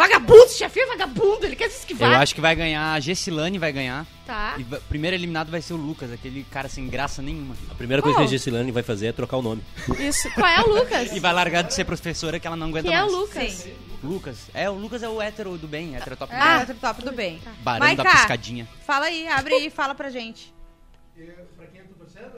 Vagabundo, 0.00 0.48
chefe 0.48 0.80
é 0.80 0.86
vagabundo, 0.86 1.44
ele 1.44 1.54
quer 1.54 1.68
se 1.68 1.80
esquivar. 1.80 2.10
Eu 2.10 2.18
acho 2.20 2.34
que 2.34 2.40
vai 2.40 2.56
ganhar, 2.56 2.94
a 2.94 3.00
Gessilane 3.00 3.58
vai 3.58 3.70
ganhar. 3.70 4.06
Tá. 4.24 4.54
E 4.58 4.64
primeiro 4.88 5.14
eliminado 5.14 5.50
vai 5.50 5.60
ser 5.60 5.74
o 5.74 5.76
Lucas, 5.76 6.10
aquele 6.10 6.42
cara 6.44 6.70
sem 6.70 6.88
graça 6.88 7.20
nenhuma. 7.20 7.54
A 7.70 7.74
primeira 7.74 8.00
coisa 8.00 8.16
Qual? 8.16 8.26
que 8.26 8.34
a 8.34 8.38
Gessilane 8.38 8.72
vai 8.72 8.82
fazer 8.82 9.08
é 9.08 9.12
trocar 9.12 9.36
o 9.36 9.42
nome. 9.42 9.62
Isso. 9.98 10.30
Qual 10.32 10.46
é 10.46 10.58
o 10.62 10.74
Lucas? 10.74 11.12
E 11.12 11.20
vai 11.20 11.34
largar 11.34 11.62
de 11.64 11.74
ser 11.74 11.84
professora 11.84 12.40
que 12.40 12.46
ela 12.46 12.56
não 12.56 12.68
aguenta 12.68 12.88
Quem 12.88 12.96
é 12.96 13.00
mais. 13.02 13.12
o 13.12 13.16
Lucas? 13.16 13.52
Sim. 13.52 13.74
Lucas. 14.02 14.38
É, 14.54 14.70
o 14.70 14.74
Lucas 14.74 15.02
é 15.02 15.08
o 15.10 15.20
hétero 15.20 15.58
do 15.58 15.68
bem, 15.68 15.94
hétero 15.94 16.16
top 16.16 16.32
do 16.34 16.40
Ah, 16.40 16.64
bem. 16.64 16.66
tá 16.76 16.88
top, 16.88 17.02
tudo 17.04 17.14
bem. 17.14 17.38
Barão 17.62 17.80
da 17.94 18.02
Maiká, 18.02 18.16
piscadinha. 18.20 18.66
Fala 18.86 19.04
aí, 19.04 19.28
abre 19.28 19.52
aí 19.52 19.66
e 19.66 19.70
fala 19.70 19.94
pra 19.94 20.08
gente. 20.08 20.50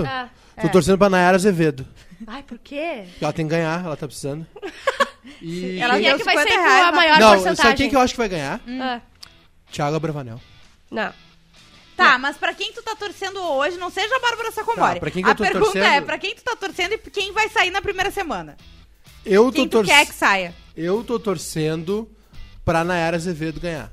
Ah. 0.04 0.28
Tô 0.60 0.68
torcendo 0.68 0.98
pra 0.98 1.08
Nayara 1.08 1.36
Azevedo. 1.36 1.86
Ai, 2.26 2.42
por 2.42 2.58
quê? 2.58 3.04
Ela 3.20 3.32
tem 3.32 3.46
que 3.46 3.50
ganhar, 3.50 3.84
ela 3.84 3.96
tá 3.96 4.06
precisando. 4.06 4.46
E 5.40 5.78
Ela 5.78 5.94
Quem 6.00 6.08
é 6.08 6.18
que 6.18 6.24
vai 6.24 6.34
50 6.36 6.48
sair 6.50 6.58
com 6.58 6.64
reais 6.68 6.86
a 6.86 6.92
maior 6.92 7.18
Não, 7.20 7.28
porcentagem? 7.30 7.56
sabe 7.62 7.76
quem 7.76 7.88
que 7.90 7.94
eu 7.94 8.00
acho 8.00 8.12
que 8.14 8.18
vai 8.18 8.28
ganhar? 8.28 8.60
Ah, 8.80 9.00
Thiago 9.70 9.94
Abravanel. 9.96 10.40
não. 10.90 11.12
Tá, 11.96 12.18
mas 12.18 12.36
pra 12.36 12.52
quem 12.54 12.72
tu 12.72 12.82
tá 12.82 12.96
torcendo 12.96 13.40
hoje, 13.40 13.76
não 13.76 13.88
seja 13.90 14.16
a 14.16 14.18
Bárbara 14.18 14.50
Sacomori. 14.50 14.94
Tá, 14.94 15.00
pra 15.00 15.10
quem 15.12 15.22
que 15.22 15.28
a 15.28 15.32
eu 15.32 15.36
tô 15.36 15.44
pergunta 15.44 15.64
torcendo? 15.66 15.84
é, 15.84 16.00
pra 16.00 16.18
quem 16.18 16.34
tu 16.34 16.42
tá 16.42 16.56
torcendo 16.56 16.94
e 16.94 16.98
quem 16.98 17.32
vai 17.32 17.48
sair 17.50 17.70
na 17.70 17.80
primeira 17.80 18.10
semana? 18.10 18.56
Eu 19.24 19.44
tô, 19.44 19.52
Quem 19.52 19.68
tu 19.68 19.72
tor- 19.78 19.84
quer 19.84 20.06
que 20.06 20.14
saia? 20.14 20.52
eu 20.76 21.04
tô 21.04 21.20
torcendo 21.20 22.10
pra 22.64 22.82
Nayara 22.82 23.16
Azevedo 23.16 23.60
ganhar. 23.60 23.92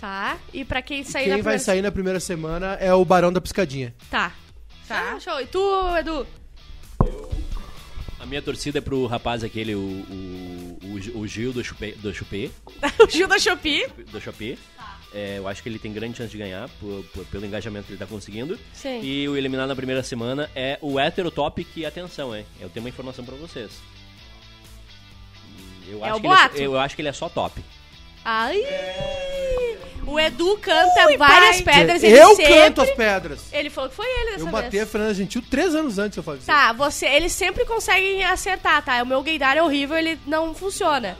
Tá. 0.00 0.38
E 0.54 0.64
pra 0.64 0.80
quem 0.80 1.04
sair 1.04 1.24
Quem 1.24 1.30
na 1.32 1.36
vai 1.36 1.42
primeira- 1.42 1.58
sair 1.64 1.82
na 1.82 1.92
primeira 1.92 2.20
semana 2.20 2.74
é 2.80 2.94
o 2.94 3.04
Barão 3.04 3.30
da 3.32 3.40
Piscadinha. 3.42 3.94
Tá. 4.10 4.32
Tá. 4.88 5.12
Ah, 5.16 5.20
show. 5.20 5.38
E 5.40 5.46
tu, 5.46 5.60
Edu? 5.98 6.26
A 7.00 7.04
minha 8.30 8.40
torcida 8.42 8.78
é 8.78 8.80
pro 8.80 9.04
rapaz 9.06 9.44
aquele, 9.44 9.74
o, 9.74 9.78
o, 9.78 10.78
o, 10.82 11.18
o 11.20 11.26
Gil 11.26 11.52
do 11.52 11.62
Chupê, 11.62 11.92
do 11.92 12.14
Chupê, 12.14 12.50
o 12.98 13.10
Gil 13.10 13.28
da 13.28 13.38
Shopee. 13.38 13.86
do 14.10 14.20
Chupê. 14.20 14.56
É, 15.12 15.38
eu 15.38 15.48
acho 15.48 15.60
que 15.62 15.68
ele 15.68 15.78
tem 15.78 15.92
grande 15.92 16.16
chance 16.16 16.30
de 16.30 16.38
ganhar 16.38 16.68
por- 16.80 17.02
por- 17.12 17.24
pelo 17.26 17.44
engajamento 17.44 17.86
que 17.86 17.92
ele 17.92 17.98
tá 17.98 18.06
conseguindo. 18.06 18.56
Sim. 18.72 19.00
E 19.02 19.28
o 19.28 19.36
eliminado 19.36 19.68
na 19.68 19.74
primeira 19.76 20.02
semana 20.04 20.48
é 20.54 20.78
o 20.80 21.00
hétero 21.00 21.30
top 21.32 21.64
que, 21.64 21.84
atenção, 21.84 22.34
hein? 22.34 22.46
Eu 22.60 22.70
tenho 22.70 22.84
uma 22.86 22.90
informação 22.90 23.24
pra 23.24 23.34
vocês. 23.34 23.72
Eu 25.88 26.04
É 26.04 26.10
acho 26.10 26.18
o 26.18 26.20
que 26.20 26.26
ele 26.28 26.34
boato? 26.36 26.56
eu 26.58 26.78
acho 26.78 26.94
que 26.94 27.02
ele 27.02 27.08
é 27.08 27.12
só 27.12 27.28
top. 27.28 27.60
Ai! 28.24 28.62
O 30.10 30.18
Edu 30.18 30.58
canta 30.58 31.06
Ui, 31.06 31.16
várias 31.16 31.60
pai. 31.60 31.74
pedras, 31.74 32.02
ele 32.02 32.18
eu 32.18 32.34
sempre... 32.36 32.54
canto 32.54 32.82
as 32.82 32.90
pedras. 32.90 33.40
Ele 33.52 33.70
falou 33.70 33.88
que 33.90 33.96
foi 33.96 34.06
ele 34.06 34.30
dessa 34.32 34.40
Eu 34.40 34.50
vez. 34.50 34.64
bati 34.64 34.80
a 34.80 34.86
Fernanda 34.86 35.14
Gentil 35.14 35.42
três 35.48 35.74
anos 35.74 35.98
antes 35.98 36.16
eu 36.16 36.22
fazer. 36.22 36.42
Tá, 36.44 36.72
você, 36.72 37.06
eles 37.06 37.32
sempre 37.32 37.64
conseguem 37.64 38.24
acertar, 38.24 38.82
tá? 38.84 39.02
O 39.02 39.06
meu 39.06 39.22
gaydar 39.22 39.56
é 39.56 39.62
horrível, 39.62 39.96
ele 39.96 40.18
não 40.26 40.54
funciona. 40.54 41.16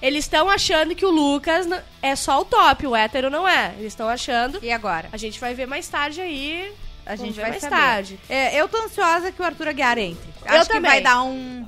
Eles 0.00 0.24
estão 0.24 0.48
achando 0.48 0.94
que 0.94 1.04
o 1.04 1.10
Lucas 1.10 1.66
é 2.00 2.14
só 2.14 2.40
o 2.40 2.44
top, 2.44 2.86
o 2.86 2.94
hétero 2.94 3.28
não 3.28 3.46
é. 3.48 3.74
Eles 3.78 3.92
estão 3.92 4.08
achando. 4.08 4.60
E 4.62 4.70
agora? 4.70 5.08
A 5.12 5.16
gente 5.16 5.40
vai 5.40 5.54
ver 5.54 5.66
mais 5.66 5.88
tarde 5.88 6.20
aí. 6.20 6.72
A 7.04 7.16
Vamos 7.16 7.26
gente 7.34 7.40
vai 7.40 7.50
mais 7.50 7.62
saber. 7.62 7.74
tarde. 7.76 8.20
É, 8.28 8.54
eu 8.60 8.68
tô 8.68 8.76
ansiosa 8.76 9.32
que 9.32 9.42
o 9.42 9.44
Arthur 9.44 9.68
Aguiar 9.68 9.98
entre. 9.98 10.28
Eu 10.46 10.52
Acho 10.54 10.66
que 10.66 10.74
também. 10.74 10.90
vai 10.90 11.00
dar 11.00 11.22
um... 11.22 11.66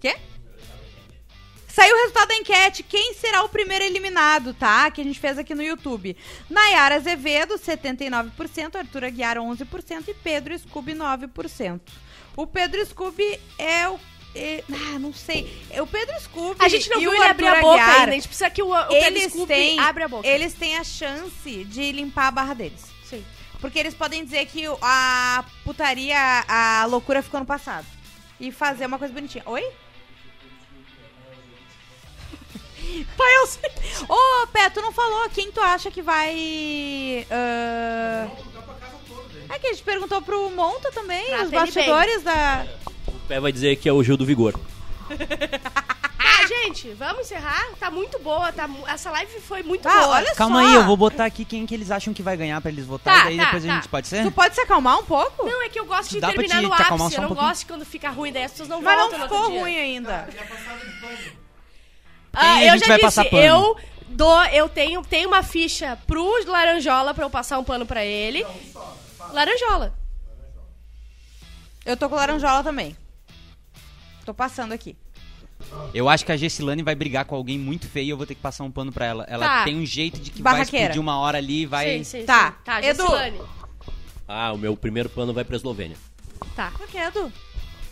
Quê? 0.00 0.16
Saiu 1.68 1.94
o 1.94 1.98
resultado 1.98 2.28
da 2.28 2.34
enquete. 2.34 2.82
Quem 2.82 3.14
será 3.14 3.42
o 3.44 3.48
primeiro 3.48 3.84
eliminado, 3.84 4.54
tá? 4.54 4.90
Que 4.90 5.00
a 5.00 5.04
gente 5.04 5.20
fez 5.20 5.38
aqui 5.38 5.54
no 5.54 5.62
YouTube. 5.62 6.16
Nayara 6.48 6.96
Azevedo, 6.96 7.54
79%. 7.54 8.76
Arthur 8.76 9.04
Aguiar, 9.04 9.36
11%. 9.36 10.08
E 10.08 10.14
Pedro 10.14 10.58
Scooby, 10.58 10.94
9%. 10.94 11.80
O 12.36 12.46
Pedro 12.46 12.84
Scooby 12.86 13.38
é 13.58 13.88
o... 13.88 13.98
é- 14.34 14.64
ah, 14.72 14.98
não 14.98 15.12
sei. 15.12 15.52
O 15.80 15.86
Pedro 15.86 16.18
Scooby 16.20 16.64
A 16.64 16.68
gente 16.68 16.88
não 16.88 16.98
viu 17.00 17.12
ele 17.14 17.24
abrir 17.24 17.48
a 17.48 17.60
boca 17.60 17.82
Aguiar, 17.82 18.00
ainda. 18.00 18.10
A 18.12 18.14
gente 18.14 18.28
precisa 18.28 18.50
que 18.50 18.62
o, 18.62 18.72
o 18.72 18.88
Pedro 18.88 19.30
Scooby 19.30 19.46
têm, 19.46 19.78
abre 19.78 20.04
a 20.04 20.08
boca. 20.08 20.26
eles 20.26 20.54
têm 20.54 20.76
a 20.76 20.84
chance 20.84 21.64
de 21.64 21.92
limpar 21.92 22.28
a 22.28 22.30
barra 22.30 22.54
deles. 22.54 22.84
Sim. 23.04 23.24
Porque 23.60 23.78
eles 23.78 23.94
podem 23.94 24.24
dizer 24.24 24.46
que 24.46 24.64
a 24.80 25.44
putaria, 25.64 26.16
a 26.48 26.86
loucura 26.86 27.22
ficou 27.22 27.40
no 27.40 27.46
passado. 27.46 27.86
E 28.40 28.50
fazer 28.52 28.86
uma 28.86 28.98
coisa 28.98 29.12
bonitinha. 29.12 29.42
Oi? 29.46 29.64
Pai, 33.16 33.36
eu 33.36 33.46
sei. 33.46 33.70
Ô, 34.08 34.46
Pé, 34.48 34.68
tu 34.70 34.80
não 34.80 34.92
falou 34.92 35.28
quem 35.30 35.50
tu 35.52 35.60
acha 35.60 35.90
que 35.90 36.00
vai. 36.02 37.26
ah, 37.30 38.28
É 39.50 39.58
que 39.58 39.66
a 39.66 39.70
gente 39.72 39.82
perguntou 39.82 40.20
pro 40.22 40.50
Monta 40.50 40.90
também, 40.92 41.34
Ah, 41.34 41.42
os 41.44 41.50
bastidores 41.50 42.22
da. 42.22 42.66
O 43.06 43.12
pé 43.28 43.40
vai 43.40 43.52
dizer 43.52 43.76
que 43.76 43.88
é 43.88 43.92
o 43.92 44.02
Gil 44.02 44.16
do 44.16 44.24
Vigor. 44.26 44.54
Tá, 46.38 46.46
gente, 46.46 46.90
vamos 46.94 47.22
encerrar? 47.22 47.66
Tá 47.80 47.90
muito 47.90 48.16
boa, 48.20 48.52
tá, 48.52 48.68
mu- 48.68 48.86
essa 48.86 49.10
live 49.10 49.40
foi 49.40 49.60
muito 49.64 49.88
Ah, 49.88 49.92
boa. 49.92 50.08
olha 50.16 50.34
Calma 50.36 50.62
só. 50.62 50.68
aí, 50.68 50.74
eu 50.74 50.84
vou 50.84 50.96
botar 50.96 51.24
aqui 51.24 51.44
quem 51.44 51.66
que 51.66 51.74
eles 51.74 51.90
acham 51.90 52.14
que 52.14 52.22
vai 52.22 52.36
ganhar 52.36 52.60
pra 52.60 52.70
eles 52.70 52.86
votarem. 52.86 53.18
Tá, 53.20 53.24
daí 53.26 53.36
tá, 53.38 53.44
depois 53.46 53.64
tá. 53.64 53.72
a 53.72 53.74
gente 53.74 53.88
pode 53.88 54.06
ser? 54.08 54.22
Tu 54.22 54.30
pode 54.30 54.54
se 54.54 54.60
acalmar 54.60 55.00
um 55.00 55.04
pouco? 55.04 55.44
Não, 55.44 55.62
é 55.64 55.68
que 55.68 55.80
eu 55.80 55.84
gosto 55.84 56.10
de 56.10 56.20
Dá 56.20 56.28
pra 56.28 56.36
terminar 56.36 56.60
te- 56.60 56.62
no 56.62 56.76
te 56.76 56.82
acalmar 56.82 57.06
ápice. 57.06 57.16
só 57.16 57.22
Eu 57.22 57.26
um 57.26 57.28
não 57.28 57.34
pouquinho? 57.34 57.48
gosto 57.50 57.66
quando 57.66 57.84
fica 57.84 58.10
ruim, 58.10 58.32
daí 58.32 58.44
as 58.44 58.52
pessoas 58.52 58.68
não 58.68 58.80
Mas 58.80 58.96
não 58.96 59.00
voltam 59.10 59.18
no 59.18 59.24
outro 59.24 59.36
ficou 59.38 59.50
dia. 59.50 59.60
ruim 59.60 59.76
ainda. 59.78 60.28
Ah, 62.40 62.64
eu 62.64 62.72
gente 62.72 62.80
já 62.80 62.86
vai 62.86 62.96
disse, 62.96 63.00
passar 63.06 63.24
pano? 63.26 63.42
eu 63.42 63.76
dou, 64.08 64.44
eu 64.46 64.68
tenho, 64.68 65.02
tenho 65.04 65.28
uma 65.28 65.42
ficha 65.42 65.98
pro 66.06 66.44
Laranjola 66.46 67.12
pra 67.14 67.24
eu 67.24 67.30
passar 67.30 67.58
um 67.58 67.64
pano 67.64 67.84
pra 67.86 68.04
ele. 68.04 68.44
Laranjola. 69.32 69.94
Eu 71.84 71.96
tô 71.96 72.08
com 72.08 72.14
laranjola 72.16 72.62
também. 72.62 72.96
Tô 74.24 74.34
passando 74.34 74.72
aqui. 74.72 74.96
Eu 75.92 76.08
acho 76.08 76.24
que 76.24 76.30
a 76.32 76.36
Gessilane 76.36 76.82
vai 76.82 76.94
brigar 76.94 77.24
com 77.24 77.34
alguém 77.34 77.58
muito 77.58 77.88
feio 77.88 78.06
e 78.06 78.10
eu 78.10 78.16
vou 78.16 78.26
ter 78.26 78.34
que 78.34 78.40
passar 78.40 78.62
um 78.64 78.70
pano 78.70 78.92
pra 78.92 79.06
ela. 79.06 79.24
Ela 79.28 79.46
Tá. 79.46 79.64
tem 79.64 79.76
um 79.76 79.84
jeito 79.86 80.20
de 80.20 80.30
que 80.30 80.42
vai 80.42 80.52
Barraqueira. 80.52 80.84
explodir 80.86 81.00
uma 81.00 81.18
hora 81.18 81.38
ali 81.38 81.62
e 81.62 81.66
vai... 81.66 81.98
Sim, 81.98 82.04
sim, 82.04 82.24
Tá. 82.24 82.50
sim. 82.52 82.56
Tá, 82.64 82.82
Edu. 82.82 83.02
Gessilane. 83.02 83.40
Ah, 84.26 84.52
o 84.52 84.58
meu 84.58 84.76
primeiro 84.76 85.08
pano 85.08 85.32
vai 85.32 85.44
pra 85.44 85.56
Eslovênia. 85.56 85.96
Tá. 86.54 86.70
Por 86.76 86.86
que, 86.86 86.98
Edu? 86.98 87.32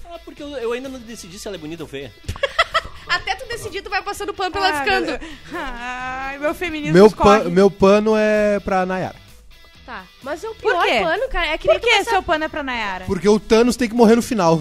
Ah, 0.05 0.19
porque 0.25 0.43
eu, 0.43 0.49
eu 0.59 0.73
ainda 0.73 0.89
não 0.89 1.01
decidi 1.01 1.39
se 1.39 1.49
ela 1.49 1.57
é 1.57 1.61
bonita 1.61 1.83
ou 1.83 1.89
feia. 1.89 2.13
Até 3.09 3.35
tu 3.37 3.47
decidir, 3.49 3.83
tu 3.83 3.91
vai 3.91 4.03
passando 4.03 4.35
pano 4.35 4.51
pra 4.51 4.61
ela 4.69 4.79
Ai, 4.79 4.85
ficando. 4.85 5.07
meu- 5.07 5.21
Ai, 5.55 6.39
meu 6.39 6.55
feminismo 6.55 6.95
Meu, 6.95 7.07
escorre. 7.07 7.45
pa- 7.45 7.49
meu 7.51 7.71
pano 7.71 8.15
é 8.17 8.59
pra 8.61 8.85
Nayara. 8.87 9.17
Tá. 9.85 10.05
Mas 10.23 10.43
o 10.43 10.53
pior 10.57 10.85
pano, 10.85 11.29
cara, 11.29 11.47
é 11.47 11.59
que 11.59 11.69
nem 11.69 11.79
Por 11.79 11.89
que 11.89 12.05
seu 12.05 12.21
pano 12.23 12.45
é 12.45 12.49
pra 12.49 12.63
Nayara? 12.63 13.05
Porque 13.07 13.29
o 13.29 13.39
Thanos 13.39 13.77
tem 13.77 13.89
que 13.89 13.95
morrer 13.95 14.17
no 14.17 14.23
final. 14.23 14.61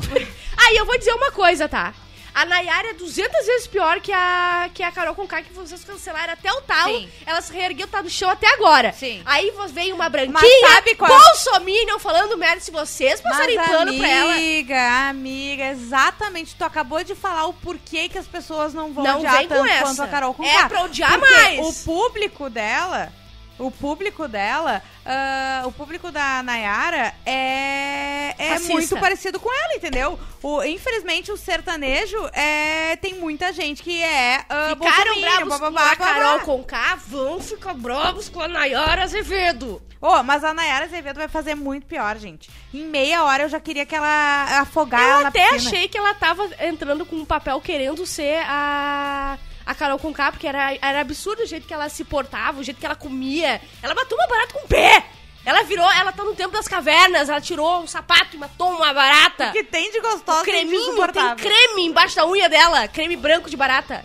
Aí 0.68 0.78
eu 0.78 0.86
vou 0.86 0.98
dizer 0.98 1.14
uma 1.14 1.32
coisa, 1.32 1.68
tá? 1.68 1.94
A 2.36 2.44
Nayara 2.44 2.90
é 2.90 2.94
200 2.94 3.46
vezes 3.46 3.66
pior 3.66 4.02
que 4.02 4.12
a, 4.12 4.70
que 4.74 4.84
a 4.84 4.92
Carol 4.92 5.16
Conká, 5.16 5.42
que 5.42 5.54
vocês 5.54 5.86
cancelaram 5.86 6.34
até 6.34 6.52
o 6.52 6.60
talo. 6.64 7.00
Sim. 7.00 7.10
Ela 7.26 7.42
se 7.42 7.54
reergueu, 7.54 7.88
tá 7.88 8.04
no 8.04 8.10
chão 8.10 8.30
até 8.30 8.46
agora. 8.54 8.92
Sim. 8.92 9.22
Aí 9.26 9.54
veio 9.72 9.96
uma 9.96 10.10
branquinha, 10.10 10.34
Mas 10.62 10.74
sabe 10.74 10.96
qual 10.96 11.10
é- 11.10 11.18
bolsominion, 11.18 11.98
falando 11.98 12.38
merda 12.38 12.60
se 12.60 12.72
vocês 12.72 13.22
passarem 13.22 13.56
Mas, 13.56 13.70
pano 13.70 13.98
pra 13.98 14.08
ela. 14.10 14.34
amiga, 14.34 15.08
amiga, 15.10 15.64
exatamente. 15.70 16.56
Tu 16.58 16.64
acabou 16.66 17.02
de 17.06 17.16
falar 17.16 17.46
o 17.46 17.54
porquê 17.54 18.10
que 18.10 18.18
as 18.18 18.28
pessoas 18.28 18.74
não 18.74 18.92
vão 18.92 19.06
Não 19.06 19.18
odiar 19.20 19.46
tanto 19.48 19.66
essa. 19.66 19.84
quanto 19.86 20.02
a 20.04 20.08
Carol 20.10 20.34
Conká. 20.34 20.50
É 20.50 20.68
pra 20.68 20.82
odiar 20.84 21.18
Porque 21.18 21.34
mais. 21.34 21.60
O 21.60 21.86
público 21.86 22.50
dela, 22.50 23.14
o 23.58 23.72
público 23.72 24.28
dela, 24.28 24.82
ah, 25.06 25.64
o 25.66 25.72
público 25.72 26.12
da 26.12 26.44
Nayara 26.44 27.14
é, 27.26 28.36
é 28.38 28.60
muito 28.60 28.98
parecido 28.98 29.40
com 29.40 29.52
ela, 29.52 29.76
entendeu? 29.76 30.20
O, 30.42 30.64
infelizmente, 30.64 31.32
o 31.32 31.38
sertanejo 31.38 32.18
é, 32.34 32.96
tem 32.98 33.16
muita 33.16 33.54
gente 33.54 33.82
que 33.82 34.04
é 34.04 34.44
uh, 34.50 34.76
Ficaram 34.76 35.22
bravos 35.22 35.58
com 35.60 35.80
a 35.80 35.96
Carol 35.96 36.40
Conká, 36.42 36.96
vão 37.08 37.40
ficar 37.40 37.74
bravos 37.74 38.30
com 38.30 38.42
a 38.42 38.48
Nayara 38.48 39.04
Azevedo. 39.04 39.82
Ô, 40.02 40.22
mas 40.22 40.44
a 40.44 40.54
Nayara 40.54 40.86
Azevedo 40.86 41.18
vai 41.18 41.28
fazer 41.28 41.56
muito 41.56 41.88
pior, 41.88 42.18
gente. 42.18 42.50
Em 42.74 42.86
meia 42.86 43.24
hora 43.24 43.44
eu 43.44 43.50
já 43.50 43.60
queria 43.60 43.86
que 43.86 43.96
ela 43.96 44.62
afogar 44.62 45.02
ela 45.02 45.18
Eu 45.20 45.24
na 45.24 45.30
até 45.30 45.50
achei 45.50 45.88
que 45.88 45.98
ela 45.98 46.14
tava 46.14 46.48
entrando 46.60 47.06
com 47.06 47.16
um 47.16 47.26
papel 47.26 47.60
querendo 47.62 48.06
ser 48.06 48.40
a. 48.46 49.38
A 49.66 49.74
Carol 49.74 49.98
Conká, 49.98 50.32
porque 50.32 50.48
era, 50.48 50.76
era 50.82 51.02
absurdo 51.02 51.42
o 51.44 51.46
jeito 51.46 51.66
que 51.68 51.74
ela 51.74 51.90
se 51.90 52.04
portava, 52.04 52.60
o 52.60 52.64
jeito 52.64 52.80
que 52.80 52.86
ela 52.86 52.96
comia. 52.96 53.60
Ela 53.82 53.96
matou 53.96 54.18
uma 54.18 54.28
barata 54.28 54.54
com 54.54 54.66
o 54.66 54.68
pé! 54.68 55.06
Ela 55.44 55.62
virou, 55.64 55.90
ela 55.92 56.12
tá 56.12 56.24
no 56.24 56.34
tempo 56.34 56.52
das 56.54 56.68
cavernas, 56.68 57.30
ela 57.30 57.40
tirou 57.40 57.82
um 57.82 57.88
sapato 57.88 58.36
e 58.36 58.40
matou 58.40 58.68
uma 58.72 58.92
barata. 58.94 59.50
O 59.50 59.52
que 59.52 59.64
tem 59.64 59.92
de 59.92 60.02
gostosa 60.02 60.40
de 60.40 60.46
Creminho, 60.46 61.08
tem 61.14 61.36
creme 61.36 61.86
embaixo 61.86 62.16
da 62.16 62.26
unha 62.28 62.50
dela, 62.50 62.88
creme 62.88 63.16
branco 63.16 63.48
de 63.50 63.56
barata. 63.56 64.04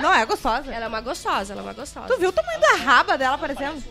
Não 0.00 0.12
é 0.14 0.24
gostosa. 0.24 0.72
Ela 0.72 0.84
é 0.84 0.88
uma 0.88 1.00
gostosa, 1.00 1.52
ela 1.52 1.62
é 1.62 1.64
uma 1.64 1.72
gostosa. 1.72 2.06
Tu 2.06 2.18
viu 2.18 2.28
o 2.28 2.32
tamanho 2.32 2.60
da 2.60 2.74
raba 2.76 3.18
dela 3.18 3.34
aparecendo? 3.34 3.82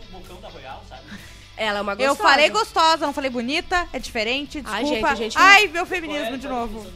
Ela 1.56 1.78
é 1.78 1.82
uma 1.82 1.94
gostosa. 1.94 2.12
Eu 2.12 2.16
falei 2.16 2.50
gostosa, 2.50 3.06
não 3.06 3.12
falei 3.14 3.30
bonita, 3.30 3.86
é 3.92 3.98
diferente, 3.98 4.62
Ai, 4.64 4.82
desculpa. 4.84 5.08
gente, 5.08 5.12
a 5.12 5.14
gente- 5.14 5.38
Ai, 5.38 5.66
meu 5.68 5.86
feminismo 5.86 6.36
de 6.38 6.48
novo. 6.48 6.86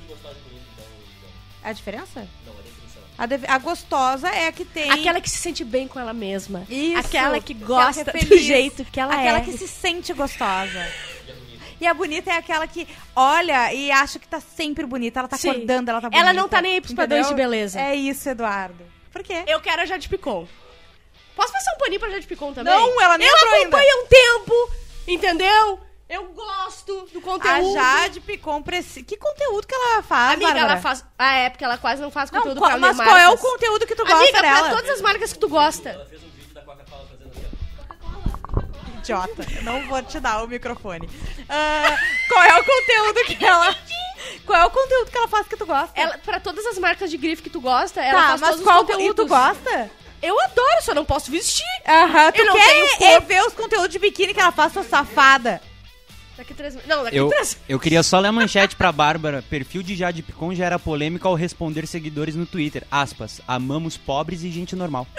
É 1.62 1.70
a 1.70 1.72
diferença? 1.72 2.26
A, 3.18 3.26
de- 3.26 3.46
a 3.46 3.58
gostosa 3.58 4.28
é 4.28 4.46
a 4.46 4.52
que 4.52 4.64
tem... 4.64 4.90
Aquela 4.90 5.20
que 5.20 5.28
se 5.28 5.36
sente 5.36 5.62
bem 5.62 5.86
com 5.86 6.00
ela 6.00 6.12
mesma. 6.14 6.64
Isso. 6.70 6.98
Aquela 6.98 7.38
que 7.40 7.52
Aquela 7.52 7.66
gosta 7.66 8.04
que 8.04 8.10
é 8.10 8.20
do 8.22 8.28
feliz. 8.28 8.44
jeito 8.44 8.84
que 8.86 8.98
ela 8.98 9.14
Aquela 9.14 9.38
é. 9.38 9.40
que 9.42 9.52
se 9.58 9.68
sente 9.68 10.12
gostosa. 10.14 10.86
E 11.80 11.86
a 11.86 11.92
bonita 11.94 12.30
é 12.30 12.36
aquela 12.36 12.66
que 12.66 12.86
olha 13.14 13.72
e 13.74 13.90
acha 13.90 14.18
que 14.18 14.26
tá 14.28 14.40
sempre 14.40 14.84
bonita. 14.86 15.18
Ela 15.20 15.28
tá 15.28 15.36
Sim. 15.36 15.50
acordando, 15.50 15.90
ela 15.90 16.00
tá 16.00 16.08
bonita. 16.10 16.22
Ela 16.28 16.32
não 16.32 16.48
tá 16.48 16.60
nem 16.62 16.74
aí 16.74 16.80
pros 16.80 16.94
padrões 16.94 17.28
de 17.28 17.34
beleza. 17.34 17.80
É 17.80 17.94
isso, 17.94 18.28
Eduardo. 18.28 18.84
Por 19.12 19.22
quê? 19.22 19.44
Eu 19.46 19.60
quero 19.60 19.82
a 19.82 19.86
Jade 19.86 20.08
Picon. 20.08 20.46
Posso 21.36 21.52
passar 21.52 21.72
um 21.74 21.78
paninho 21.78 22.00
pra 22.00 22.10
Jade 22.10 22.26
Picon 22.26 22.52
também? 22.52 22.72
Não, 22.72 23.00
ela 23.00 23.16
nem 23.18 23.26
Eu 23.26 23.34
entrou 23.34 23.52
ainda. 23.54 23.62
acompanho 23.76 24.02
um 24.02 24.06
tempo, 24.06 24.70
entendeu? 25.08 25.80
Eu 26.10 26.24
gosto 26.32 27.06
do 27.12 27.18
A 27.18 27.22
conteúdo. 27.22 27.72
Jade 27.72 28.20
Picon 28.20 28.60
precisa... 28.62 29.06
Que 29.06 29.16
conteúdo 29.16 29.64
que 29.64 29.72
ela 29.74 30.02
faz, 30.02 30.32
Amiga, 30.34 30.50
Bárbara? 30.52 30.72
ela 30.72 30.80
faz... 30.80 31.04
Ah, 31.16 31.34
é, 31.36 31.50
porque 31.50 31.62
ela 31.64 31.78
quase 31.78 32.02
não 32.02 32.10
faz 32.10 32.30
Não, 32.32 32.40
conteúdo 32.40 32.58
qual- 32.58 32.70
pra 32.72 32.80
mas 32.80 32.96
qual 32.96 33.16
é 33.16 33.28
o 33.28 33.38
conteúdo 33.38 33.86
que 33.86 33.94
tu 33.94 34.02
gosta 34.04 34.18
Amiga, 34.18 34.42
dela? 34.42 34.68
pra 34.68 34.76
todas 34.76 34.90
as 34.90 35.00
marcas 35.00 35.32
que 35.32 35.38
tu 35.38 35.48
gosta. 35.48 36.04
Idiota, 38.98 39.46
eu 39.56 39.62
não 39.62 39.86
vou 39.86 40.02
te 40.02 40.20
dar 40.20 40.42
o 40.42 40.48
microfone. 40.48 41.08
Ah, 41.48 41.96
qual 42.28 42.42
é 42.42 42.58
o 42.60 42.64
conteúdo 42.64 43.24
que 43.26 43.44
ela... 43.44 43.76
Qual 44.44 44.60
é 44.60 44.64
o 44.66 44.70
conteúdo 44.70 45.10
que 45.10 45.16
ela 45.16 45.28
faz 45.28 45.46
que 45.46 45.56
tu 45.56 45.64
gosta? 45.66 45.92
Ela, 45.98 46.18
pra 46.18 46.40
todas 46.40 46.66
as 46.66 46.76
marcas 46.78 47.10
de 47.10 47.16
grife 47.16 47.42
que 47.42 47.50
tu 47.50 47.60
gosta, 47.60 48.00
ela 48.02 48.20
tá, 48.20 48.28
faz 48.30 48.40
mas 48.40 48.50
todos 48.50 48.64
qual... 48.64 48.80
os 48.82 48.86
conteúdos. 48.90 49.06
E 49.12 49.14
tu 49.14 49.26
gosta? 49.26 49.90
Eu 50.22 50.38
adoro, 50.40 50.82
só 50.82 50.92
não 50.92 51.04
posso 51.04 51.30
vestir. 51.30 51.64
Aham, 51.86 52.30
tu 52.32 52.40
Eu 52.40 52.46
não 52.46 52.54
quer 52.54 52.66
tenho 52.66 52.84
é 52.86 52.96
corpo. 53.12 53.26
ver 53.28 53.42
os 53.46 53.54
conteúdos 53.54 53.88
de 53.90 53.98
biquíni 53.98 54.34
que 54.34 54.40
ela 54.40 54.52
faz, 54.52 54.72
sua 54.72 54.82
safada. 54.84 55.62
Daqui 56.40 56.54
três... 56.54 56.74
Não, 56.86 57.04
daqui 57.04 57.18
Eu, 57.18 57.28
três... 57.28 57.58
eu 57.68 57.78
queria 57.78 58.02
só 58.02 58.18
ler 58.18 58.28
a 58.28 58.32
manchete 58.32 58.74
pra 58.74 58.90
Bárbara. 58.90 59.44
Perfil 59.50 59.82
de 59.82 59.94
Jade 59.94 60.22
Picon 60.22 60.54
gera 60.54 60.78
polêmica 60.78 61.28
ao 61.28 61.34
responder 61.34 61.86
seguidores 61.86 62.34
no 62.34 62.46
Twitter. 62.46 62.82
Aspas. 62.90 63.42
Amamos 63.46 63.98
pobres 63.98 64.42
e 64.42 64.50
gente 64.50 64.74
normal. 64.74 65.06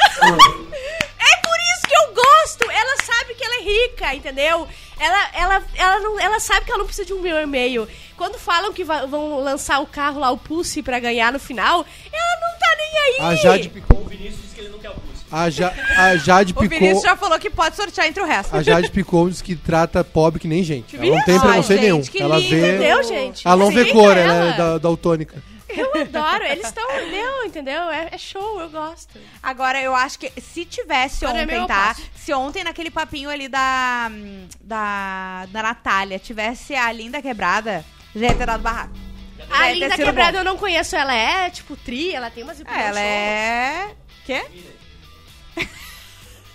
É 1.24 1.38
por 1.44 1.58
isso 1.60 1.88
que 1.88 1.96
eu 1.96 2.14
gosto. 2.16 2.72
Ela 2.72 2.98
sabe 3.04 3.36
que 3.36 3.44
ela 3.44 3.56
é 3.56 3.64
rica, 3.64 4.16
entendeu? 4.16 4.68
Ela, 5.00 5.30
ela, 5.34 5.64
ela, 5.76 6.00
não, 6.00 6.20
ela 6.20 6.40
sabe 6.40 6.66
que 6.66 6.72
ela 6.72 6.80
não 6.80 6.86
precisa 6.88 7.06
de 7.06 7.14
um 7.14 7.22
meu 7.22 7.40
e-mail. 7.40 7.88
Quando 8.18 8.40
falam 8.40 8.74
que 8.74 8.84
vão 8.84 9.40
lançar 9.44 9.80
o 9.80 9.86
carro 9.86 10.20
lá, 10.20 10.32
o 10.32 10.38
Pulse, 10.38 10.82
pra 10.82 11.00
ganhar 11.00 11.32
no 11.32 11.40
final, 11.40 11.86
ela 12.12 12.40
não 12.42 12.58
tá 12.58 12.76
nem 12.76 12.98
aí. 12.98 13.18
A 13.20 13.36
Jade 13.36 13.70
Picon. 13.70 14.02
O 14.02 14.06
Vinícius 14.06 14.42
disse 14.42 14.56
que 14.56 14.62
ele 14.62 14.70
não 14.70 14.80
quer 14.80 14.90
o 14.90 14.96
Pulse. 14.96 15.11
A, 15.32 15.50
ja, 15.50 15.74
a 15.98 16.18
Jade 16.18 16.54
O 16.56 16.60
Vinícius 16.60 16.88
Picou. 16.88 17.02
já 17.04 17.16
falou 17.16 17.40
que 17.40 17.50
pode 17.50 17.76
sortear 17.76 18.08
entre 18.08 18.22
o 18.22 18.26
resto. 18.26 18.56
A 18.56 18.62
Jade 18.62 18.92
Picou 18.92 19.30
diz 19.30 19.42
que 19.42 19.56
trata 19.56 20.04
pobre 20.04 20.40
que 20.40 20.48
nem 20.48 20.64
gente. 20.64 20.96
Ela 20.98 21.06
não 21.06 21.24
tem 21.24 21.40
preconceito 21.40 21.82
nenhum. 21.82 22.02
que 22.02 22.22
Ela 22.22 22.38
lindo, 22.38 22.50
vê. 22.50 22.76
Entendeu, 22.76 23.04
gente? 23.04 23.48
Ela 23.48 23.56
não 23.56 23.72
vê 23.72 23.86
cor, 23.86 24.18
ela. 24.18 24.34
é 24.34 24.58
da, 24.58 24.78
daltônica. 24.78 25.42
Eu 25.70 26.02
adoro, 26.02 26.44
eles 26.44 26.68
estão. 26.68 26.86
Meu, 27.10 27.46
entendeu? 27.46 27.90
É, 27.90 28.10
é 28.12 28.18
show, 28.18 28.60
eu 28.60 28.70
gosto. 28.70 29.18
Agora, 29.42 29.82
eu 29.82 29.96
acho 29.96 30.20
que 30.20 30.30
se 30.42 30.66
tivesse 30.66 31.24
Agora 31.24 31.40
é 31.40 31.44
ontem, 31.44 31.56
meu 31.56 31.66
tá? 31.66 31.96
Se 32.14 32.34
ontem 32.34 32.64
naquele 32.64 32.92
papinho 32.92 33.30
ali 33.30 33.48
da, 33.48 34.12
da, 34.60 35.46
da 35.50 35.64
Natália 35.64 36.20
tivesse 36.20 36.76
a 36.76 36.92
Linda 36.92 37.22
Quebrada, 37.22 37.86
já 38.14 38.28
ia 38.28 38.36
ter 38.36 38.46
dado 38.46 38.62
barraco. 38.62 38.94
A 39.50 39.72
Linda 39.72 39.96
Quebrada 39.96 40.34
bom. 40.34 40.38
eu 40.40 40.44
não 40.44 40.58
conheço, 40.58 40.96
ela 40.96 41.16
é 41.16 41.50
tipo 41.50 41.76
tri, 41.78 42.14
ela 42.14 42.30
tem 42.30 42.44
umas 42.44 42.60
É, 42.60 42.82
ela 42.88 43.00
é... 43.00 43.96
Quê? 44.26 44.44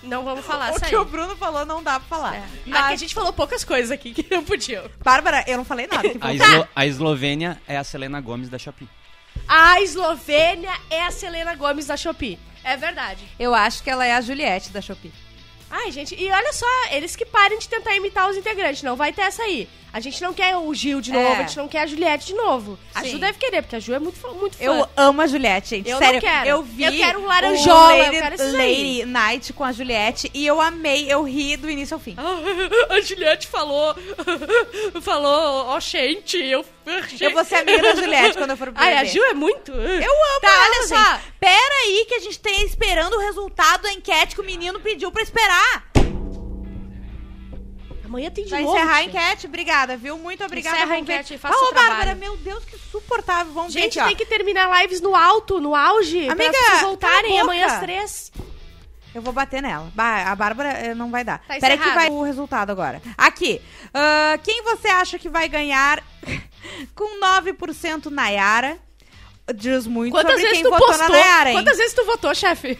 Não 0.03 0.25
vamos 0.25 0.45
falar 0.47 0.69
O 0.73 0.77
isso 0.77 0.81
que 0.85 0.95
aí. 0.95 1.01
o 1.01 1.05
Bruno 1.05 1.35
falou 1.37 1.67
não 1.67 1.83
dá 1.83 1.99
pra 1.99 2.09
falar. 2.09 2.37
É. 2.37 2.45
Mas, 2.65 2.85
Aqui 2.85 2.93
a 2.93 2.97
gente 2.97 3.15
falou 3.15 3.33
poucas 3.33 3.65
coisas 3.65 3.91
aqui 3.91 4.13
que 4.15 4.27
não 4.33 4.45
podiam. 4.45 4.89
Bárbara, 5.03 5.43
eu 5.49 5.57
não 5.57 5.65
falei 5.65 5.89
nada. 5.91 6.09
que 6.09 6.19
A. 6.23 6.33
Eslo- 6.35 6.69
a 6.77 6.87
Eslovênia 6.87 7.61
é 7.67 7.77
a 7.77 7.83
Selena 7.83 8.21
Gomes 8.21 8.49
da 8.49 8.57
Shopee. 8.59 8.89
A 9.49 9.81
Eslovênia 9.81 10.71
é 10.91 11.03
a 11.03 11.11
Selena 11.11 11.57
Gomes 11.57 11.87
da 11.87 11.97
Shopee. 11.97 12.39
É 12.63 12.77
verdade. 12.77 13.25
Eu 13.39 13.53
acho 13.55 13.83
que 13.83 13.91
ela 13.91 14.07
é 14.07 14.13
a 14.15 14.21
Juliette 14.21 14.71
da 14.71 14.81
Shopee. 14.81 15.13
Ai, 15.71 15.91
gente, 15.91 16.15
e 16.15 16.31
olha 16.31 16.53
só, 16.53 16.67
eles 16.93 17.17
que 17.17 17.25
parem 17.27 17.59
de 17.59 17.69
tentar 17.69 17.95
imitar 17.95 18.31
os 18.31 18.37
integrantes, 18.37 18.83
não 18.83 18.97
vai 18.97 19.13
ter 19.13 19.23
essa 19.23 19.43
aí. 19.43 19.69
A 19.93 20.01
gente 20.01 20.21
não 20.21 20.35
quer 20.35 20.55
o 20.57 20.75
Gil 20.75 21.01
de 21.01 21.11
É. 21.11 21.15
novo, 21.15 21.41
a 21.41 21.43
gente 21.47 21.57
não 21.57 21.67
quer 21.69 21.81
a 21.81 21.87
Juliette 21.87 22.27
de 22.27 22.35
novo. 22.35 22.79
A 22.95 23.01
Sim. 23.03 23.13
Ju 23.13 23.19
deve 23.19 23.39
querer, 23.39 23.63
porque 23.63 23.77
a 23.77 23.81
Ju 23.81 23.95
é 23.95 23.99
muito, 23.99 24.19
fã- 24.19 24.29
muito 24.33 24.57
fã. 24.59 24.63
Eu 24.63 24.87
amo 24.95 25.23
a 25.23 25.27
Juliette, 25.27 25.71
gente. 25.71 25.89
Eu 25.89 25.97
Sério, 25.99 26.15
não 26.15 26.21
quero. 26.21 26.49
eu 26.51 26.63
vi 26.63 26.85
Eu 26.85 26.93
quero 26.93 27.19
um 27.21 27.23
o 27.23 27.27
laranjola, 27.27 27.93
eu 27.97 28.03
Lady, 28.05 28.19
quero 28.21 28.35
esses 28.35 28.55
aí. 28.55 28.99
Lady 28.99 29.05
Night 29.07 29.53
com 29.55 29.65
a 29.65 29.73
Juliette 29.73 30.31
e 30.35 30.47
eu 30.47 30.61
amei, 30.61 31.11
eu 31.11 31.23
ri 31.25 31.57
do 31.57 31.71
início 31.71 31.95
ao 31.95 32.01
fim. 32.01 32.15
a 32.91 33.01
Juliette 33.01 33.47
falou. 33.47 33.95
falou, 35.03 35.67
ó, 35.69 35.81
gente, 35.81 36.37
eu. 36.37 36.65
Eu 37.21 37.31
vou 37.33 37.45
ser 37.45 37.57
amiga 37.57 37.83
da 37.83 37.95
Juliette 38.01 38.37
quando 38.39 38.51
eu 38.51 38.57
for 38.57 38.71
pro 38.73 38.81
Ai, 38.83 38.99
a. 38.99 39.05
Ju 39.05 39.21
é 39.25 39.35
muito. 39.35 39.73
Eu 39.73 40.13
amo 40.13 40.41
Tá, 40.41 40.49
ela, 40.49 40.65
olha 40.67 40.83
só. 40.87 40.97
gente. 41.15 41.21
Pera 41.47 41.75
aí 41.85 42.05
que 42.09 42.15
a 42.15 42.19
gente 42.21 42.41
tem 42.41 42.65
esperando 42.67 43.15
o 43.15 43.21
resultado 43.21 43.83
da 43.83 43.93
enquete 43.93 44.35
que 44.35 44.41
o 44.41 44.45
menino 44.45 44.81
pediu 44.81 45.13
pra 45.13 45.23
esperar. 45.23 45.87
Amanhã 48.05 48.31
tem 48.31 48.45
de 48.45 48.51
Pra 48.51 48.61
novo. 48.61 48.77
encerrar 48.77 48.95
a 48.97 49.05
enquete, 49.05 49.47
obrigada, 49.47 49.97
viu? 49.97 50.19
Muito 50.19 50.45
obrigada. 50.45 50.77
Encerra 50.77 50.91
a 50.93 50.95
Vamos 50.95 51.07
ver. 51.07 51.13
enquete 51.15 51.35
e 51.35 51.39
faça 51.39 51.55
Ah, 51.55 51.59
o 51.59 51.69
ô, 51.69 51.73
Bárbara, 51.73 51.97
trabalho. 51.99 52.19
meu 52.19 52.37
Deus, 52.39 52.65
que 52.65 52.77
suportável. 52.91 53.53
Vamos 53.53 53.73
ver 53.75 53.83
Gente, 53.83 53.99
aqui, 53.99 54.05
ó. 54.05 54.09
tem 54.09 54.17
que 54.17 54.27
terminar 54.27 54.83
lives 54.83 55.01
no 55.01 55.15
alto, 55.15 55.61
no 55.61 55.73
auge. 55.75 56.29
Amiga, 56.29 56.51
pra 56.51 56.63
vocês 56.69 56.81
voltarem 56.83 57.31
cala 57.31 57.39
a 57.39 57.43
amanhã 57.43 57.63
boca. 57.67 57.75
às 57.75 57.81
três. 57.81 58.33
Eu 59.15 59.23
vou 59.23 59.33
bater 59.33 59.63
nela. 59.63 59.91
Ba- 59.95 60.25
A 60.25 60.35
Bárbara 60.35 60.69
eh, 60.71 60.95
não 60.95 61.11
vai 61.13 61.23
dar. 61.25 61.39
Tá 61.47 61.55
Pera 61.61 61.75
aí 61.75 61.79
que 61.79 61.85
encerrado. 61.85 61.95
vai 61.95 62.11
o 62.11 62.23
resultado 62.23 62.71
agora. 62.71 63.01
Aqui. 63.17 63.61
ah, 63.95 64.37
quem 64.43 64.63
você 64.65 64.89
acha 64.89 65.17
que 65.19 65.29
vai 65.29 65.49
ganhar 65.49 66.03
com 66.95 67.21
9% 67.21 68.07
Nayara? 68.07 68.79
Diz 69.55 69.87
muito 69.87 70.13
Quantas 70.13 70.33
sobre 70.33 70.43
vezes 70.43 70.57
quem 70.57 70.65
tu 70.65 70.71
votou 70.71 70.87
postou? 70.89 71.09
na 71.09 71.15
Nayara, 71.15 71.51
hein? 71.51 71.57
Quantas 71.57 71.77
vezes 71.79 71.95
tu 71.95 72.05
votou, 72.05 72.35
chefe? 72.35 72.79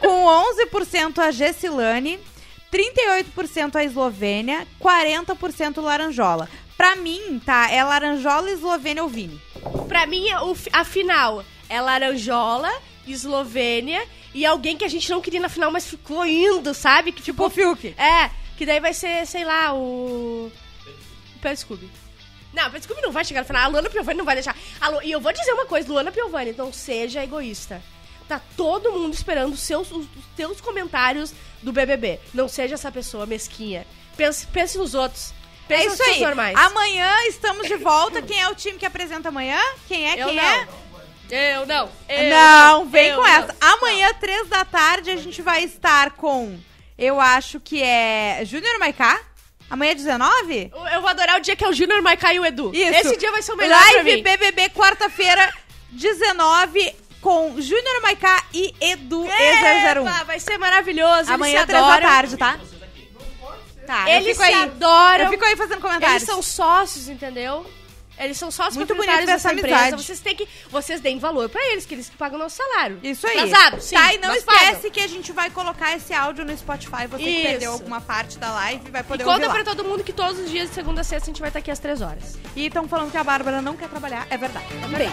Com 0.00 0.26
11% 0.26 1.18
a 1.18 1.30
Gessilane, 1.30 2.18
38% 2.70 3.76
a 3.76 3.84
Eslovênia, 3.84 4.66
40% 4.80 5.80
Laranjola. 5.80 6.48
Pra 6.76 6.94
mim, 6.94 7.40
tá? 7.44 7.70
É 7.70 7.82
Laranjola, 7.82 8.50
Eslovênia 8.50 9.02
ou 9.02 9.08
Vini. 9.08 9.40
Pra 9.88 10.06
mim, 10.06 10.26
fi- 10.54 10.68
a 10.72 10.84
final 10.84 11.42
é 11.70 11.80
Laranjola, 11.80 12.70
Eslovênia 13.06 14.06
e 14.34 14.44
alguém 14.44 14.76
que 14.76 14.84
a 14.84 14.88
gente 14.88 15.08
não 15.10 15.22
queria 15.22 15.40
na 15.40 15.48
final, 15.48 15.70
mas 15.70 15.86
ficou 15.88 16.26
indo, 16.26 16.74
sabe? 16.74 17.12
Que 17.12 17.22
Tipo 17.22 17.46
o 17.46 17.50
Fiuk. 17.50 17.94
É, 17.96 18.30
que 18.58 18.66
daí 18.66 18.78
vai 18.78 18.92
ser, 18.92 19.26
sei 19.26 19.44
lá, 19.44 19.72
o. 19.72 20.52
O 21.34 21.38
Pedro 21.40 21.56
Scooby. 21.58 21.90
Não, 22.56 22.66
o 22.68 22.70
Pedro 22.70 22.82
Scooby 22.84 23.02
não 23.02 23.12
vai 23.12 23.24
chegar 23.24 23.40
no 23.42 23.46
final. 23.46 23.64
A 23.64 23.68
Luana 23.68 23.90
Piovani 23.90 24.18
não 24.18 24.24
vai 24.24 24.34
deixar. 24.34 24.56
A 24.80 24.88
Lu- 24.88 25.02
E 25.02 25.12
eu 25.12 25.20
vou 25.20 25.32
dizer 25.32 25.52
uma 25.52 25.66
coisa, 25.66 25.88
Luana 25.88 26.10
Piovani, 26.10 26.52
não 26.56 26.72
seja 26.72 27.22
egoísta. 27.22 27.82
Tá 28.26 28.40
todo 28.56 28.90
mundo 28.92 29.14
esperando 29.14 29.52
os 29.52 29.60
seus, 29.60 29.88
os, 29.92 30.04
os 30.06 30.24
teus 30.36 30.60
comentários 30.60 31.32
do 31.62 31.72
BBB. 31.72 32.18
Não 32.34 32.48
seja 32.48 32.74
essa 32.74 32.90
pessoa 32.90 33.24
mesquinha. 33.26 33.86
Pense, 34.16 34.46
pense 34.48 34.76
nos 34.78 34.94
outros. 34.94 35.32
Pense 35.68 35.82
É 35.82 35.86
isso 35.86 35.96
pessoas 35.98 36.16
aí. 36.16 36.22
normais. 36.24 36.56
Amanhã 36.58 37.12
estamos 37.28 37.68
de 37.68 37.76
volta. 37.76 38.22
Quem 38.22 38.40
é 38.40 38.48
o 38.48 38.54
time 38.54 38.78
que 38.78 38.86
apresenta 38.86 39.28
amanhã? 39.28 39.58
Quem 39.86 40.08
é? 40.08 40.20
Eu 40.22 40.26
Quem 40.28 40.36
não. 40.36 40.42
é? 40.42 40.68
Eu 41.28 41.66
não. 41.66 41.90
Eu 42.08 42.30
não, 42.30 42.86
vem 42.88 43.08
eu 43.08 43.16
com 43.16 43.22
não. 43.22 43.28
essa. 43.28 43.54
Amanhã, 43.60 44.12
três 44.14 44.48
da 44.48 44.64
tarde, 44.64 45.10
a 45.10 45.16
gente 45.16 45.42
vai 45.42 45.62
estar 45.64 46.12
com. 46.12 46.58
Eu 46.96 47.20
acho 47.20 47.58
que 47.60 47.82
é. 47.82 48.42
Júnior 48.44 48.78
Maiká. 48.78 49.20
Amanhã 49.68 49.90
é 49.92 49.94
19? 49.94 50.70
Eu- 50.92 51.00
vou 51.00 51.08
adorar 51.10 51.38
o 51.38 51.40
dia 51.40 51.56
que 51.56 51.64
é 51.64 51.68
o 51.68 51.72
Júnior, 51.72 52.00
Maiká 52.02 52.32
e 52.32 52.38
o 52.40 52.44
Edu. 52.46 52.70
Isso. 52.74 52.92
Esse 53.08 53.16
dia 53.16 53.30
vai 53.32 53.42
ser 53.42 53.52
o 53.52 53.56
melhor 53.56 53.76
pra 53.78 53.92
Live 53.92 54.16
mim. 54.16 54.22
BBB, 54.22 54.68
quarta-feira, 54.70 55.52
19, 55.90 56.94
com 57.20 57.60
Júnior 57.60 58.00
Maiká 58.02 58.44
e 58.54 58.72
Edu 58.80 59.24
Epa, 59.26 60.04
E001. 60.04 60.24
vai 60.24 60.38
ser 60.38 60.56
maravilhoso. 60.58 61.32
Amanhã, 61.32 61.58
eles 61.60 61.66
se 61.66 61.72
da 61.72 61.78
adoram. 61.78 62.08
tarde, 62.08 62.36
tá? 62.36 62.58
Tá, 63.86 64.02
eu 64.10 64.16
Eles 64.16 64.28
fico 64.36 64.44
se 64.44 64.52
aí. 64.52 64.62
adoram. 64.64 65.24
Eu 65.26 65.30
fico 65.30 65.44
aí 65.44 65.56
fazendo 65.56 65.80
comentários. 65.80 66.22
Eles 66.22 66.28
são 66.28 66.42
sócios, 66.42 67.08
entendeu? 67.08 67.64
Eles 68.18 68.38
são 68.38 68.50
sócios 68.50 68.76
Muito 68.76 68.88
proprietários 68.88 69.26
bonito 69.26 69.36
essa 69.36 69.48
dessa 69.48 69.58
empresa. 69.60 69.76
amizade. 69.82 70.02
Vocês 70.04 70.20
têm 70.20 70.34
que. 70.34 70.48
Vocês 70.70 71.00
deem 71.00 71.18
valor 71.18 71.48
pra 71.48 71.62
eles, 71.72 71.84
que 71.84 71.94
eles 71.94 72.08
que 72.08 72.16
pagam 72.16 72.38
o 72.38 72.42
nosso 72.42 72.56
salário. 72.56 72.98
Isso 73.02 73.26
aí. 73.26 73.38
Atrasado, 73.38 73.80
sim. 73.80 73.94
tá, 73.94 74.14
e 74.14 74.18
não 74.18 74.34
esquece 74.34 74.74
pagam. 74.74 74.90
que 74.90 75.00
a 75.00 75.06
gente 75.06 75.32
vai 75.32 75.50
colocar 75.50 75.94
esse 75.94 76.14
áudio 76.14 76.44
no 76.44 76.56
Spotify. 76.56 77.06
Você 77.10 77.22
que 77.24 77.42
perdeu 77.42 77.72
alguma 77.72 78.00
parte 78.00 78.38
da 78.38 78.52
live 78.52 78.90
vai 78.90 79.02
E 79.02 79.04
poder 79.04 79.24
ouvir 79.24 79.34
conta 79.34 79.48
lá. 79.48 79.54
pra 79.54 79.64
todo 79.64 79.84
mundo 79.84 80.02
que 80.02 80.12
todos 80.12 80.38
os 80.40 80.50
dias, 80.50 80.68
de 80.68 80.74
segunda 80.74 81.02
a 81.02 81.04
sexta, 81.04 81.26
a 81.26 81.32
gente 81.32 81.40
vai 81.40 81.50
estar 81.50 81.58
aqui 81.58 81.70
às 81.70 81.78
três 81.78 82.00
horas. 82.00 82.38
E 82.54 82.66
estão 82.66 82.88
falando 82.88 83.10
que 83.10 83.16
a 83.18 83.24
Bárbara 83.24 83.60
não 83.60 83.76
quer 83.76 83.88
trabalhar. 83.88 84.26
É 84.30 84.36
verdade. 84.36 84.66
Um 84.84 84.88
beijo. 84.96 85.12